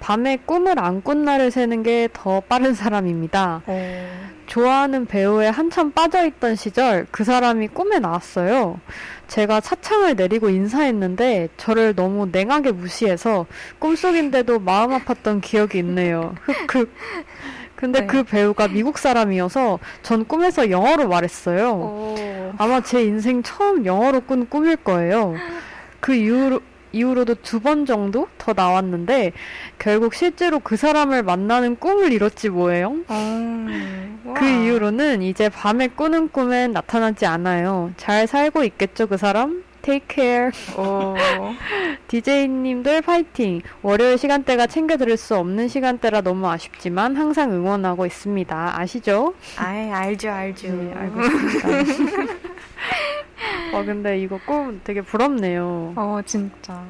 [0.00, 3.62] 밤에 꿈을 안 꾼 날을 새는 게 더 빠른 사람입니다.
[3.66, 4.08] 어,
[4.52, 8.78] 좋아하는 배우에 한참 빠져있던 시절 그 사람이 꿈에 나왔어요.
[9.26, 13.46] 제가 차창을 내리고 인사했는데 저를 너무 냉하게 무시해서
[13.78, 16.34] 꿈속인데도 마음 아팠던 기억이 있네요.
[16.42, 16.92] 흑흑.
[17.76, 18.06] 근데 네.
[18.06, 21.70] 그 배우가 미국 사람이어서 전 꿈에서 영어로 말했어요.
[21.72, 22.52] 오.
[22.58, 25.34] 아마 제 인생 처음 영어로 꾼 꿈일 거예요.
[25.98, 26.60] 그 이후로,
[26.92, 29.32] 이후로도 두 번 정도 더 나왔는데
[29.78, 32.96] 결국 실제로 그 사람을 만나는 꿈을 이뤘지 뭐예요.
[33.10, 34.44] 음, 그.
[34.44, 37.92] 이후로는 이제 밤에 꾸는 꿈엔 나타나지 않아요.
[37.96, 39.64] 잘 살고 있겠죠, 그 사람?
[39.82, 40.50] Take care.
[40.78, 41.16] 오.
[42.08, 43.62] DJ님들 파이팅.
[43.82, 48.78] 월요일 시간대가 챙겨 들을 수 없는 시간대라 너무 아쉽지만 항상 응원하고 있습니다.
[48.78, 49.34] 아시죠?
[49.56, 50.68] 아이, 알죠, 알죠.
[50.68, 51.68] 네, 알고 있습니다.
[53.72, 55.94] 와, 근데 이거 꿈 되게 부럽네요.
[55.96, 56.84] 어, 진짜.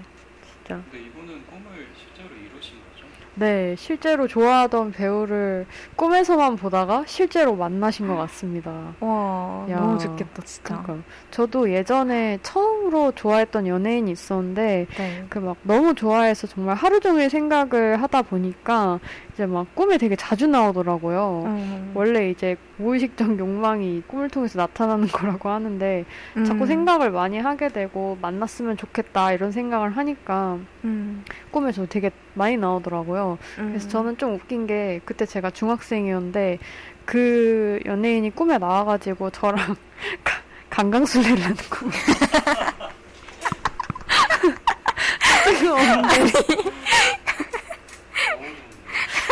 [0.44, 0.82] 진짜.
[0.90, 3.06] 근데 이분은 꿈을 실제로 이루신 거죠?
[3.34, 8.94] 네, 실제로 좋아하던 배우를 꿈에서만 보다가 실제로 만나신 것 같습니다.
[9.00, 9.76] 와, 야.
[9.76, 10.82] 너무 좋겠다, 진짜.
[10.82, 15.24] 그러니까 저도 예전에 처음으로 좋아했던 연예인이 있었는데 네.
[15.30, 19.00] 그막 너무 좋아해서 정말 하루 종일 생각을 하다 보니까
[19.34, 21.42] 이제 막 꿈에 되게 자주 나오더라고요.
[21.46, 21.92] 음.
[21.94, 26.04] 원래 이제 무의식적 욕망이 꿈을 통해서 나타나는 거라고 하는데
[26.46, 26.66] 자꾸 음.
[26.66, 31.24] 생각을 많이 하게 되고 만났으면 좋겠다 이런 생각을 하니까 음.
[31.50, 33.38] 꿈에 저 되게 많이 나오더라고요.
[33.56, 33.90] 그래서 음.
[33.90, 36.58] 저는 좀 웃긴 게 그때 제가 중학생이었는데
[37.06, 39.56] 그 연예인이 꿈에 나와가지고 저랑
[40.24, 41.90] 가- 강강술래를 하는 꿈.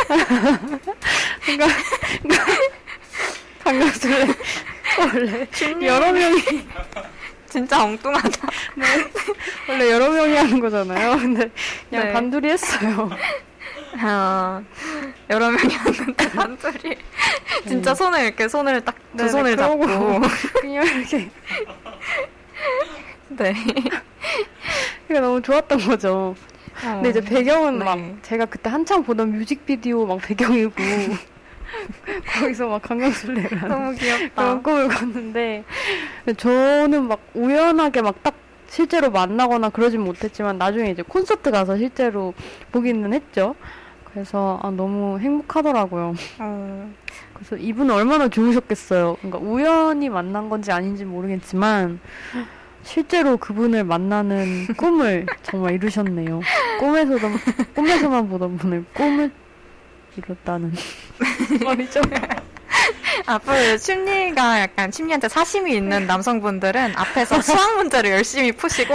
[0.07, 1.67] 그러니까
[2.21, 2.45] 그러니까
[3.63, 4.27] 강강술래
[4.99, 5.47] 원래
[5.87, 6.41] 여러 명이
[7.47, 8.47] 진짜 엉뚱하다.
[9.67, 11.17] 원래 여러 명이 하는 거잖아요.
[11.17, 11.49] 근데
[11.89, 12.13] 그냥 네.
[12.13, 13.09] 단둘이 했어요.
[13.99, 14.63] 아,
[15.29, 16.97] 여러 명이 왔는데 단둘이
[17.67, 20.21] 진짜 손을 이렇게 손을 딱두 네네, 손을 잡고.
[20.61, 21.29] 그냥 이렇게
[23.27, 23.53] 네.
[25.07, 26.35] 그게 너무 좋았던 거죠.
[26.79, 27.85] 근데 이제 배경은 네.
[27.85, 30.73] 막 제가 그때 한참 보던 뮤직비디오 막 배경이고
[32.39, 34.35] 거기서 막 강강술래를 하는 너무 귀엽다.
[34.35, 35.63] 그런 꿈을 꿨는데
[36.37, 38.35] 저는 막 우연하게 막 딱
[38.71, 42.33] 실제로 만나거나 그러진 못했지만 나중에 이제 콘서트 가서 실제로
[42.71, 43.53] 보기는 했죠.
[44.05, 46.13] 그래서 아, 너무 행복하더라고요.
[46.39, 46.93] 어,
[47.33, 49.17] 그래서 이분은 얼마나 좋으셨겠어요.
[49.19, 51.99] 그러니까 우연히 만난 건지 아닌지 모르겠지만
[52.83, 56.41] 실제로 그분을 만나는 꿈을 정말 이루셨네요.
[56.79, 57.29] 꿈에서도
[57.75, 59.31] 꿈에서만 보던 분을 꿈을
[60.17, 60.73] 이뤘다는
[61.63, 62.01] 말이죠.
[63.25, 68.93] 앞으로 심리가 약간 심리한테 사심이 있는 남성분들은 앞에서 수학 문제를 열심히 푸시고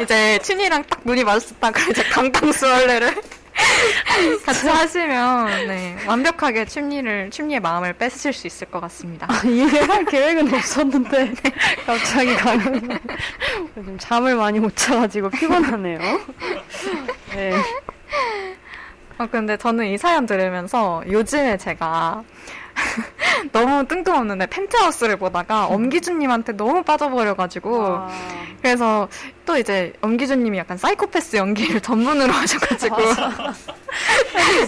[0.00, 3.14] 이제 춘이랑 딱 눈이 마주쳤다 그럼 이제 강강수월래를
[4.44, 9.26] 같이 하시면 네, 완벽하게 춤리를 춤리의 마음을 뺏으실 수 있을 것 같습니다.
[9.44, 11.34] 이해할 계획은 없었는데
[11.86, 12.98] 갑자기 가는
[13.76, 15.98] 요즘 잠을 많이 못 자가지고 피곤하네요.
[17.34, 17.52] 네.
[19.18, 22.22] 어, 근데 저는 이 사연 들으면서 요즘에 제가
[23.52, 28.08] 너무 뜬금없는데 펜트하우스를 보다가 엄기준님한테 너무 빠져버려가지고 아,
[28.62, 29.08] 그래서
[29.46, 32.96] 또 이제 엄기준님이 약간 사이코패스 연기를 전문으로 하셔가지고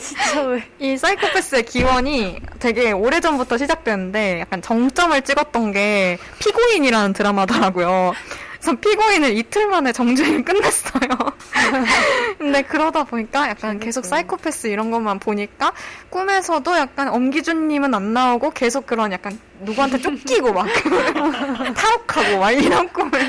[0.00, 0.64] 진짜 왜?
[0.78, 8.12] 이 사이코패스의 기원이 되게 오래 전부터 시작되는데 약간 정점을 찍었던 게 피고인이라는 드라마더라고요.
[8.60, 11.00] 그래서 피고인을 이틀 만에 정주행 끝냈어요.
[12.38, 15.72] 근데 그러다 보니까 약간 계속 사이코패스 이런 것만 보니까
[16.10, 20.66] 꿈에서도 약간 엄기준님은 안 나오고 계속 그런 약간 누구한테 쫓기고 막
[21.74, 23.20] 탈옥하고 막 이런 꿈을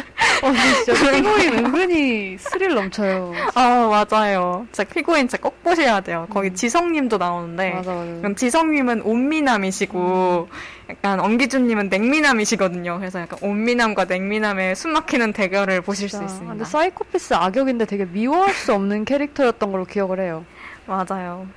[0.44, 0.52] 어,
[0.86, 3.34] 진짜 피고인 은근히 스릴 넘쳐요.
[3.56, 4.66] 아 맞아요.
[4.72, 6.28] 진짜 피고인 진짜 꼭 보셔야 돼요.
[6.30, 8.06] 거기 지성님도 나오는데 맞아, 맞아.
[8.20, 10.50] 그럼 지성님은 온미남이시고
[10.90, 12.98] 약간 엄기준님은 냉미남이시거든요.
[13.00, 16.26] 그래서 약간 온미남과 냉미남의 숨막히는 대결을 보실 수 진짜.
[16.26, 16.54] 있습니다.
[16.54, 20.44] 근데 사이코패스 악역인데 되게 미워할 수 없는 캐릭터였던 걸로 기억을 해요.
[20.88, 21.48] 맞아요.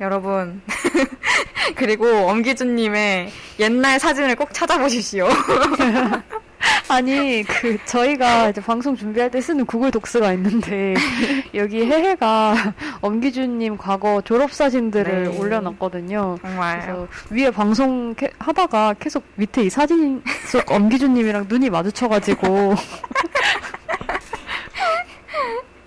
[0.00, 0.60] 여러분
[1.76, 3.30] 그리고 엄기준님의
[3.60, 5.28] 옛날 사진을 꼭 찾아보십시오.
[6.88, 10.94] 아니 그 저희가 이제 방송 준비할 때 쓰는 구글 독스가 있는데
[11.54, 15.38] 여기 해해가 엄기준님 과거 졸업 사진들을 네.
[15.38, 16.38] 올려놨거든요.
[16.40, 22.74] 정말 그래서 위에 방송 캐- 하다가 계속 밑에 이 사진 속 엄기준님이랑 눈이 마주쳐가지고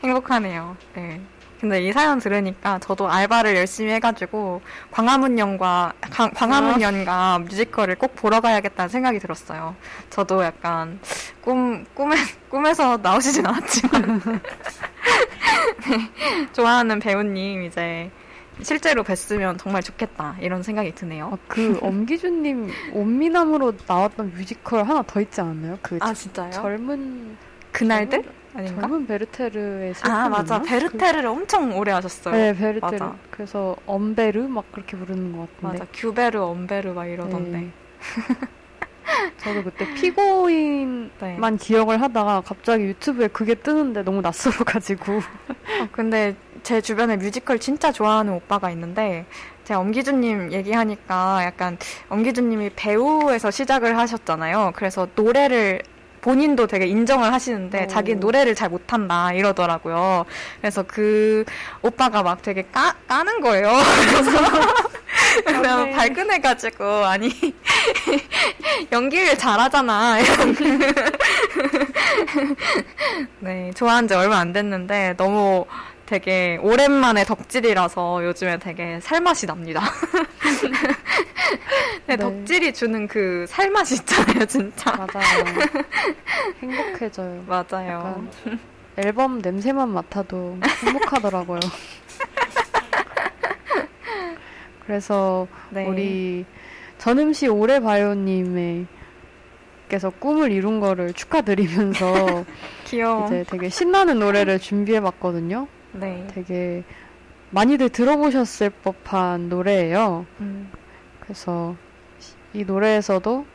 [0.04, 0.78] 행복하네요.
[0.96, 1.20] 네.
[1.60, 4.62] 근데 이 사연 들으니까 저도 알바를 열심히 해가지고
[4.92, 9.76] 광화문연과 강- 광화문연가 뮤지컬을 꼭 보러 가야겠다는 생각이 들었어요.
[10.12, 11.00] 저도 약간
[11.42, 12.16] 꿈 꿈에
[12.50, 14.22] 꿈에서 나오시진 않았지만
[15.90, 18.12] 네, 좋아하는 배우님 이제
[18.62, 21.32] 실제로 뵀으면 정말 좋겠다 이런 생각이 드네요.
[21.34, 25.78] 아, 그 엄기준님 온미남으로 나왔던 뮤지컬 하나 더 있지 않았나요?
[25.82, 26.52] 그 아 진짜요?
[26.52, 27.38] 젊은
[27.72, 28.24] 그날들
[28.58, 28.82] 아닌가?
[28.82, 30.62] 젊은 베르테르의 아 맞아?
[30.62, 32.36] 베르테르를 엄청 오래 그, 하셨어요.
[32.36, 33.16] 네 베르테르 맞아.
[33.30, 37.52] 그래서 엄베르 막 그렇게 부르는 것 같은데 맞아 규베르 엄베르 막 이러던데.
[37.52, 37.72] 네.
[39.38, 41.58] 저도 그때 피고인만 네.
[41.58, 48.34] 기억을 하다가 갑자기 유튜브에 그게 뜨는데 너무 낯설어가지고 어, 근데 제 주변에 뮤지컬 진짜 좋아하는
[48.34, 49.26] 오빠가 있는데
[49.64, 51.78] 제가 엄기준님 얘기하니까 약간
[52.10, 54.74] 엄기준님이 배우에서 시작을 하셨잖아요.
[54.76, 55.82] 그래서 노래를
[56.22, 57.88] 본인도 되게 인정을 하시는데 오.
[57.88, 60.26] 자기 노래를 잘 못한다 이러더라고요.
[60.60, 61.44] 그래서 그
[61.82, 63.72] 오빠가 막 되게 까, 까는 거예요.
[65.44, 65.92] 그래서 그냥 네.
[65.92, 67.30] 발끈해가지고 아니
[68.92, 70.18] 연기를 잘하잖아.
[73.40, 75.66] 네, 좋아한 지 얼마 안 됐는데 너무
[76.06, 79.84] 되게 오랜만에 덕질이라서 요즘에 되게 살맛이 납니다.
[82.08, 82.18] 네, 네.
[82.18, 84.92] 덕질이 주는 그 살맛이 있잖아요, 진짜.
[84.96, 85.46] 맞아요
[86.62, 88.28] 행복해져요 맞아요.
[88.98, 91.60] 앨범 냄새만 맡아도 행복하더라고요
[94.86, 95.86] 그래서 네.
[95.86, 96.46] 우리
[96.98, 98.88] 전음시 오래바요님의
[99.90, 102.44] 께서 꿈을 이룬 거를 축하드리면서.
[102.88, 105.68] 이제 되게 신나는 노래를 준비해봤거든요.
[105.94, 106.28] 네.
[106.34, 106.84] 되게
[107.52, 110.26] 많이들 들어보셨을 법한 노래예요.
[110.42, 110.70] 음,
[111.28, 111.76] 그래서
[112.54, 113.46] 이 노래에서도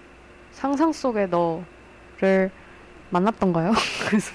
[0.53, 2.51] 상상 속의 너를
[3.09, 3.73] 만났던가요?
[4.07, 4.31] 그래서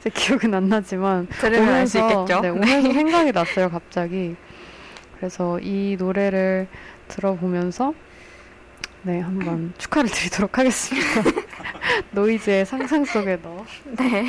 [0.00, 2.40] 제 기억은 안 나지만 들으면 알수 있겠죠.
[2.40, 4.36] 네, 오면서 생각이 났어요, 갑자기.
[5.16, 6.68] 그래서 이 노래를
[7.08, 7.94] 들어보면서
[9.02, 11.06] 네, 한번 축하를 드리도록 하겠습니다.
[12.12, 13.64] 노이즈의 상상 속의 너.
[13.96, 14.26] 네.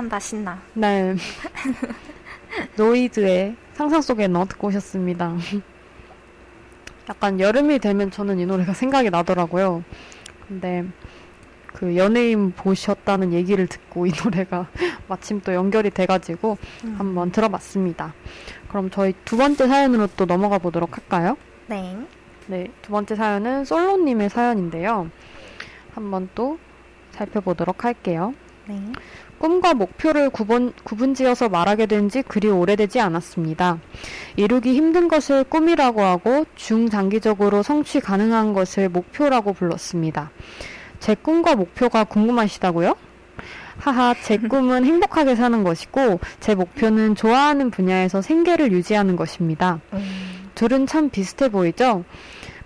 [0.00, 0.58] 신난다, 신나.
[0.72, 1.14] 네.
[2.76, 5.36] 노이즈의 상상 속의 너 듣고 오셨습니다.
[7.08, 9.84] 약간 여름이 되면 저는 이 노래가 생각이 나더라고요.
[10.48, 10.86] 근데
[11.66, 14.68] 그 연예인 보셨다는 얘기를 듣고 이 노래가
[15.06, 16.94] 마침 또 연결이 돼가지고 음.
[16.96, 18.14] 한번 들어봤습니다.
[18.68, 21.36] 그럼 저희 두 번째 사연으로 또 넘어가 보도록 할까요?
[21.66, 21.96] 네.
[22.46, 25.10] 네, 두 번째 사연은 솔로님의 사연인데요.
[25.94, 26.58] 한번 또
[27.10, 28.32] 살펴보도록 할게요.
[28.70, 28.80] 네.
[29.38, 33.78] 꿈과 목표를 구분, 구분지어서 말하게 된 지 그리 오래되지 않았습니다.
[34.36, 40.30] 이루기 힘든 것을 꿈이라고 하고 중장기적으로 성취 가능한 것을 목표라고 불렀습니다.
[41.00, 42.94] 제 꿈과 목표가 궁금하시다고요?
[43.78, 49.80] 하하, 제 꿈은 행복하게 사는 것이고, 제 목표는 좋아하는 분야에서 생계를 유지하는 것입니다.
[49.92, 50.50] 음.
[50.54, 52.04] 둘은 참 비슷해 보이죠?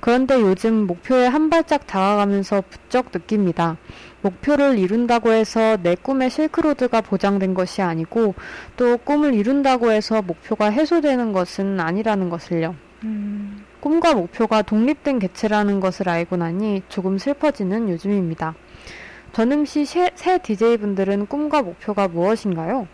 [0.01, 3.79] 그런데 요즘 목표에 한 발짝 다가가면서 부쩍 느낍니다.
[4.25, 8.35] 목표를 이룬다고 해서 내 꿈의 실크로드가 보장된 것이 아니고
[8.77, 12.75] 또 꿈을 이룬다고 해서 목표가 해소되는 것은 아니라는 것을요.
[13.05, 13.65] 음.
[13.81, 18.55] 꿈과 목표가 독립된 개체라는 것을 알고 나니 조금 슬퍼지는 요즘입니다.
[19.33, 22.87] 전음시 새, 새 DJ분들은 꿈과 목표가 무엇인가요?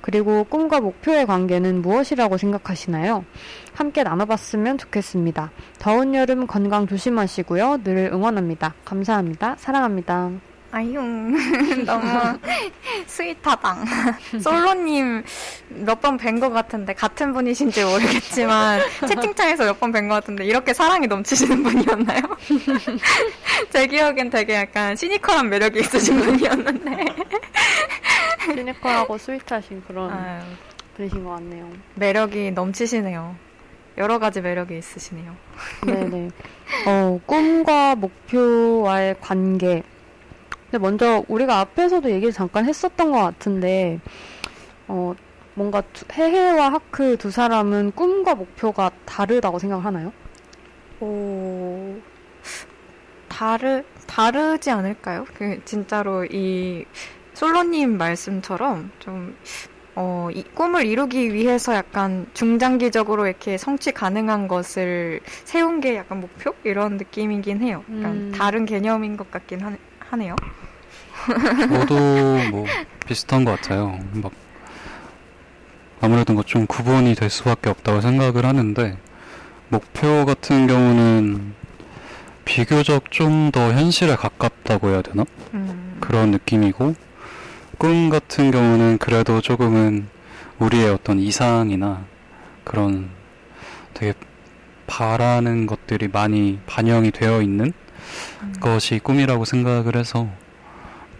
[0.00, 3.24] 그리고 꿈과 목표의 관계는 무엇이라고 생각하시나요?
[3.74, 5.50] 함께 나눠봤으면 좋겠습니다.
[5.80, 7.82] 더운 여름 건강 조심하시고요.
[7.82, 8.74] 늘 응원합니다.
[8.84, 9.56] 감사합니다.
[9.58, 10.30] 사랑합니다.
[10.70, 11.32] 아용
[11.86, 12.38] 너무
[13.06, 13.84] sweet하당
[14.42, 15.24] 솔로님
[15.86, 20.74] 몇 번 뵌 것 같은데 같은 분이신지 모르겠지만 채팅창에서 몇 번 뵌 것 같은데 이렇게
[20.74, 22.20] 사랑이 넘치시는 분이었나요?
[23.72, 27.04] 제 기억엔 되게 약간 시니컬한 매력이 있으신 분이었는데
[28.44, 30.42] 시니컬하고 스윗하신 그런 아유,
[30.96, 31.68] 분이신 것 같네요.
[31.94, 33.36] 매력이 넘치시네요.
[33.98, 35.34] 여러 가지 매력이 있으시네요.
[35.86, 36.28] 네네.
[36.86, 39.82] 어, 꿈과 목표와의 관계.
[40.70, 44.00] 근데 먼저 우리가 앞에서도 얘기를 잠깐 했었던 것 같은데,
[44.86, 45.14] 어,
[45.54, 50.12] 뭔가 두- 해해와 하크 두 사람은 꿈과 목표가 다르다고 생각하나요?
[51.00, 51.96] 오,
[53.28, 55.24] 다르, 다르지 않을까요?
[55.34, 56.84] 그, 진짜로 이
[57.34, 59.36] 솔로님 말씀처럼 좀,
[59.94, 66.54] 어, 이 꿈을 이루기 위해서 약간 중장기적으로 이렇게 성취 가능한 것을 세운 게 약간 목표?
[66.64, 67.84] 이런 느낌이긴 해요.
[67.96, 68.32] 약간 음.
[68.34, 69.72] 다른 개념인 것 같긴 하,
[70.10, 70.36] 하네요.
[71.68, 71.94] 저도
[72.50, 72.64] 뭐
[73.06, 73.98] 비슷한 것 같아요.
[74.12, 74.32] 막
[76.00, 78.96] 아무래도 뭐 좀 구분이 될 수밖에 없다고 생각을 하는데
[79.68, 81.54] 목표 같은 경우는
[82.44, 85.24] 비교적 좀 더 현실에 가깝다고 해야 되나?
[85.54, 86.94] 음, 그런 느낌이고
[87.78, 90.08] 꿈 같은 경우는 그래도 조금은
[90.58, 92.04] 우리의 어떤 이상이나
[92.64, 93.10] 그런
[93.94, 94.12] 되게
[94.86, 97.72] 바라는 것들이 많이 반영이 되어 있는
[98.42, 98.52] 음.
[98.60, 100.28] 것이 꿈이라고 생각을 해서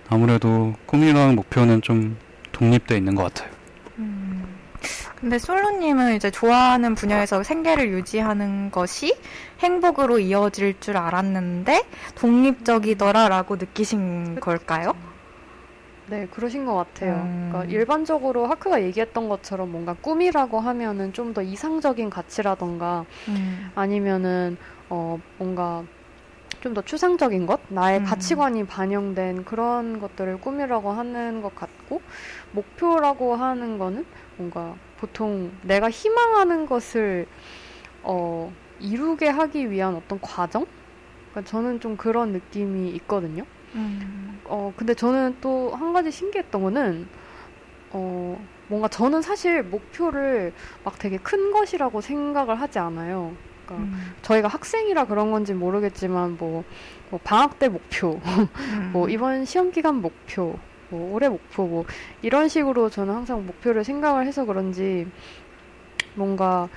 [0.08, 2.16] 아무래도 꿈이랑 목표는 좀
[2.52, 3.50] 독립되어 있는 것 같아요.
[3.98, 4.44] 음.
[5.16, 9.16] 근데 솔로님은 이제 좋아하는 분야에서 생계를 유지하는 것이
[9.58, 11.84] 행복으로 이어질 줄 알았는데
[12.14, 14.92] 독립적이더라라고 느끼신 걸까요?
[16.06, 17.14] 네, 그러신 것 같아요.
[17.16, 17.48] 음.
[17.50, 23.70] 그러니까 일반적으로 하크가 얘기했던 것처럼 뭔가 꿈이라고 하면은 좀 더 이상적인 가치라던가 음.
[23.74, 24.56] 아니면은
[24.88, 25.84] 어 뭔가
[26.60, 28.04] 좀 더 추상적인 것, 나의 음.
[28.04, 32.02] 가치관이 반영된 그런 것들을 꿈이라고 하는 것 같고
[32.52, 34.06] 목표라고 하는 거는
[34.36, 37.26] 뭔가 보통 내가 희망하는 것을
[38.02, 40.66] 어 이루게 하기 위한 어떤 과정?
[41.32, 43.44] 그러니까 저는 좀 그런 느낌이 있거든요.
[43.74, 44.40] 음.
[44.44, 47.08] 어 근데 저는 또 한 가지 신기했던 거는
[47.90, 50.52] 어 뭔가 저는 사실 목표를
[50.84, 53.36] 막 되게 큰 것이라고 생각을 하지 않아요.
[53.68, 54.14] 그러니까 음.
[54.22, 56.64] 저희가 학생이라 그런 건지 모르겠지만 뭐,
[57.10, 58.90] 뭐 방학 때 목표, 음.
[58.92, 60.58] 뭐 이번 시험 기간 목표,
[60.88, 61.84] 뭐 올해 목표, 뭐
[62.22, 65.06] 이런 식으로 저는 항상 목표를 생각을 해서 그런지
[66.14, 66.68] 뭔가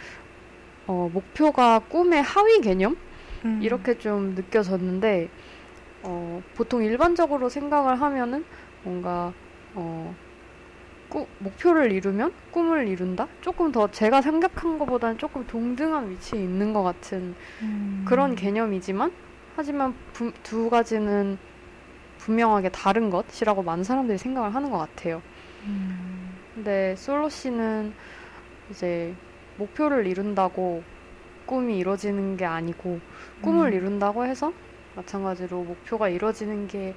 [0.88, 2.98] 어, 목표가 꿈의 하위 개념
[3.46, 3.60] 음.
[3.62, 5.30] 이렇게 좀 느껴졌는데
[6.04, 8.44] 어, 보통 일반적으로 생각을 하면은
[8.84, 9.34] 뭔가
[9.74, 10.14] 어,
[11.12, 13.28] 꾸, 목표를 이루면 꿈을 이룬다?
[13.42, 18.06] 조금 더 제가 생각한 것보다는 조금 동등한 위치에 있는 것 같은 음.
[18.08, 19.12] 그런 개념이지만
[19.58, 21.38] 하지만 부- 두 가지는
[22.18, 25.22] 분명하게 다른 것이라고 많은 사람들이 생각을 하는 것 같아요.
[25.66, 26.34] 음.
[26.56, 27.94] 근데 솔로 씨는
[28.70, 29.14] 이제
[29.58, 30.82] 목표를 이룬다고
[31.46, 33.02] 꿈이 이루어지는 게 아니고
[33.42, 33.74] 꿈을 음.
[33.74, 34.54] 이룬다고 해서
[34.96, 36.96] 마찬가지로 목표가 이루어지는 게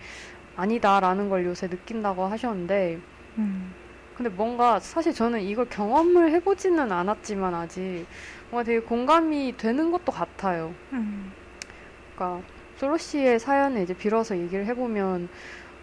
[0.54, 3.00] 아니다라는 걸 요새 느낀다고 하셨는데
[3.38, 3.74] 음.
[4.14, 8.06] 근데 뭔가 사실 저는 이걸 경험을 해보지는 않았지만 아직
[8.50, 10.74] 뭔가 되게 공감이 되는 것도 같아요.
[10.92, 11.32] 음.
[12.14, 12.46] 그러니까
[12.76, 15.28] 솔로 씨의 사연을 이제 빌어서 얘기를 해보면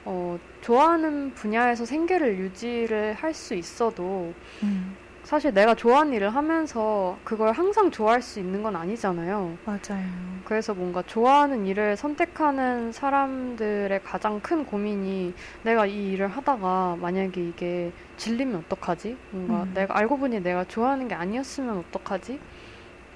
[0.06, 4.34] 어, 좋아하는 분야에서 생계를 유지를 할 수 있어도
[4.64, 4.96] 음.
[5.32, 9.58] 사실 내가 좋아하는 일을 하면서 그걸 항상 좋아할 수 있는 건 아니잖아요.
[9.64, 10.06] 맞아요.
[10.44, 15.34] 그래서 뭔가 좋아하는 일을 선택하는 사람들의 가장 큰 고민이
[15.64, 19.16] 내가 이 일을 하다가 만약에 이게 질리면 어떡하지?
[19.32, 19.74] 뭔가 음.
[19.74, 22.38] 내가 알고 보니 내가 좋아하는 게 아니었으면 어떡하지?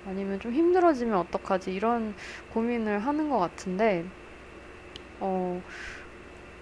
[0.07, 1.73] 아니면 좀 힘들어지면 어떡하지?
[1.73, 2.13] 이런
[2.53, 4.05] 고민을 하는 것 같은데,
[5.19, 5.61] 어,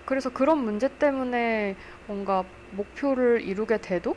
[0.08, 1.76] 그래서 그런 문제 때문에
[2.08, 4.16] 뭔가 목표를 이루게 돼도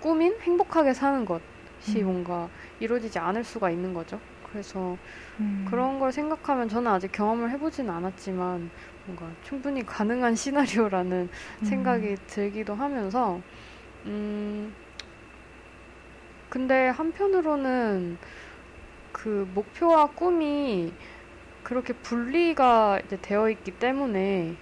[0.00, 2.04] 꿈인 행복하게 사는 것이 음.
[2.04, 2.50] 뭔가
[2.80, 4.22] 이루어지지 않을 수가 있는 거죠.
[4.42, 4.98] 그래서
[5.40, 5.64] 음.
[5.64, 8.72] 그런 걸 생각하면 저는 아직 경험을 해보지는 않았지만
[9.04, 11.30] 뭔가 충분히 가능한 시나리오라는
[11.62, 11.64] 음.
[11.64, 13.44] 생각이 들기도 하면서
[14.06, 14.76] 음
[16.48, 18.18] 근데 한편으로는
[19.12, 20.96] 그 목표와 꿈이
[21.62, 24.58] 그렇게 분리가 이제 되어 있기 때문에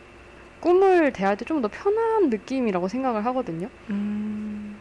[0.61, 3.71] 꿈을 대할 때 좀 더 편한 느낌이라고 생각을 하거든요.
[3.91, 4.78] 음.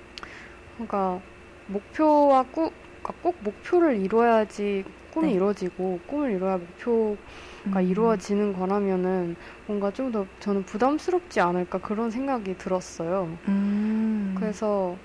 [0.77, 1.21] 그러니까
[1.67, 2.69] 목표와 꿈,
[3.01, 5.33] 그러니까 꼭 목표를 이루어야지 꿈이 네.
[5.33, 7.17] 이루어지고 꿈을 이루어야 목표가
[7.67, 7.81] 음.
[7.81, 9.35] 이루어지는 거라면은
[9.65, 13.39] 뭔가 좀 더 저는 부담스럽지 않을까 그런 생각이 들었어요.
[13.47, 14.35] 음.
[14.37, 14.99] 그래서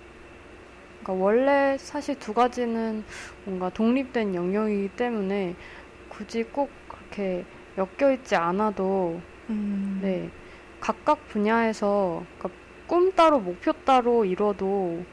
[1.03, 3.05] 그러니까 원래 사실 두 가지는
[3.45, 5.57] 뭔가 독립된 영역이기 때문에
[6.09, 7.47] 굳이 꼭 그렇게
[7.77, 9.99] 엮여 있지 않아도 음.
[10.03, 10.31] 네
[10.81, 15.07] 각각 분야에서 그러니까 꿈 따로 목표 따로 이뤄도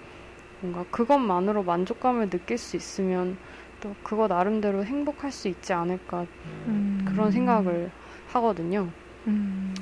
[0.61, 3.37] 뭔가 그것만으로 만족감을 느낄 수 있으면
[3.81, 6.25] 또 그거 나름대로 행복할 수 있지 않을까
[6.67, 7.05] 음.
[7.07, 7.89] 그런 생각을
[8.33, 8.89] 하거든요.
[9.27, 9.73] 음.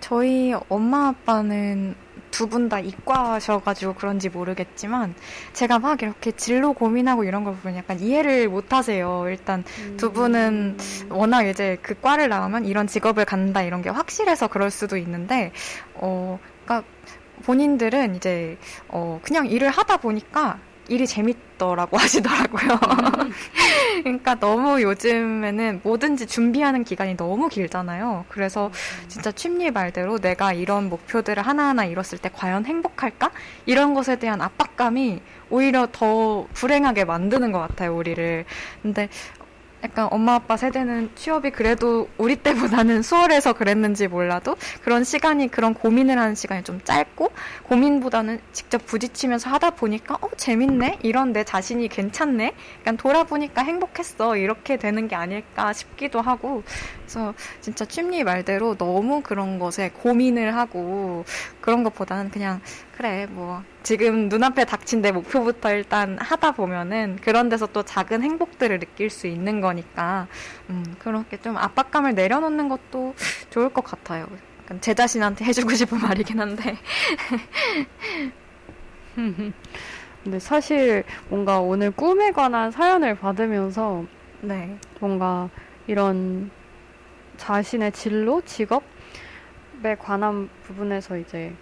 [0.00, 1.94] 저희 엄마 아빠는
[2.30, 5.14] 두 분 다 이과셔가지고 그런지 모르겠지만
[5.52, 9.24] 제가 막 이렇게 진로 고민하고 이런 걸 보면 약간 이해를 못 하세요.
[9.28, 9.62] 일단
[9.98, 10.76] 두 분은
[11.10, 15.52] 워낙 이제 그 과를 나오면 이런 직업을 갖는다 이런 게 확실해서 그럴 수도 있는데,
[15.94, 16.40] 어,
[17.44, 18.58] 본인들은 이제
[18.88, 20.58] 어 그냥 일을 하다 보니까
[20.88, 22.78] 일이 재밌더라고 하시더라고요.
[24.02, 28.26] 그러니까 너무 요즘에는 뭐든지 준비하는 기간이 너무 길잖아요.
[28.28, 28.70] 그래서
[29.08, 33.30] 진짜 취미 말대로 내가 이런 목표들을 하나하나 이뤘을 때 과연 행복할까?
[33.66, 38.44] 이런 것에 대한 압박감이 오히려 더 불행하게 만드는 것 같아요, 우리를.
[38.82, 39.08] 근데
[39.84, 46.18] 약간 엄마 아빠 세대는 취업이 그래도 우리 때보다는 수월해서 그랬는지 몰라도 그런 시간이 그런 고민을
[46.18, 47.30] 하는 시간이 좀 짧고
[47.64, 51.00] 고민보다는 직접 부딪히면서 하다 보니까 어 재밌네?
[51.02, 52.54] 이런 내 자신이 괜찮네?
[52.80, 54.36] 약간 돌아보니까 행복했어.
[54.36, 56.62] 이렇게 되는 게 아닐까 싶기도 하고.
[57.02, 61.24] 그래서 진짜 취미 말대로 너무 그런 것에 고민을 하고
[61.60, 62.60] 그런 것보다는 그냥
[62.96, 68.80] 그래 뭐 지금 눈앞에 닥친 내 목표부터 일단 하다 보면은 그런 데서 또 작은 행복들을
[68.80, 70.26] 느낄 수 있는 거니까
[70.70, 73.14] 음 그렇게 좀 압박감을 내려놓는 것도
[73.50, 74.26] 좋을 것 같아요.
[74.62, 76.78] 약간 제 자신한테 해주고 싶은 말이긴 한데
[80.24, 84.06] 근데 사실 뭔가 오늘 꿈에 관한 사연을 받으면서
[84.40, 85.50] 네 뭔가
[85.86, 86.50] 이런
[87.36, 88.82] 자신의 진로, 직업에
[89.98, 91.52] 관한 부분에서 이제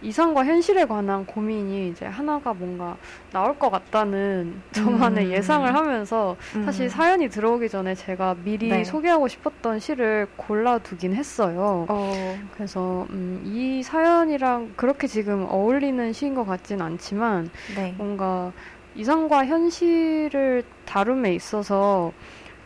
[0.00, 2.96] 이상과 현실에 관한 고민이 이제 하나가 뭔가
[3.32, 5.30] 나올 것 같다는 저만의 음.
[5.32, 6.88] 예상을 하면서 사실 음.
[6.88, 8.84] 사연이 들어오기 전에 제가 미리 네.
[8.84, 11.86] 소개하고 싶었던 시를 골라두긴 했어요.
[11.88, 17.94] 어, 그래서 음, 이 사연이랑 그렇게 지금 어울리는 시인 것 같진 않지만 네.
[17.98, 18.52] 뭔가
[18.94, 22.12] 이상과 현실을 다룸에 있어서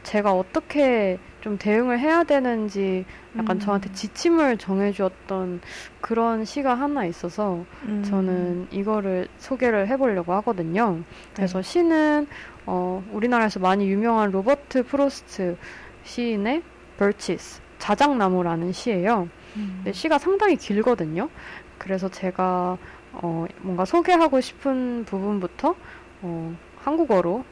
[0.02, 3.04] 제가 어떻게 좀 대응을 해야 되는지
[3.36, 3.60] 약간 음.
[3.60, 5.60] 저한테 지침을 정해주었던
[6.00, 8.02] 그런 시가 하나 있어서 음.
[8.04, 11.00] 저는 이거를 소개를 해보려고 하거든요.
[11.34, 11.68] 그래서 네.
[11.68, 12.26] 시는
[12.64, 15.56] 어, 우리나라에서 많이 유명한 로버트 프로스트
[16.04, 16.62] 시인의
[16.96, 19.28] Birches 자작나무라는 시예요.
[19.56, 19.72] 음.
[19.78, 21.28] 근데 시가 상당히 길거든요.
[21.76, 22.78] 그래서 제가
[23.14, 25.74] 어, 뭔가 소개하고 싶은 부분부터
[26.22, 27.44] 어, 한국어로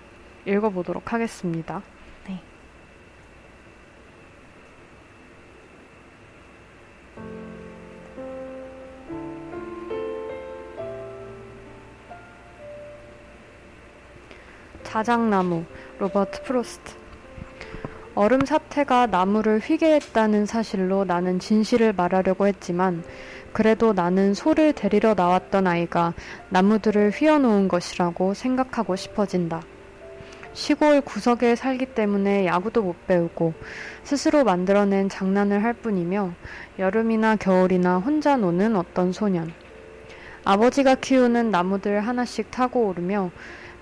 [0.46, 1.82] 읽어보도록 하겠습니다.
[14.90, 15.62] 자작나무
[16.00, 16.94] 로버트 프로스트
[18.16, 23.04] 얼음 사태가 나무를 휘게 했다는 사실로 나는 진실을 말하려고 했지만
[23.52, 26.12] 그래도 나는 소를 데리러 나왔던 아이가
[26.48, 29.62] 나무들을 휘어놓은 것이라고 생각하고 싶어진다.
[30.54, 33.54] 시골 구석에 살기 때문에 야구도 못 배우고
[34.02, 36.32] 스스로 만들어낸 장난을 할 뿐이며
[36.80, 39.52] 여름이나 겨울이나 혼자 노는 어떤 소년.
[40.44, 43.30] 아버지가 키우는 나무들 하나씩 타고 오르며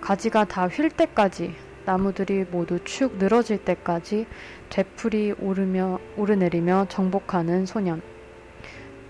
[0.00, 1.54] 가지가 다 휠 때까지
[1.84, 4.26] 나무들이 모두 축 늘어질 때까지
[4.68, 8.02] 되풀이 오르며 오르내리며 정복하는 소년.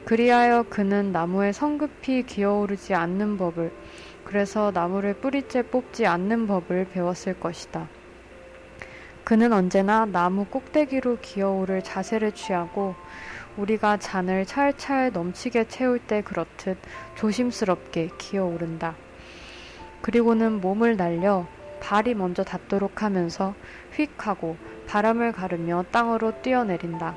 [0.05, 3.73] 그리하여 그는 나무에 성급히 기어오르지 않는 법을
[4.24, 7.89] 그래서 나무를 뿌리째 뽑지 않는 법을 배웠을 것이다.
[9.24, 12.94] 그는 언제나 나무 꼭대기로 기어오를 자세를 취하고
[13.56, 16.78] 우리가 잔을 찰찰 넘치게 채울 때 그렇듯
[17.16, 18.94] 조심스럽게 기어오른다.
[20.02, 21.46] 그리고는 몸을 날려
[21.80, 23.54] 발이 먼저 닿도록 하면서
[23.92, 24.56] 휙 하고
[24.86, 27.16] 바람을 가르며 땅으로 뛰어내린다.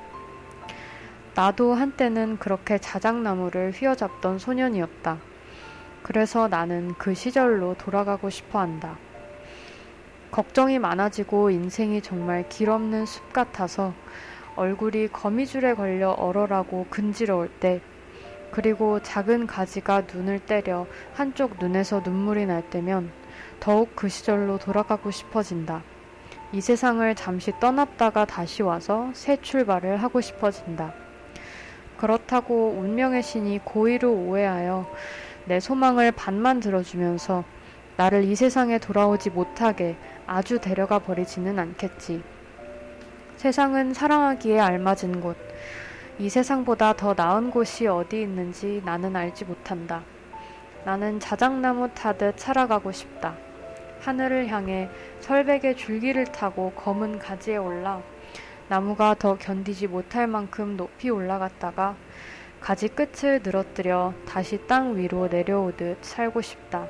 [1.33, 5.19] 나도 한때는 그렇게 자작나무를 휘어잡던 소년이었다.
[6.03, 8.97] 그래서 나는 그 시절로 돌아가고 싶어 한다.
[10.31, 13.93] 걱정이 많아지고 인생이 정말 길 없는 숲 같아서
[14.55, 17.81] 얼굴이 거미줄에 걸려 얼얼하고 근지러울 때,
[18.51, 23.11] 그리고 작은 가지가 눈을 때려 한쪽 눈에서 눈물이 날 때면
[23.59, 25.83] 더욱 그 시절로 돌아가고 싶어진다.
[26.51, 30.93] 이 세상을 잠시 떠났다가 다시 와서 새 출발을 하고 싶어진다.
[31.97, 34.91] 그렇다고 운명의 신이 고의로 오해하여
[35.45, 37.45] 내 소망을 반만 들어주면서
[37.95, 39.95] 나를 이 세상에 돌아오지 못하게
[40.25, 42.21] 아주 데려가 버리지는 않겠지.
[43.37, 45.50] 세상은 사랑하기에 알맞은 곳.
[46.19, 50.03] 이 세상보다 더 나은 곳이 어디 있는지 나는 알지 못한다.
[50.85, 53.37] 나는 자작나무 타듯 살아가고 싶다.
[54.01, 54.89] 하늘을 향해
[55.19, 58.01] 설백의 줄기를 타고 검은 가지에 올라
[58.67, 61.95] 나무가 더 견디지 못할 만큼 높이 올라갔다가
[62.59, 66.87] 가지 끝을 늘어뜨려 다시 땅 위로 내려오듯 살고 싶다.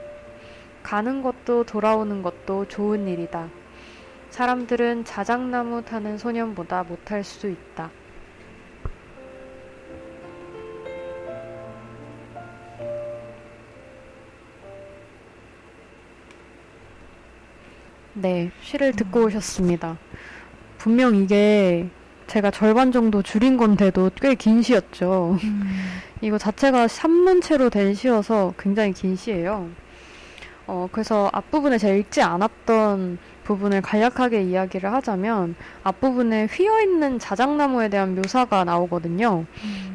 [0.83, 3.47] 가는 것도 돌아오는 것도 좋은 일이다.
[4.29, 7.89] 사람들은 자작나무 타는 소년보다 못할 수 있다.
[18.13, 19.97] 네, 시를 듣고 오셨습니다.
[20.77, 21.89] 분명 이게
[22.27, 25.37] 제가 절반 정도 줄인 건데도 꽤 긴 시였죠.
[26.21, 29.69] 이거 자체가 산문체로 된 시여서 굉장히 긴 시예요.
[30.67, 38.63] 어, 그래서 앞부분에 제가 읽지 않았던 부분을 간략하게 이야기를 하자면 앞부분에 휘어있는 자작나무에 대한 묘사가
[38.63, 39.45] 나오거든요.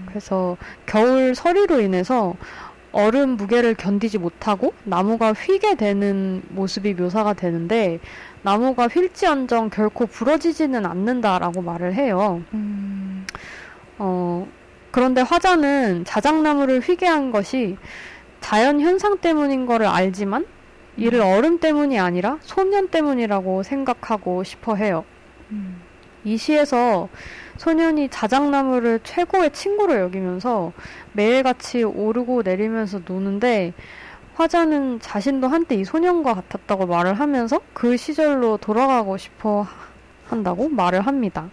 [0.07, 0.57] 그래서
[0.87, 2.35] 겨울 서리로 인해서
[2.97, 8.01] 얼음 무게를 견디지 못하고 나무가 휘게 되는 모습이 묘사가 되는데
[8.43, 12.43] 나무가 휠지언정 결코 부러지지는 않는다라고 말을 해요.
[12.55, 13.27] 음.
[13.99, 14.49] 어,
[14.91, 17.77] 그런데 화자는 자작나무를 휘게 한 것이
[18.41, 20.47] 자연 현상 때문인 거를 알지만
[20.97, 25.05] 이를 얼음 때문이 아니라 소년 때문이라고 생각하고 싶어 해요.
[25.51, 25.83] 음.
[26.25, 27.11] 이 시에서
[27.59, 30.73] 소년이 자작나무를 최고의 친구로 여기면서
[31.13, 33.73] 매일같이 오르고 내리면서 노는데
[34.35, 39.67] 화자는 자신도 한때 이 소년과 같았다고 말을 하면서 그 시절로 돌아가고 싶어
[40.29, 41.49] 한다고 말을 합니다.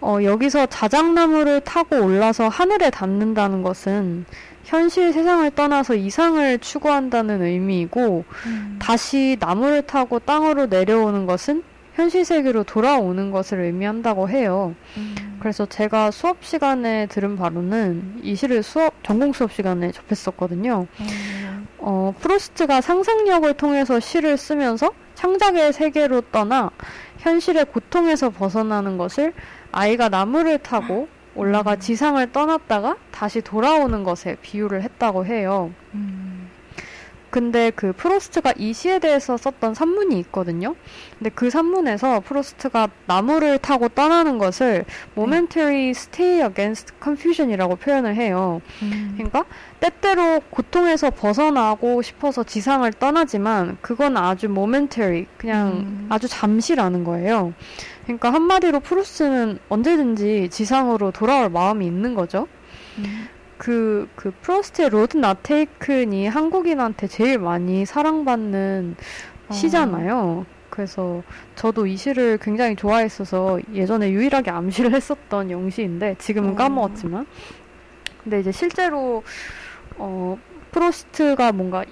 [0.00, 4.26] 어, 여기서 자작나무를 타고 올라서 하늘에 닿는다는 것은
[4.64, 8.78] 현실 세상을 떠나서 이상을 추구한다는 의미이고 음.
[8.80, 11.62] 다시 나무를 타고 땅으로 내려오는 것은
[11.94, 14.74] 현실 세계로 돌아오는 것을 의미한다고 해요.
[14.96, 15.38] 음.
[15.40, 20.86] 그래서 제가 수업 시간에 들은 바로는 이 시를 수업 전공 수업 시간에 접했었거든요.
[21.00, 21.68] 음.
[21.78, 26.70] 어, 프로스트가 상상력을 통해서 시를 쓰면서 창작의 세계로 떠나
[27.18, 29.32] 현실의 고통에서 벗어나는 것을
[29.70, 31.80] 아이가 나무를 타고 올라가 음.
[31.80, 35.72] 지상을 떠났다가 다시 돌아오는 것에 비유를 했다고 해요.
[35.94, 36.43] 음.
[37.34, 40.76] 근데 그 프로스트가 이 시에 대해서 썼던 산문이 있거든요.
[41.18, 44.84] 근데 그 산문에서 프로스트가 나무를 타고 떠나는 것을
[45.16, 48.62] momentary stay against confusion이라고 표현을 해요.
[48.82, 49.14] 음.
[49.16, 49.46] 그러니까
[49.80, 56.06] 때때로 고통에서 벗어나고 싶어서 지상을 떠나지만 그건 아주 momentary, 그냥 음.
[56.10, 57.52] 아주 잠시라는 거예요.
[58.04, 62.46] 그러니까 한마디로 프로스트는 언제든지 지상으로 돌아올 마음이 있는 거죠.
[62.98, 63.28] 음.
[63.64, 68.94] 그, 그, 프로스트의 Road Not Taken이 한국인한테 제일 많이 사랑받는
[69.48, 69.52] 어.
[69.54, 70.44] 시잖아요.
[70.68, 71.22] 그래서
[71.54, 76.54] 저도 이 시를 굉장히 좋아했어서 예전에 유일하게 암송을 했었던 영시인데 지금은 어.
[76.56, 77.26] 까먹었지만.
[78.22, 79.22] 근데 이제 실제로,
[79.96, 80.36] 어,
[80.70, 81.86] 프로스트가 뭔가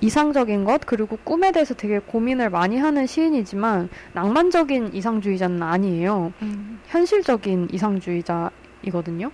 [0.00, 6.32] 이상적인 것, 그리고 꿈에 대해서 되게 고민을 많이 하는 시인이지만 낭만적인 이상주의자는 아니에요.
[6.40, 6.80] 음.
[6.86, 9.30] 현실적인 이상주의자이거든요.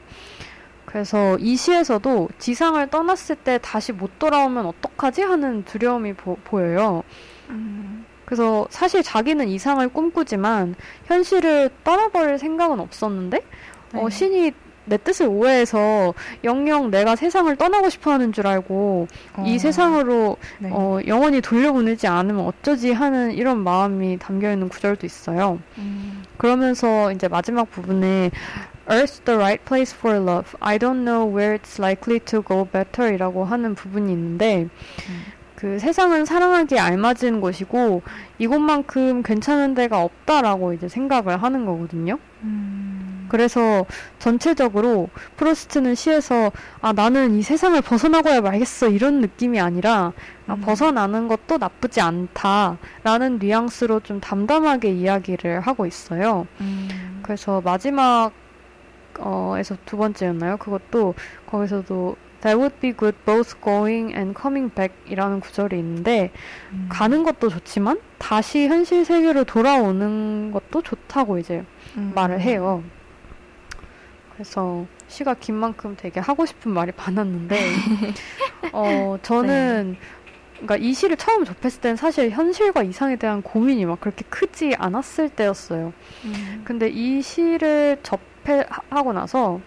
[0.95, 7.03] 그래서 이 시에서도 지상을 떠났을 때 다시 못 돌아오면 어떡하지 하는 두려움이 보, 보여요.
[7.51, 8.07] 음.
[8.25, 10.77] 그래서 사실 자기는 이상을 꿈꾸지만
[11.07, 13.43] 현실을 떠나버릴 생각은 없었는데
[13.95, 14.11] 어, 네.
[14.11, 14.53] 신이
[14.85, 16.15] 내 뜻을 오해해서
[16.45, 19.09] 영영 내가 세상을 떠나고 싶어 하는 줄 알고
[19.47, 19.59] 이 어.
[19.59, 20.69] 세상으로 네.
[20.73, 25.59] 어, 영원히 돌려보내지 않으면 어쩌지 하는 이런 마음이 담겨 있는 구절도 있어요.
[25.79, 26.23] 음.
[26.37, 28.31] 그러면서 이제 마지막 부분에
[28.89, 30.55] Earth's the right place for love.
[30.61, 34.69] I don't know where it's likely to go better 이라고 하는 부분이 있는데
[35.09, 35.25] 음.
[35.57, 38.03] 그 세상은 사랑하기에 알맞은 곳이고
[38.39, 42.19] 이곳만큼 괜찮은 데가 없다라고 이제 생각을 하는 거거든요.
[42.43, 43.27] 음.
[43.31, 43.87] 그래서
[44.19, 46.53] 전체적으로 프로스트는 시에서
[46.83, 50.13] 아 나는 이 세상을 벗어나고야 말겠어 이런 느낌이 아니라
[50.47, 50.61] 아, 음.
[50.61, 56.47] 벗어나는 것도 나쁘지 않다라는 뉘앙스로 좀 담담하게 이야기를 하고 있어요.
[56.61, 57.21] 음.
[57.23, 58.33] 그래서 마지막
[59.21, 60.57] 어에서 두 번째였나요?
[60.59, 61.15] 그것도
[61.47, 66.31] 거기서도 That would be good both going and coming back 이라는 구절이 있는데
[66.73, 66.87] 음.
[66.91, 71.65] 가는 것도 좋지만 다시 현실 세계로 돌아오는 것도 좋다고 이제
[71.97, 72.13] 음.
[72.15, 72.85] 말을 해요.
[74.35, 77.59] 그래서 시가 긴 만큼 되게 하고 싶은 말이 많았는데,
[78.73, 79.97] 어, 저는,
[80.55, 85.31] 그러니까 이 시를 처음 접했을 땐 사실 현실과 이상에 대한 고민이 막 그렇게 크지 않았을
[85.31, 85.93] 때였어요.
[86.25, 86.63] 음.
[86.65, 88.21] 근데 이 시를 접
[88.91, 89.61] 하고 나서,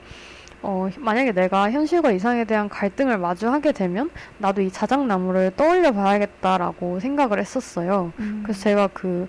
[0.62, 7.40] 어, 만약에 내가 현실과 이상에 대한 갈등을 마주하게 되면, 나도 이 자작나무를 떠올려 봐야겠다라고 생각을
[7.40, 8.12] 했었어요.
[8.20, 8.42] 음.
[8.44, 9.28] 그래서 제가 그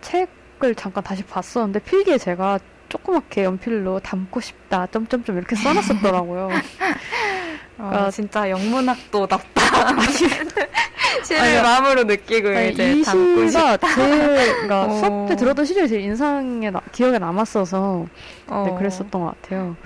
[0.00, 2.58] 책을 잠깐 다시 봤었는데 필기에 제가
[2.98, 6.44] 조그맣게 연필로 담고 싶다 점점점 이렇게 써놨었더라고요.
[6.46, 6.48] 어,
[7.76, 9.62] 그러니까- 진짜 영문학도답다.
[11.24, 11.62] 시를.
[11.62, 14.90] 마음으로 느끼고 아니, 이제 이 담고 시가 제일 그러니까 어.
[14.98, 18.06] 수업 때 들었던 시절이 제일 인상에 나- 기억에 남았어서
[18.46, 18.64] 어.
[18.68, 19.76] 네, 그랬었던 것 같아요.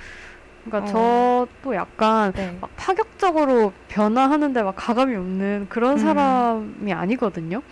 [0.66, 1.46] 그러니까 어.
[1.62, 2.56] 저도 약간 네.
[2.60, 5.98] 막 파격적으로 변화하는데 막 가감이 없는 그런 음.
[5.98, 7.62] 사람이 아니거든요.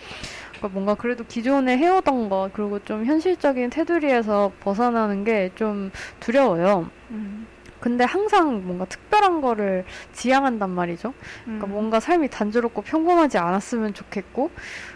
[0.67, 5.91] 그러니까 뭔가 그래도 기존에 해오던 것 그리고 좀 현실적인 테두리에서 벗어나는 게 좀
[6.21, 6.91] 두려워요.
[7.11, 7.47] 음.
[7.87, 11.15] 근데 항상 뭔가 특별한 거를 지향한단 말이죠.
[11.45, 11.71] 그러니까 음.
[11.71, 14.51] 뭔가 삶이 단조롭고 평범하지 않았으면 좋겠고,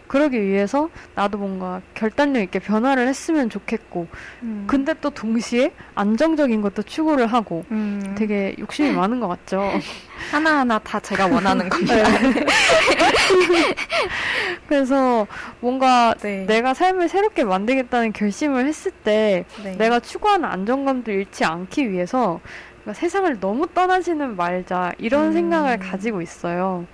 [0.09, 4.09] 그러기 위해서 나도 뭔가 결단력 있게 변화를 했으면 좋겠고,
[4.43, 4.65] 음.
[4.67, 8.17] 근데 또 동시에 안정적인 것도 추구를 하고, 음.
[8.19, 9.71] 되게 욕심이 많은 것 같죠.
[10.33, 11.95] 하나하나 다 제가 원하는 겁니다.
[11.95, 12.45] 네.
[14.67, 15.29] 그래서
[15.61, 16.45] 뭔가 네.
[16.45, 19.77] 내가 삶을 새롭게 만들겠다는 결심을 했을 때, 네.
[19.77, 22.41] 내가 추구하는 안정감도 잃지 않기 위해서
[22.83, 25.33] 그러니까 세상을 너무 떠나지는 말자 이런 음.
[25.33, 26.87] 생각을 가지고 있어요.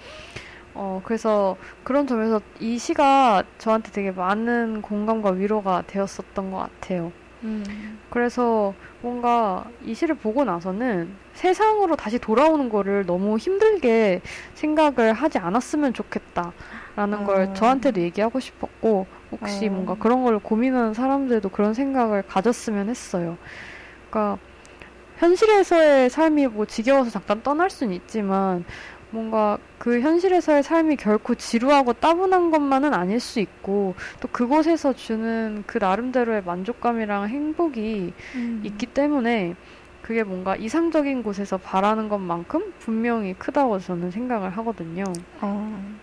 [0.74, 7.12] 어, 그래서 그런 점에서 이 시가 저한테 되게 많은 공감과 위로가 되었었던 것 같아요.
[7.44, 7.98] 음.
[8.10, 14.20] 그래서 뭔가 이 시를 보고 나서는 세상으로 다시 돌아오는 거를 너무 힘들게
[14.54, 17.52] 생각을 하지 않았으면 좋겠다라는 걸 어.
[17.52, 19.70] 저한테도 얘기하고 싶었고 혹시 어.
[19.70, 23.38] 뭔가 그런 걸 고민하는 사람들도 그런 생각을 가졌으면 했어요.
[24.10, 24.38] 그러니까
[25.18, 28.64] 현실에서의 삶이 뭐 지겨워서 잠깐 떠날 수는 있지만
[29.10, 35.78] 뭔가 그 현실에서의 삶이 결코 지루하고 따분한 것만은 아닐 수 있고 또 그곳에서 주는 그
[35.78, 38.62] 나름대로의 만족감이랑 행복이 음.
[38.64, 39.54] 있기 때문에
[40.02, 45.04] 그게 뭔가 이상적인 곳에서 바라는 것만큼 분명히 크다고 저는 생각을 하거든요.
[45.40, 45.96] 어.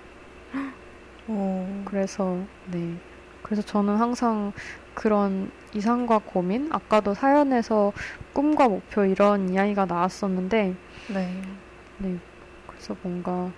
[1.28, 1.66] 오.
[1.86, 2.38] 그래서
[2.72, 2.96] 네.
[3.42, 4.52] 그래서 저는 항상
[4.94, 7.94] 그런 이상과 고민, 아까도 사연에서
[8.34, 10.76] 꿈과 목표 이런 이야기가 나왔었는데
[11.10, 11.42] 네.
[12.68, 13.52] 그래서 뭔가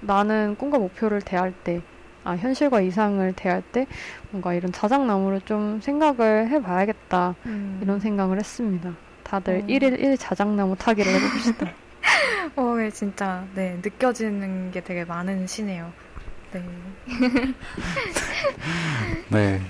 [0.00, 1.82] 나는 꿈과 목표를 대할 때,
[2.24, 3.86] 아, 현실과 이상을 대할 때
[4.30, 7.80] 뭔가 이런 자작나무를 좀 생각을 해봐야겠다 음.
[7.82, 8.94] 이런 생각을 했습니다.
[9.24, 9.66] 다들 어.
[9.66, 11.70] 1일 1 자작나무 타기를 해봅시다.
[12.56, 15.92] 어, 예, 진짜 네 느껴지는 게 되게 많은 시네요.
[16.52, 16.64] 네.
[19.30, 19.60] 네.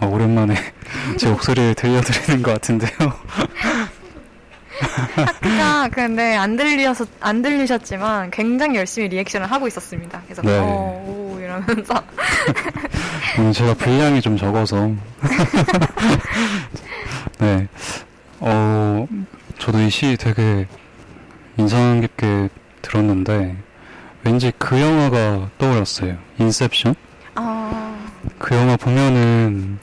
[0.00, 0.54] 아, 오랜만에
[1.18, 2.90] 제 목소리를 들려드리는 것 같은데요.
[4.80, 10.20] 하크가 근데 안 들려서 안 들리셨지만 굉장히 열심히 리액션을 하고 있었습니다.
[10.24, 10.58] 그래서 네.
[10.58, 11.94] 어, 오 이러면서
[13.38, 14.90] 오늘 제가 분량이 좀 적어서.
[17.38, 17.68] 네.
[18.40, 19.06] 어,
[19.58, 20.66] 저도 이 시 되게
[21.56, 22.48] 인상 깊게
[22.82, 23.56] 들었는데,
[24.24, 26.16] 왠지 그 영화가 떠올랐어요.
[26.38, 26.96] 인셉션?
[27.36, 27.96] 아,
[28.38, 29.78] 그 영화 보면은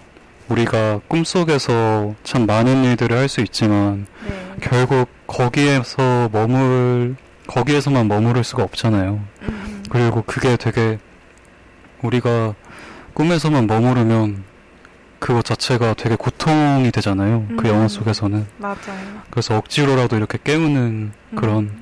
[0.51, 4.55] 우리가 꿈속에서 참 많은 일들을 할 수 있지만, 네.
[4.61, 7.15] 결국 거기에서 머물,
[7.47, 9.19] 거기에서만 머무를 수가 없잖아요.
[9.43, 10.99] 음, 그리고 그게 되게
[12.01, 12.53] 우리가
[13.13, 14.43] 꿈에서만 머무르면
[15.19, 17.45] 그것 자체가 되게 고통이 되잖아요.
[17.57, 17.69] 그 음.
[17.69, 18.47] 영화 속에서는.
[18.57, 18.75] 맞아요.
[19.29, 21.81] 그래서 억지로라도 이렇게 깨우는 그런 음.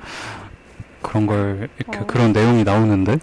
[1.01, 2.05] 그런 걸 이렇게 어.
[2.05, 3.17] 그런 내용이 나오는데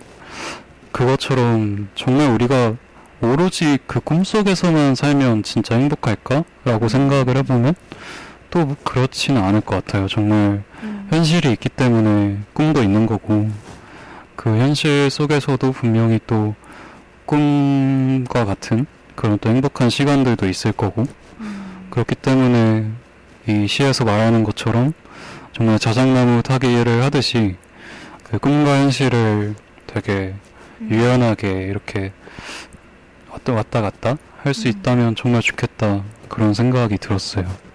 [0.91, 2.75] 그것처럼 정말 우리가
[3.21, 6.89] 오로지 그 꿈속에서만 살면 진짜 행복할까 라고 음.
[6.89, 7.75] 생각을 해보면
[8.51, 10.07] 또 그렇지는 않을 것 같아요.
[10.09, 11.07] 정말 음.
[11.11, 13.51] 현실이 있기 때문에 꿈도 있는 거고
[14.35, 16.55] 그 현실 속에서도 분명히 또
[17.25, 21.07] 꿈과 같은 그런 또 행복한 시간들도 있을 거고
[21.41, 21.89] 음.
[21.91, 22.89] 그렇기 때문에
[23.49, 24.93] 이 시에서 말하는 것처럼
[25.53, 27.57] 정말 자작나무 타기를 하듯이
[28.23, 29.55] 그 꿈과 현실을
[29.87, 30.35] 되게
[30.81, 30.89] 음.
[30.91, 32.13] 유연하게 이렇게
[33.53, 34.71] 왔다 갔다 할수 음.
[34.71, 37.66] 있다면 정말 좋겠다 그런 생각이 들었어요.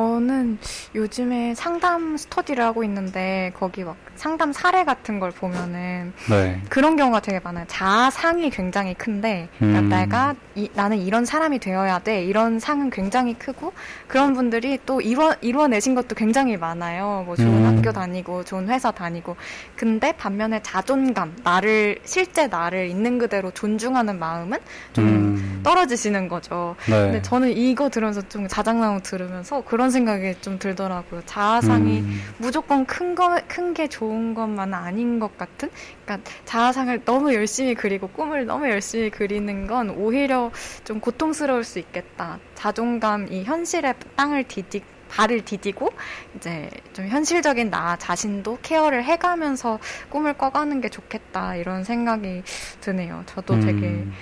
[0.00, 0.58] 저는
[0.94, 6.60] 요즘에 상담 스터디를 하고 있는데 거기 막 상담 사례 같은 걸 보면은 네.
[6.68, 7.64] 그런 경우가 되게 많아요.
[7.66, 9.88] 자아상이 굉장히 큰데 그러니까 음.
[9.88, 12.22] 내가 이- 나는 이런 사람이 되어야 돼.
[12.24, 13.72] 이런 상은 굉장히 크고
[14.06, 17.22] 그런 분들이 또 이뤄, 이뤄내신 것도 굉장히 많아요.
[17.26, 17.78] 뭐 좋은 음.
[17.78, 19.36] 학교 다니고 좋은 회사 다니고
[19.76, 24.58] 근데 반면에 자존감 나를 실제 나를 있는 그대로 존중하는 마음은
[24.92, 25.60] 좀 음.
[25.62, 26.76] 떨어지시는 거죠.
[26.86, 27.00] 네.
[27.00, 31.22] 근데 저는 이거 들으면서 좀 자작나무 들으면서 그런 생각이 좀 들더라고요.
[31.26, 32.20] 자아상이 음.
[32.38, 35.68] 무조건 큰 거, 큰 게 좋은 것만 아닌 것 같은?
[36.04, 40.50] 그러니까 자아상을 너무 열심히 그리고 꿈을 너무 열심히 그리는 건 오히려
[40.84, 42.38] 좀 고통스러울 수 있겠다.
[42.54, 45.90] 자존감, 이 현실의 땅을 디디, 발을 디디고
[46.36, 51.56] 이제 좀 현실적인 나 자신도 케어를 해가면서 꿈을 꿔가는 게 좋겠다.
[51.56, 52.42] 이런 생각이
[52.80, 53.22] 드네요.
[53.26, 54.12] 저도 되게 음.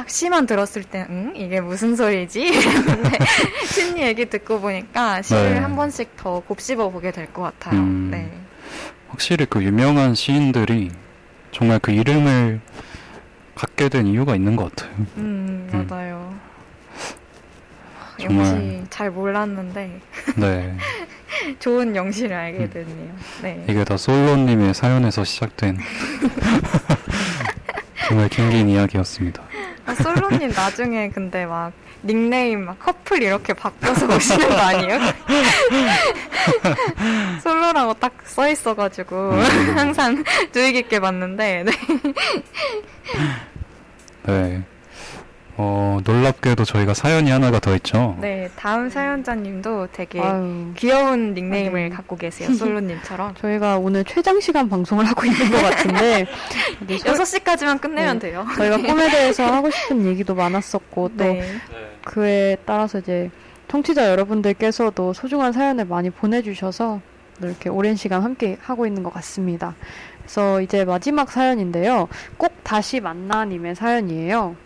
[0.00, 1.34] 딱 시만 들었을 때, 응?
[1.36, 2.40] 이게 무슨 소리지?
[2.48, 3.18] 이랬는데,
[3.66, 5.58] 신니 얘기 듣고 보니까 시를 네.
[5.58, 7.78] 한 번씩 더 곱씹어 보게 될 것 같아요.
[7.78, 8.08] 음.
[8.10, 8.32] 네.
[9.08, 10.90] 확실히 그 유명한 시인들이
[11.52, 12.62] 정말 그 이름을
[13.54, 14.96] 갖게 된 이유가 있는 것 같아요.
[15.18, 15.86] 음, 음.
[15.86, 16.34] 맞아요.
[18.18, 18.46] 정말.
[18.46, 20.00] 영시 잘 몰랐는데,
[20.36, 20.76] 네.
[21.60, 22.36] 좋은 영시를 음.
[22.38, 23.14] 알게 됐네요.
[23.42, 23.66] 네.
[23.68, 25.76] 이게 다 솔로님의 사연에서 시작된
[28.10, 29.40] 정말 긴 긴 이야기였습니다.
[29.86, 31.72] 아, 솔로님 나중에 근데 막
[32.02, 34.98] 닉네임 막 커플 이렇게 바꿔서 오시는 거 아니에요?
[37.42, 39.40] 솔로라고 딱 써 있어가지고 음.
[39.76, 40.22] 항상
[40.52, 41.72] 주의 깊게 봤는데, 네.
[44.24, 44.62] 네.
[45.62, 48.16] 어, 놀랍게도 저희가 사연이 하나가 더 있죠.
[48.18, 51.88] 네, 다음 사연자님도 되게 아유, 귀여운 닉네임을 아, 네.
[51.90, 52.50] 갖고 계세요.
[52.54, 53.34] 솔로님처럼.
[53.40, 56.26] 저희가 오늘 최장 시간 방송을 하고 있는 것 같은데
[56.86, 58.30] 네, 솔- 6시까지만 끝내면 네.
[58.30, 58.46] 돼요.
[58.56, 61.42] 저희가 꿈에 대해서 하고 싶은 얘기도 많았었고 또 네.
[62.06, 63.30] 그에 따라서 이제
[63.68, 67.00] 청취자 여러분들께서도 소중한 사연을 많이 보내주셔서
[67.42, 69.74] 이렇게 오랜 시간 함께 하고 있는 것 같습니다.
[70.22, 72.08] 그래서 이제 마지막 사연인데요.
[72.38, 74.56] 꼭 다시 만나님의 사연이에요.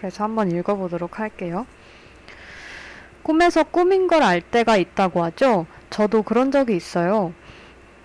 [0.00, 1.66] 그래서 한번 읽어보도록 할게요.
[3.22, 5.66] 꿈에서 꿈인 걸 알 때가 있다고 하죠.
[5.90, 7.32] 저도 그런 적이 있어요.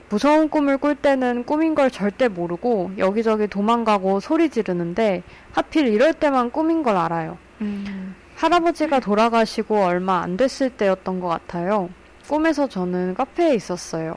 [0.09, 6.51] 무서운 꿈을 꿀 때는 꿈인 걸 절대 모르고 여기저기 도망가고 소리 지르는데 하필 이럴 때만
[6.51, 7.37] 꿈인 걸 알아요.
[7.61, 8.15] 음.
[8.35, 11.89] 할아버지가 돌아가시고 얼마 안 됐을 때였던 것 같아요.
[12.27, 14.15] 꿈에서 저는 카페에 있었어요.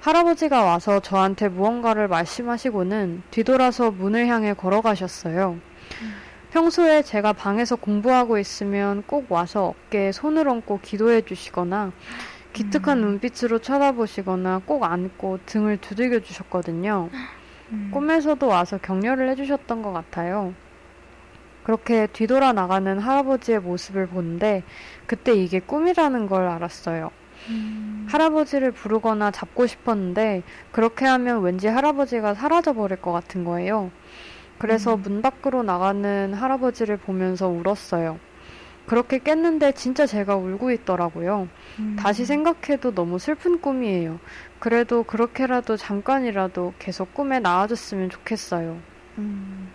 [0.00, 5.58] 할아버지가 와서 저한테 무언가를 말씀하시고는 뒤돌아서 문을 향해 걸어가셨어요.
[6.50, 11.92] 평소에 제가 방에서 공부하고 있으면 꼭 와서 어깨에 손을 얹고 기도해 주시거나
[12.54, 13.02] 기특한 음.
[13.02, 17.10] 눈빛으로 쳐다보시거나 꼭 안고 등을 두들겨 주셨거든요.
[17.72, 17.90] 음.
[17.92, 20.54] 꿈에서도 와서 격려를 해주셨던 것 같아요.
[21.64, 24.62] 그렇게 뒤돌아 나가는 할아버지의 모습을 보는데
[25.06, 27.10] 그때 이게 꿈이라는 걸 알았어요.
[27.50, 28.06] 음.
[28.10, 30.42] 할아버지를 부르거나 잡고 싶었는데
[30.72, 33.90] 그렇게 하면 왠지 할아버지가 사라져 버릴 것 같은 거예요.
[34.58, 35.02] 그래서 음.
[35.02, 38.18] 문 밖으로 나가는 할아버지를 보면서 울었어요.
[38.86, 41.48] 그렇게 깼는데 진짜 제가 울고 있더라고요.
[41.78, 41.96] 음.
[41.98, 44.18] 다시 생각해도 너무 슬픈 꿈이에요.
[44.58, 48.78] 그래도 그렇게라도 잠깐이라도 계속 꿈에 나와줬으면 좋겠어요.
[49.18, 49.68] 음.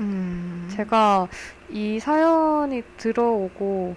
[0.00, 0.66] 음.
[0.70, 1.28] 제가
[1.68, 3.94] 이 사연이 들어오고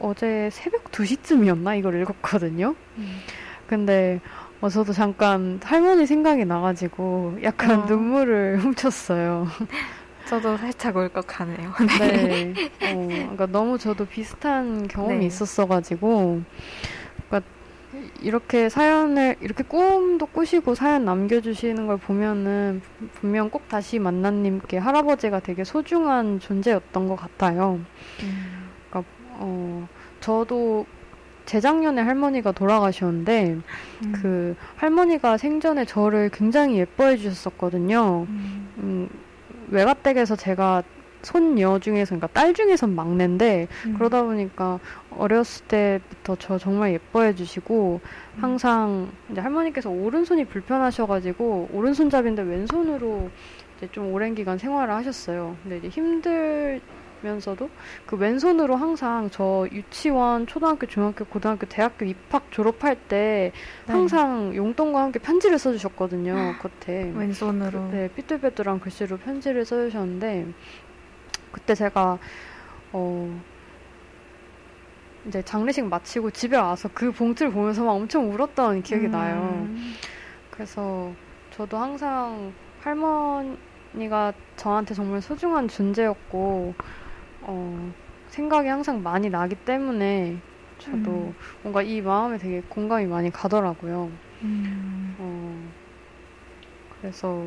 [0.00, 1.76] 어제 새벽 2시쯤이었나?
[1.78, 2.74] 이걸 읽었거든요.
[2.98, 3.18] 음.
[3.66, 4.20] 근데
[4.60, 7.86] 어, 저도 잠깐 할머니 생각이 나가지고 약간 어.
[7.86, 9.46] 눈물을 훔쳤어요.
[10.26, 11.72] 저도 살짝 울컥하네요.
[12.00, 12.54] 네.
[12.82, 15.26] 어, 그러니까 너무 저도 비슷한 경험이 네.
[15.26, 16.42] 있었어가지고,
[17.28, 17.50] 그러니까
[18.20, 22.82] 이렇게 사연을 이렇게 꿈도 꾸시고 사연 남겨주시는 걸 보면은
[23.14, 27.80] 분명 꼭 다시 만나님께 할아버지가 되게 소중한 존재였던 것 같아요.
[28.22, 28.58] 음.
[29.40, 29.88] 어,
[30.20, 30.84] 저도
[31.48, 33.56] 재작년에 할머니가 돌아가셨는데
[34.04, 34.12] 음.
[34.12, 38.26] 그 할머니가 생전에 저를 굉장히 예뻐해 주셨었거든요.
[38.28, 38.68] 음.
[38.78, 39.08] 음,
[39.68, 40.82] 외가댁에서 제가
[41.22, 43.94] 손녀 중에서, 그러니까 딸 중에선 막내인데, 음.
[43.94, 44.78] 그러다 보니까
[45.10, 48.00] 어렸을 때부터 저 정말 예뻐해 주시고,
[48.36, 48.42] 음.
[48.42, 53.30] 항상 이제 할머니께서 오른손이 불편하셔가지고, 오른손잡이인데 왼손으로
[53.78, 55.56] 이제 좀 오랜 기간 생활을 하셨어요.
[55.62, 56.80] 근데 이제 힘들
[57.22, 57.70] 면서도
[58.06, 63.52] 그 왼손으로 항상 저 유치원, 초등학교, 중학교, 고등학교, 대학교 입학 졸업할 때
[63.86, 63.92] 네.
[63.92, 67.12] 항상 용돈과 함께 편지를 써주셨거든요, 겉에.
[67.14, 67.90] 왼손으로.
[67.90, 70.46] 네, 삐뚤빼뚤한 글씨로 편지를 써주셨는데
[71.52, 72.18] 그때 제가
[72.92, 73.40] 어
[75.26, 79.66] 이제 장례식 마치고 집에 와서 그 봉투를 보면서 막 엄청 울었던 기억이 나요.
[79.68, 79.94] 음.
[80.50, 81.12] 그래서
[81.50, 86.74] 저도 항상 할머니가 저한테 정말 소중한 존재였고,
[87.48, 87.92] 어,
[88.28, 90.36] 생각이 항상 많이 나기 때문에
[90.78, 91.34] 저도 음.
[91.62, 94.10] 뭔가 이 마음에 되게 공감이 많이 가더라고요.
[94.42, 95.16] 음.
[95.18, 95.70] 어,
[97.00, 97.46] 그래서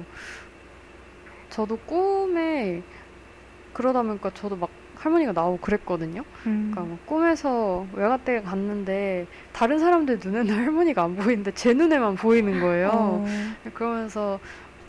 [1.50, 2.82] 저도 꿈에
[3.74, 6.24] 그러다 보니까 저도 막 할머니가 나오고 그랬거든요.
[6.48, 6.72] 음.
[6.72, 12.90] 그러니까 막 꿈에서 외갓댁에 갔는데 다른 사람들 눈에는 할머니가 안 보이는데 제 눈에만 보이는 거예요.
[12.92, 13.26] 어.
[13.76, 14.40] 그러면서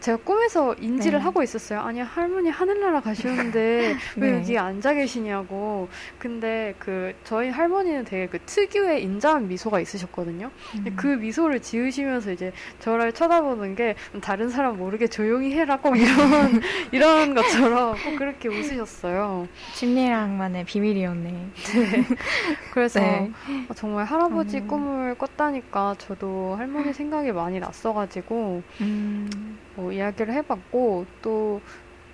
[0.03, 1.24] 제가 꿈에서 인지를 네.
[1.24, 1.79] 하고 있었어요.
[1.81, 4.37] 아니 할머니 하늘나라 가시는데 왜 네.
[4.37, 5.89] 여기 앉아 계시냐고.
[6.19, 10.51] 근데 그 저희 할머니는 되게 그 특유의 인자한 미소가 있으셨거든요.
[10.74, 10.95] 음.
[10.97, 16.61] 그 미소를 지으시면서 이제 저를 쳐다보는 게 다른 사람 모르게 조용히 해라 꼭 이런
[16.91, 19.47] 이런 것처럼 꼭 그렇게 웃으셨어요.
[19.74, 21.47] 심리랑만의 비밀이었네.
[22.74, 23.31] 그래서 네.
[23.69, 24.66] 어, 정말 할아버지 음.
[24.66, 29.59] 꿈을 꿨다니까 저도 할머니 생각이 많이 났어가지고 음.
[29.74, 31.61] 뭐 이야기를 해봤고 또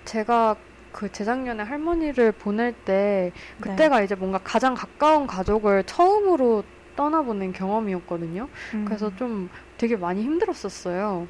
[0.05, 0.55] 제가
[0.91, 3.31] 그 재작년에 할머니를 보낼 때
[3.61, 6.63] 그때가 이제 뭔가 가장 가까운 가족을 처음으로
[6.95, 8.49] 떠나보는 경험이었거든요.
[8.73, 8.85] 음.
[8.85, 11.27] 그래서 좀 되게 많이 힘들었었어요.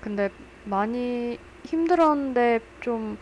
[0.00, 0.30] 근데
[0.64, 3.16] 많이 힘들었는데 좀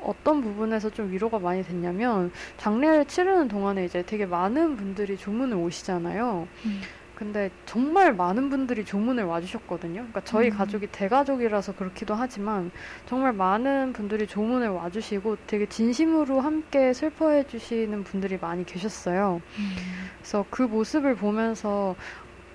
[0.00, 6.46] 어떤 부분에서 좀 위로가 많이 됐냐면 장례를 치르는 동안에 이제 되게 많은 분들이 조문을 오시잖아요.
[6.66, 6.80] 음.
[7.18, 9.94] 근데 정말 많은 분들이 조문을 와주셨거든요.
[9.94, 10.56] 그러니까 저희 음.
[10.56, 12.70] 가족이 대가족이라서 그렇기도 하지만
[13.06, 19.42] 정말 많은 분들이 조문을 와주시고 되게 진심으로 함께 슬퍼해 주시는 분들이 많이 계셨어요.
[19.58, 19.76] 음.
[20.18, 21.96] 그래서 그 모습을 보면서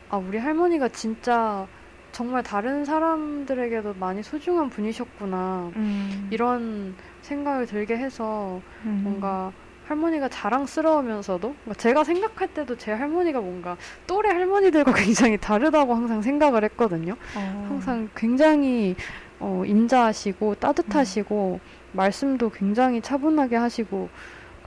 [0.09, 1.67] 아, 우리 할머니가 진짜
[2.13, 5.71] 정말 다른 사람들에게도 많이 소중한 분이셨구나.
[5.75, 6.29] 음.
[6.31, 9.01] 이런 생각을 들게 해서 음.
[9.03, 9.51] 뭔가
[9.93, 16.63] 할머니가 자랑스러우면서도 뭔가 제가 생각할 때도 제 할머니가 뭔가 또래 할머니들과 굉장히 다르다고 항상 생각을
[16.65, 17.15] 했거든요.
[17.35, 17.65] 어.
[17.69, 18.95] 항상 굉장히
[19.39, 21.59] 어, 인자하시고 따뜻하시고
[21.91, 24.09] 말씀도 굉장히 차분하게 하시고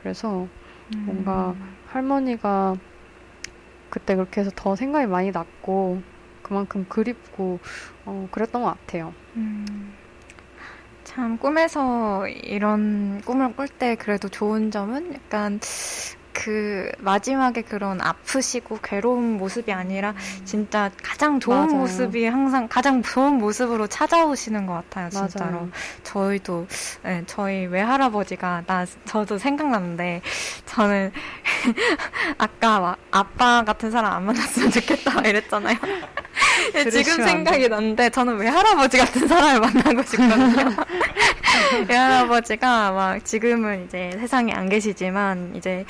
[0.00, 0.46] 그래서
[0.94, 1.02] 음.
[1.06, 1.54] 뭔가
[1.88, 2.76] 할머니가
[3.90, 6.00] 그때 그렇게 해서 더 생각이 많이 났고
[6.42, 7.58] 그만큼 그립고
[8.04, 9.12] 어, 그랬던 것 같아요.
[9.34, 9.95] 음.
[11.06, 15.60] 참 꿈에서 이런 꿈을 꿀 때 그래도 좋은 점은 약간
[16.36, 20.14] 그 마지막에 그런 아프시고 괴로운 모습이 아니라
[20.44, 21.72] 진짜 가장 좋은 맞아요.
[21.78, 25.70] 모습이 항상 가장 좋은 모습으로 찾아오시는 것 같아요 진짜로 맞아요.
[26.02, 26.66] 저희도
[27.04, 30.20] 네, 저희 외할아버지가 나 저도 생각났는데
[30.66, 31.10] 저는
[32.36, 35.76] 아까 막 아빠 같은 사람 안 만났으면 좋겠다 막 이랬잖아요.
[36.74, 40.76] 예, 지금 생각이 났는데 저는 외할아버지 같은 사람을 만나고 싶거든요.
[41.88, 45.86] 외할아버지가 막 지금은 이제 세상에 안 계시지만 이제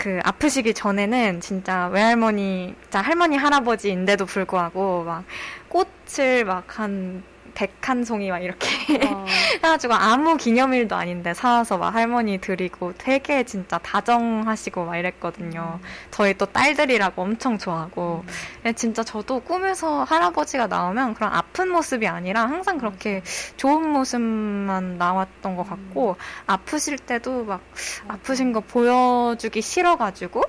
[0.00, 5.24] 그 아프시기 전에는 진짜 외할머니, 진짜 할머니 할아버지인데도 불구하고 막
[5.68, 7.22] 꽃을 막 한
[7.54, 8.68] 100한 송이 막 이렇게
[9.06, 9.26] 어,
[9.62, 15.80] 해가지고 아무 기념일도 아닌데 사와서 막 할머니 드리고 되게 진짜 다정하시고 막 이랬거든요.
[16.10, 18.24] 저희 또 딸들이라고 엄청 좋아하고.
[18.66, 23.22] 예, 진짜 저도 꿈에서 할아버지가 나오면 그런 아픈 모습이 아니라 항상 그렇게
[23.56, 26.16] 좋은 모습만 나왔던 것 같고
[26.46, 27.60] 아프실 때도 막
[28.08, 30.42] 아프신 거 보여주기 싫어가지고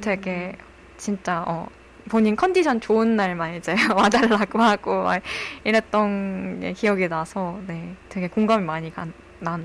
[0.00, 0.56] 되게
[0.96, 1.66] 진짜 어
[2.10, 5.22] 본인 컨디션 좋은 날만 이제 와달라고 하고 막
[5.64, 9.06] 이랬던 게 기억이 나서 네 되게 공감이 많이 가,
[9.38, 9.58] 나,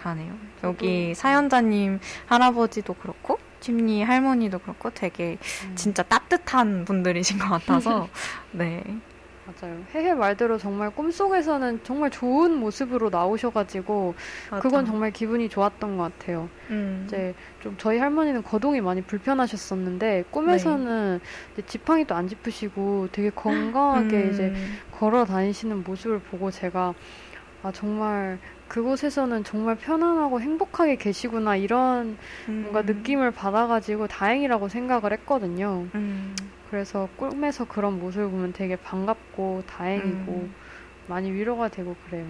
[0.00, 0.34] 가네요.
[0.64, 5.76] 여기 사연자님 할아버지도 그렇고 찜니 할머니도 그렇고 되게 음.
[5.76, 8.08] 진짜 따뜻한 분들이신 것 같아서
[8.50, 8.82] 네
[9.44, 9.82] 맞아요.
[9.94, 14.14] 해해 말대로 정말 꿈속에서는 정말 좋은 모습으로 나오셔가지고
[14.62, 16.48] 그건 정말 기분이 좋았던 것 같아요.
[16.70, 17.02] 음.
[17.06, 21.20] 이제 좀 저희 할머니는 거동이 많이 불편하셨었는데 꿈에서는
[21.54, 24.30] 이제 지팡이 도 안 짚으시고 되게 건강하게 음.
[24.32, 24.54] 이제
[24.92, 26.94] 걸어 다니시는 모습을 보고 제가
[27.64, 28.38] 아 정말
[28.68, 32.16] 그곳에서는 정말 편안하고 행복하게 계시구나 이런
[32.46, 32.86] 뭔가 음.
[32.86, 35.86] 느낌을 받아가지고 다행이라고 생각을 했거든요.
[35.94, 36.34] 음.
[36.72, 40.54] 그래서 꿈에서 그런 모습을 보면 되게 반갑고 다행이고 음.
[41.06, 42.24] 많이 위로가 되고 그래요.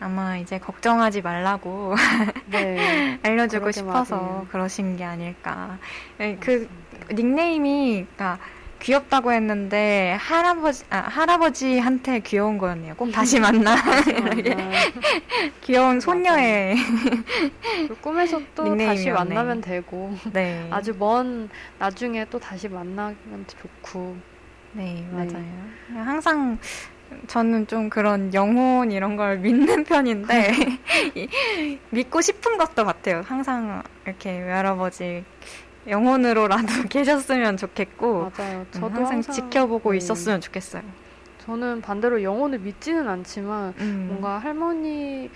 [0.00, 1.94] 아마 이제 걱정하지 말라고
[2.50, 3.20] 네.
[3.22, 4.46] 알려주고 싶어서 말이에요.
[4.50, 5.78] 그러신 게 아닐까.
[6.18, 6.68] 네, 그
[7.12, 8.40] 닉네임이 그러니까
[8.80, 12.94] 귀엽다고 했는데 할아버지 아, 할아버지한테 귀여운 거였네요.
[12.94, 13.74] 꼭 다시 만나.
[14.36, 14.68] 이렇게 아,
[15.62, 16.76] 귀여운 손녀의
[17.88, 19.10] 그 꿈에서 또 다시.
[19.10, 21.48] 만나면 되고 네 아주 먼
[21.78, 24.16] 나중에 또 다시 만나면 좋고
[24.72, 25.08] 네 네.
[25.12, 26.04] 맞아요.
[26.04, 26.58] 항상
[27.26, 30.52] 저는 좀 그런 영혼 이런 걸 믿는 편인데
[31.16, 33.22] 이- 믿고 싶은 것도 같아요.
[33.26, 35.24] 항상 이렇게 외할아버지
[35.88, 38.58] 영혼으로라도 계셨으면 좋겠고 맞아요.
[38.60, 39.98] 음, 저도 항상, 항상 지켜보고 네.
[39.98, 40.82] 있었으면 좋겠어요.
[41.44, 44.04] 저는 반대로 영혼을 믿지는 않지만 음.
[44.08, 45.30] 뭔가 할머니를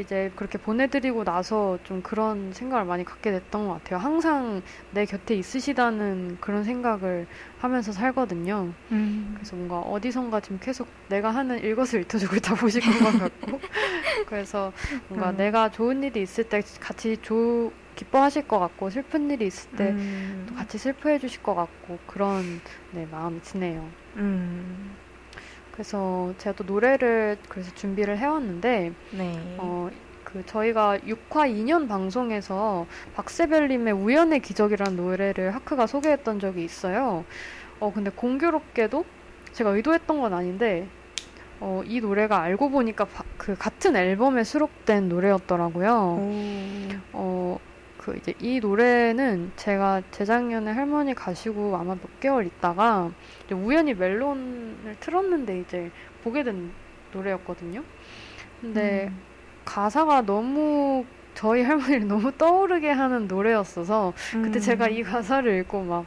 [0.00, 4.00] 이제 그렇게 보내드리고 나서 좀 그런 생각을 많이 갖게 됐던 것 같아요.
[4.00, 7.28] 항상 내 곁에 있으시다는 그런 생각을
[7.60, 8.72] 하면서 살거든요.
[8.90, 9.32] 음.
[9.36, 13.60] 그래서 뭔가 어디선가 지금 계속 내가 하는 일거수일투족을 다 보실 것만 같고
[14.26, 14.72] 그래서
[15.08, 15.36] 뭔가 음.
[15.36, 20.46] 내가 좋은 일이 있을 때 같이 조, 기뻐하실 것 같고 슬픈 일이 있을 때 음.
[20.48, 22.60] 또 같이 슬퍼해 주실 것 같고 그런
[22.92, 23.86] 네, 마음이 드네요.
[24.16, 24.94] 음.
[25.72, 29.56] 그래서 제가 또 노래를 그래서 준비를 해왔는데 네.
[29.58, 29.88] 어,
[30.24, 37.24] 그 저희가 6화 2년 방송에서 박세별님의 우연의 기적이라는 노래를 하크가 소개했던 적이 있어요.
[37.80, 39.04] 어 근데 공교롭게도
[39.52, 40.86] 제가 의도했던 건 아닌데
[41.60, 45.90] 어, 이 노래가 알고 보니까 바- 그 같은 앨범에 수록된 노래였더라고요.
[46.18, 46.88] 오.
[47.12, 47.58] 어,
[48.02, 53.12] 그 이제 이 노래는 제가 재작년에 할머니 가시고 아마 몇 개월 있다가
[53.52, 55.90] 우연히 멜론을 틀었는데 이제
[56.24, 56.72] 보게 된
[57.12, 57.84] 노래였거든요.
[58.60, 59.22] 근데 음.
[59.64, 61.04] 가사가 너무
[61.34, 64.60] 저희 할머니를 너무 떠오르게 하는 노래였어서 그때 음.
[64.60, 66.06] 제가 이 가사를 읽고 막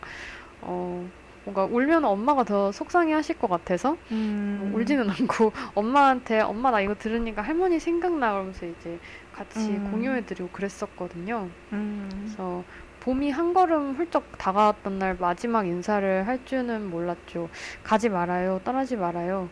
[0.62, 1.08] 어,
[1.46, 4.72] 뭔가 울면 엄마가 더 속상해 하실 것 같아서 음.
[4.76, 9.00] 울지는 않고 엄마한테 엄마 나 이거 들으니까 할머니 생각나 그러면서 이제
[9.36, 9.92] 같이 음.
[9.92, 11.50] 공유해드리고 그랬었거든요.
[11.74, 12.10] 음.
[12.22, 12.64] 그래서
[13.02, 17.50] 봄이 한 걸음 훌쩍 다가왔던 날 마지막 인사를 할 줄은 몰랐죠.
[17.84, 18.62] 가지 말아요.
[18.64, 19.50] 떠나지 말아요.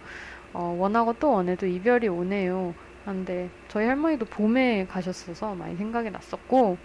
[0.54, 2.74] 어, 원하고 또 원해도 이별이 오네요.
[3.06, 6.78] 근데 저희 할머니도 봄에 가셨어서 많이 생각이 났었고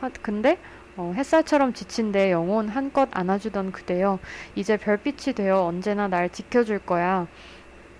[0.00, 0.58] 하- 근데
[0.96, 4.18] 어, 햇살처럼 지친 내 영혼 한껏 안아주던 그대여
[4.54, 7.26] 이제 별빛이 되어 언제나 날 지켜줄 거야.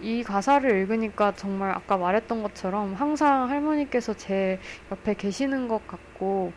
[0.02, 4.58] 이 가사를 읽으니까 정말 아까 말했던 것처럼 항상 할머니께서 제
[4.90, 6.52] 옆에 계시는 것 같고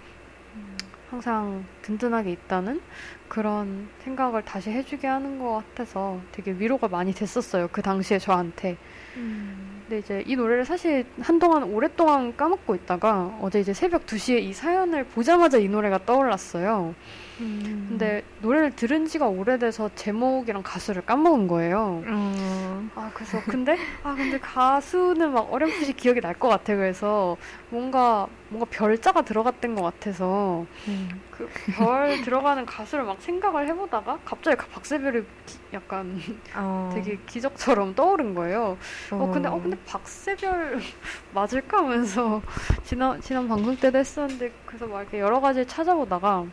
[1.10, 2.82] 항상 든든하게 있다는
[3.28, 7.70] 그런 생각을 다시 해주게 하는 것 같아서 되게 위로가 많이 됐었어요.
[7.72, 8.78] 그 당시에 저한테.
[9.16, 9.82] 음.
[9.82, 15.06] 근데 이제 이 노래를 사실 한동안 오랫동안 까먹고 있다가 어제 이제 새벽 2시에 이 사연을
[15.06, 16.96] 보자마자 이 노래가 떠올랐어요.
[17.42, 17.86] 음.
[17.90, 22.02] 근데 노래를 들은 지가 오래돼서 제목이랑 가수를 까먹은 거예요.
[22.06, 22.90] 음.
[22.96, 26.76] 아, 그래서 근데 아, 근데 가수는 막 어렴풋이 기억이 날 것 같아.
[26.76, 27.38] 그래서
[27.70, 31.22] 뭔가 뭔가 별자가 들어갔던 것 같아서 음.
[31.32, 36.18] 그별 들어가는 가수를 막 생각을 해보다가 갑자기 그 박세별이 기- 약간
[36.56, 36.90] 어.
[36.96, 38.78] 되게 기적처럼 떠오른 거예요.
[39.12, 40.80] 어 근데 어 근데 박세별
[41.34, 42.42] 맞을까 하면서
[42.84, 46.46] 지난 지난 방송 때도 했었는데 그래서 막 이렇게 여러 가지 찾아보다가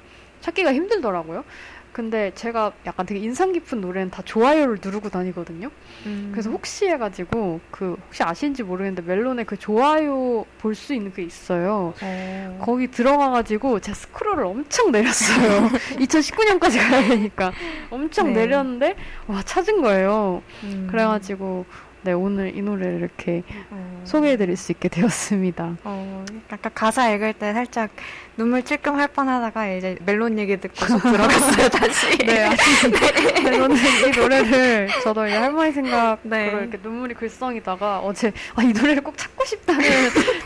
[0.43, 1.45] 찾기가 힘들더라고요.
[1.93, 5.71] 근데 제가 약간 되게 인상 깊은 노래는 다 좋아요를 누르고 다니거든요.
[6.07, 6.31] 음.
[6.33, 11.93] 그래서 혹시 해가지고 그 혹시 아시는지 모르겠는데 멜론에 그 좋아요 볼 수 있는 게 있어요.
[12.01, 12.59] 어.
[12.63, 15.69] 거기 들어가가지고 제가 스크롤을 엄청 내렸어요.
[16.01, 17.53] 2019년까지 가야 되니까
[17.91, 18.41] 엄청 네.
[18.47, 18.97] 내렸는데
[19.27, 20.43] 와 찾은 거예요.
[20.65, 20.89] 음.
[20.91, 21.67] 그래가지고
[22.05, 24.03] 네 오늘 이 노래를 이렇게 어.
[24.05, 25.77] 소개해드릴 수 있게 되었습니다.
[25.85, 27.91] 어, 약간 가사 읽을 때 살짝
[28.37, 32.19] 눈물 찔끔 할 뻔하다가 이제 멜론 얘기 듣고 쏙 들어갔어요 다시.
[32.19, 32.57] 네, 아니,
[33.45, 36.47] 네, 오늘 이 노래를 저도 이제 할머니 생각으로 네.
[36.47, 39.83] 이렇게 눈물이 글썽이다가 어제 아, 이 노래를 꼭 찾고 싶다는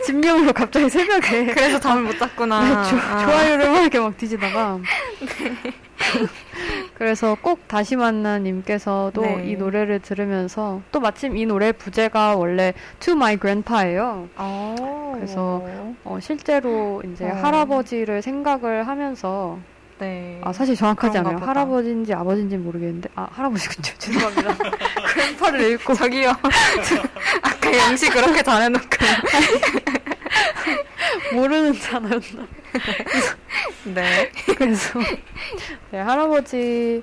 [0.04, 2.60] 진명으로 갑자기 새벽에 그래서 잠을 못 잤구나.
[2.82, 3.24] 네, 조, 아.
[3.24, 4.78] 좋아요를 막 이렇게 막 뒤지다가
[6.96, 9.50] 그래서 꼭 다시 만난 님께서도 네.
[9.50, 14.30] 이 노래를 들으면서 또 마침 이 노래 부제가 원래 To My Grandpa예요.
[14.36, 15.12] 어.
[15.14, 15.62] 그래서
[16.04, 17.34] 어, 실제로 이제 어.
[17.34, 19.58] 할아버지를 생각을 하면서
[19.98, 20.40] 네.
[20.42, 21.34] 아 사실 정확하지 않아요.
[21.36, 21.48] 보다.
[21.48, 23.92] 할아버지인지 아버지인지 모르겠는데 아 할아버지군요.
[23.98, 24.54] 죄송합니다.
[25.12, 26.30] grandpa를 읽고 저기요.
[27.42, 28.88] 아까 영시 그렇게 잘해놓고.
[31.34, 32.46] 모르는 단어였나.
[33.94, 34.30] 네.
[34.56, 35.00] 그래서
[35.90, 37.02] 네, 할아버지를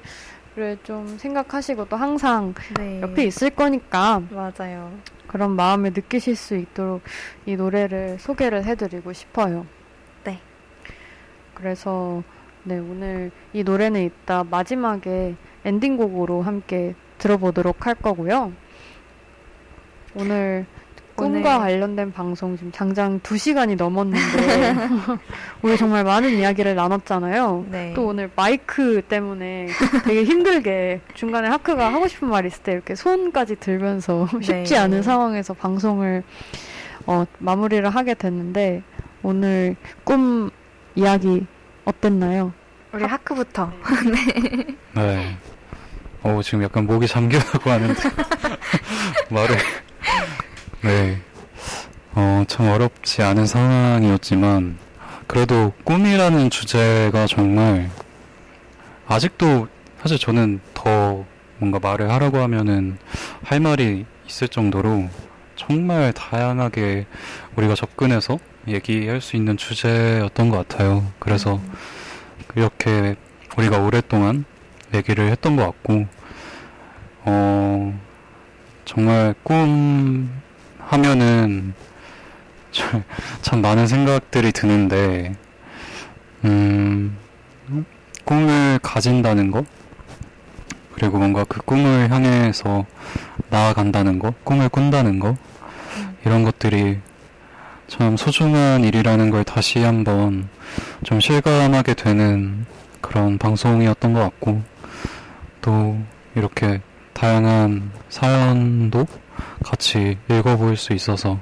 [0.84, 3.02] 좀 생각하시고 또 항상 네.
[3.02, 4.98] 옆에 있을 거니까 맞아요.
[5.28, 7.02] 그런 마음을 느끼실 수 있도록
[7.46, 9.66] 이 노래를 소개를 해드리고 싶어요.
[10.24, 10.40] 네.
[11.54, 12.24] 그래서
[12.64, 15.36] 네 오늘 이 노래는 이따 마지막에
[15.66, 18.54] 엔딩곡으로 함께 들어보도록 할 거고요.
[20.16, 20.66] 오늘
[21.16, 24.76] 꿈과 관련된 방송 지금 장장 2시간이 넘었는데
[25.62, 27.66] 우리 정말 많은 이야기를 나눴잖아요.
[27.70, 27.94] 네.
[27.96, 29.68] 또 오늘 마이크 때문에
[30.04, 34.78] 되게 힘들게 중간에 하크가 하고 싶은 말 있을 때 이렇게 손까지 들면서 쉽지 네.
[34.78, 36.24] 않은 상황에서 방송을
[37.06, 38.82] 어, 마무리를 하게 됐는데
[39.22, 40.50] 오늘 꿈
[40.96, 41.46] 이야기
[41.86, 42.54] 어땠나요?
[42.92, 43.72] 우리 하 크부터.
[44.96, 45.38] 네.
[46.22, 48.02] 어, 지금 약간 목이 잠기려고 하는데.
[49.30, 49.58] 말을.
[50.84, 51.18] 네.
[52.14, 54.78] 어, 참 어렵지 않은 상황이었지만,
[55.28, 57.90] 그래도 꿈이라는 주제가 정말,
[59.08, 59.70] 아직도
[60.02, 61.24] 사실 저는 더
[61.60, 62.98] 뭔가 말을 하라고 하면은
[63.44, 65.08] 할 말이 있을 정도로
[65.56, 67.06] 정말 다양하게
[67.56, 68.38] 우리가 접근해서
[68.68, 71.06] 얘기할 수 있는 주제였던 것 같아요.
[71.18, 71.62] 그래서
[72.58, 73.16] 이렇게
[73.58, 74.44] 우리가 오랫동안
[74.94, 76.08] 얘기를 했던 것 같고,
[77.22, 77.98] 어,
[78.84, 80.43] 정말 꿈
[80.94, 81.74] 하면은
[82.72, 83.04] 참-
[83.42, 85.34] 참 많은 생각들이 드는데,
[86.46, 87.18] 음,
[88.26, 89.66] 꿈을 가진다는 거,
[90.94, 92.86] 그리고 뭔가 그 꿈을 향해서
[93.50, 95.36] 나아간다는 거, 꿈을 꾼다는 거,
[96.26, 97.00] 이런 것들이
[97.88, 100.48] 참 소중한 일이라는 걸 다시 한번
[101.04, 102.68] 좀 실감하게 되는
[103.02, 104.62] 그런 방송이었던 것 같고,
[105.60, 105.98] 또
[106.36, 106.82] 이렇게
[107.14, 109.08] 다양한 사연도
[109.64, 111.40] 같이 읽어볼 수 있어서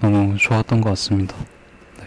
[0.00, 1.36] 너무 좋았던 것 같습니다.
[1.98, 2.04] 네.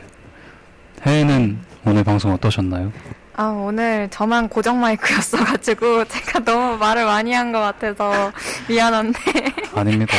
[1.05, 2.91] 혜혜는 오늘 방송 어떠셨나요?
[3.37, 8.31] 아, 오늘 저만 고정 마이크였어가지고 제가 너무 말을 많이 한 것 같아서
[8.69, 9.19] 미안한데.
[9.75, 10.13] 아닙니다.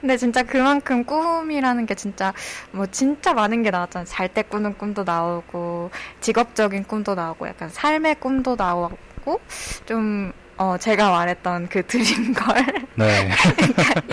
[0.00, 2.32] 근데 진짜 그만큼 꿈이라는 게 진짜
[2.70, 4.06] 뭐 진짜 많은 게 나왔잖아요.
[4.06, 9.40] 잘 때 꾸는 꿈도 나오고 직업적인 꿈도 나오고 약간 삶의 꿈도 나오고
[9.86, 12.64] 좀 어, 제가 말했던 그 드림걸.
[12.96, 13.30] 네.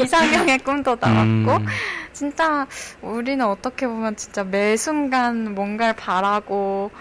[0.02, 1.58] 이상형의 꿈도 나왔고.
[1.58, 1.66] 음,
[2.14, 2.68] 진짜
[3.02, 6.92] 우리는 어떻게 보면 진짜 매 순간 뭔가를 바라고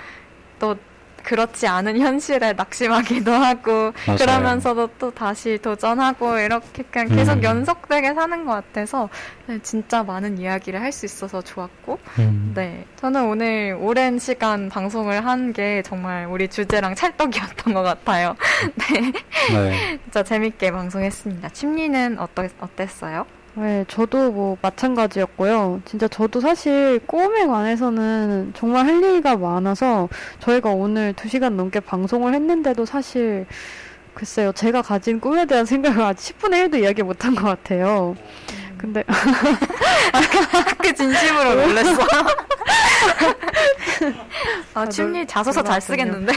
[0.58, 0.76] 또
[1.22, 4.18] 그렇지 않은 현실에 낙심하기도 하고 맞아요.
[4.18, 7.42] 그러면서도 또 다시 도전하고 이렇게 그냥 계속 음.
[7.42, 9.08] 연속되게 사는 것 같아서
[9.62, 15.52] 진짜 많은 이야기를 할 수 있어서 좋았고 음, 네 저는 오늘 오랜 시간 방송을 한
[15.52, 18.36] 게 정말 우리 주제랑 찰떡이었던 것 같아요
[18.92, 19.12] 네
[19.52, 19.98] 네.
[20.04, 23.26] 진짜 재밌게 방송했습니다 침리는 어떠, 어땠어요?
[23.54, 25.82] 네, 저도 뭐 마찬가지였고요.
[25.84, 30.08] 진짜 저도 사실 꿈에 관해서는 정말 할 얘기가 많아서
[30.38, 33.46] 저희가 오늘 2시간 넘게 방송을 했는데도 사실
[34.14, 38.16] 글쎄요, 제가 가진 꿈에 대한 생각을 아직 10분의 1도 이야기 못한 것 같아요.
[38.78, 39.04] 근데
[40.82, 41.98] 그 진심으로 놀랬어.
[44.74, 45.80] 아, 아, 놀- 자소서 잘.
[45.80, 46.32] 쓰겠는데?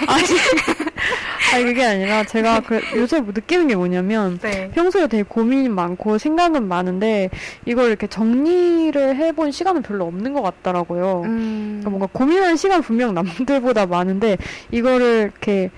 [1.54, 4.70] 아니 그게 아니라 제가 그 요새 뭐 느끼는 게 뭐냐면 네.
[4.72, 7.30] 평소에 되게 고민이 많고 생각은 많은데
[7.66, 11.22] 이걸 이렇게 정리를 해본 시간은 별로 없는 것 같더라고요.
[11.26, 14.38] 음, 그러니까 뭔가 고민하는 시간 분명 남들보다 많은데
[14.72, 15.70] 이거를 이렇게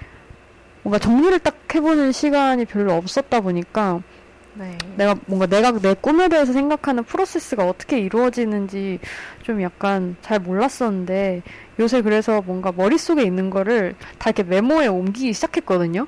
[0.83, 4.01] 뭔가 정리를 딱 해보는 시간이 별로 없었다 보니까
[4.57, 4.77] 네.
[4.95, 8.99] 내가 뭔가 내가 내 꿈에 대해서 생각하는 프로세스가 어떻게 이루어지는지
[9.41, 11.43] 좀 약간 잘 몰랐었는데
[11.79, 16.07] 요새 그래서 뭔가 머릿속에 있는 거를 다 이렇게 메모에 옮기기 시작했거든요.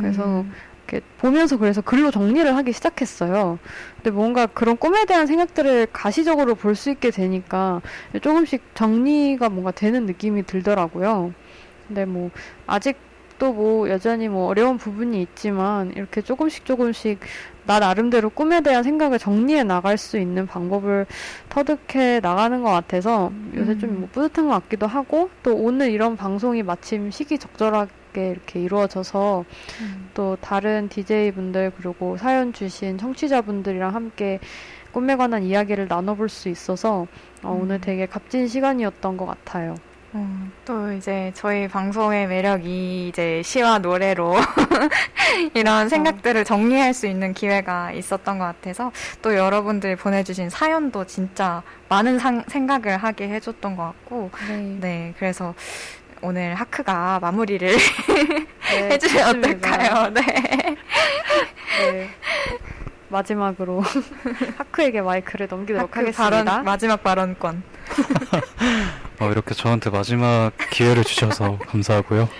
[0.00, 0.52] 그래서 음,
[0.86, 3.58] 이렇게 보면서 그래서 글로 정리를 하기 시작했어요.
[3.96, 7.82] 근데 뭔가 그런 꿈에 대한 생각들을 가시적으로 볼 수 있게 되니까
[8.22, 11.34] 조금씩 정리가 뭔가 되는 느낌이 들더라고요.
[11.88, 12.30] 근데 뭐
[12.66, 17.20] 아직도 뭐 여전히 뭐 어려운 부분이 있지만 이렇게 조금씩 조금씩
[17.68, 21.04] 나 나름대로 꿈에 대한 생각을 정리해 나갈 수 있는 방법을
[21.50, 24.00] 터득해 나가는 것 같아서 요새 좀 음.
[24.00, 29.44] 뭐 뿌듯한 것 같기도 하고 또 오늘 이런 방송이 마침 시기 적절하게 이렇게 이루어져서
[29.82, 30.10] 음.
[30.14, 34.40] 또 다른 DJ분들 그리고 사연 주신 청취자분들이랑 함께
[34.92, 37.06] 꿈에 관한 이야기를 나눠볼 수 있어서
[37.42, 37.64] 어, 음.
[37.64, 39.74] 오늘 되게 값진 시간이었던 것 같아요.
[40.12, 44.36] 어, 또 이제 저희 방송의 매력이 이제 시와 노래로
[45.54, 48.90] 이런 생각들을 정리할 수 있는 기회가 있었던 것 같아서
[49.20, 54.56] 또 여러분들 보내주신 사연도 진짜 많은 상- 생각을 하게 해줬던 것 같고 네.
[54.80, 55.54] 네 그래서
[56.22, 59.28] 오늘 하크가 마무리를 네, 해주면.
[59.38, 60.08] 어떨까요?
[60.14, 60.22] 네.
[61.92, 62.10] 네.
[63.10, 63.82] 마지막으로
[64.56, 66.44] 하크에게 마이크를 넘기도록 하크 하겠습니다.
[66.44, 67.62] 발언, 마지막 발언권.
[69.20, 72.28] 어, 이렇게 저한테 마지막 기회를 주셔서 감사하고요.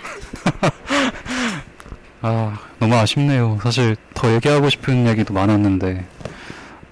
[2.21, 3.57] 아, 너무 아쉽네요.
[3.61, 6.05] 사실 더 얘기하고 싶은 얘기도 많았는데,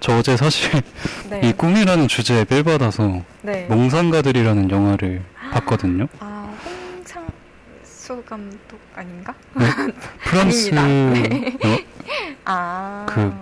[0.00, 0.70] 저 어제 사실
[1.30, 1.40] 네.
[1.44, 3.66] 이 꿈이라는 주제에 빌 받아서 네.
[3.68, 6.06] 몽상가들이라는 영화를 봤거든요.
[6.20, 6.54] 아,
[6.94, 8.58] 홍창수 감독
[8.94, 9.34] 아닌가?
[10.24, 11.36] 프랑스 아닙니다.
[11.64, 11.78] 영화-
[12.44, 13.06] 아.
[13.08, 13.32] 그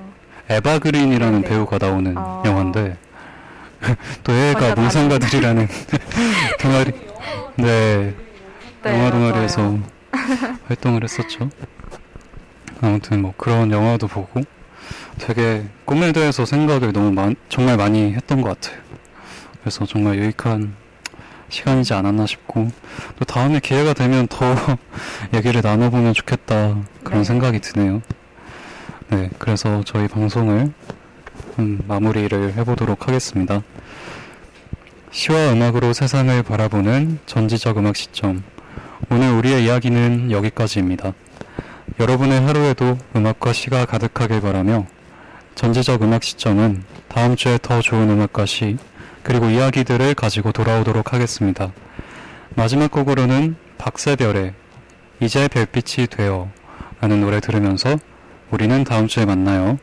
[0.48, 1.48] 에바 그린이라는 네네.
[1.48, 2.42] 배우가 나오는 어.
[2.46, 2.96] 영화인데
[4.24, 5.68] 또 전혀 몽상가들이라는
[6.60, 6.92] 동아리
[7.56, 8.14] 네,
[8.82, 9.10] 네, 영화.
[9.10, 9.78] 동아리에서
[10.66, 11.50] 활동을 했었죠.
[12.80, 14.42] 아무튼 뭐 그런 영화도 보고
[15.18, 18.80] 되게 꿈에 대해서 생각을 너무 많, 정말 많이 했던 것 같아요.
[19.60, 20.74] 그래서 정말 유익한
[21.48, 22.68] 시간이지 않았나 싶고
[23.18, 24.54] 또 다음에 기회가 되면 더
[25.32, 27.24] 얘기를 나눠보면 좋겠다 그런 네.
[27.24, 28.02] 생각이 드네요.
[29.08, 30.72] 네, 그래서 저희 방송을
[31.58, 33.62] 음, 마무리를 해보도록 하겠습니다.
[35.10, 38.42] 시와 음악으로 세상을 바라보는 전지적 음악 시점.
[39.10, 41.14] 오늘 우리의 이야기는 여기까지입니다.
[41.98, 44.86] 여러분의 하루에도 음악과 시가 가득하길 바라며
[45.54, 48.76] 전지적 음악 시점은 다음 주에 더 좋은 음악과 시
[49.22, 51.72] 그리고 이야기들을 가지고 돌아오도록 하겠습니다.
[52.54, 54.52] 마지막 곡으로는 박세별의
[55.20, 56.50] 이제 별빛이 되어
[57.00, 57.96] 라는 노래 들으면서
[58.50, 59.78] 우리는 다음 주에 만나요.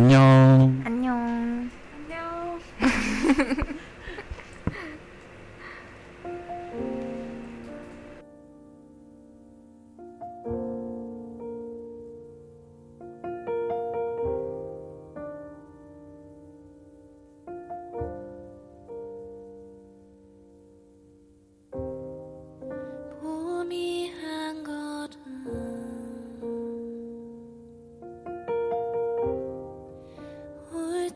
[0.00, 0.80] 안녕.
[0.86, 1.70] 안녕.
[2.08, 3.54] 봄이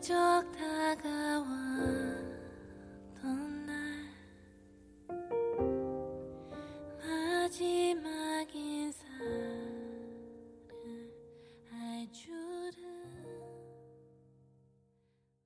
[0.04, 1.46] 슬쩍 다가왔던
[3.64, 3.74] 날
[7.00, 8.73] 마지막이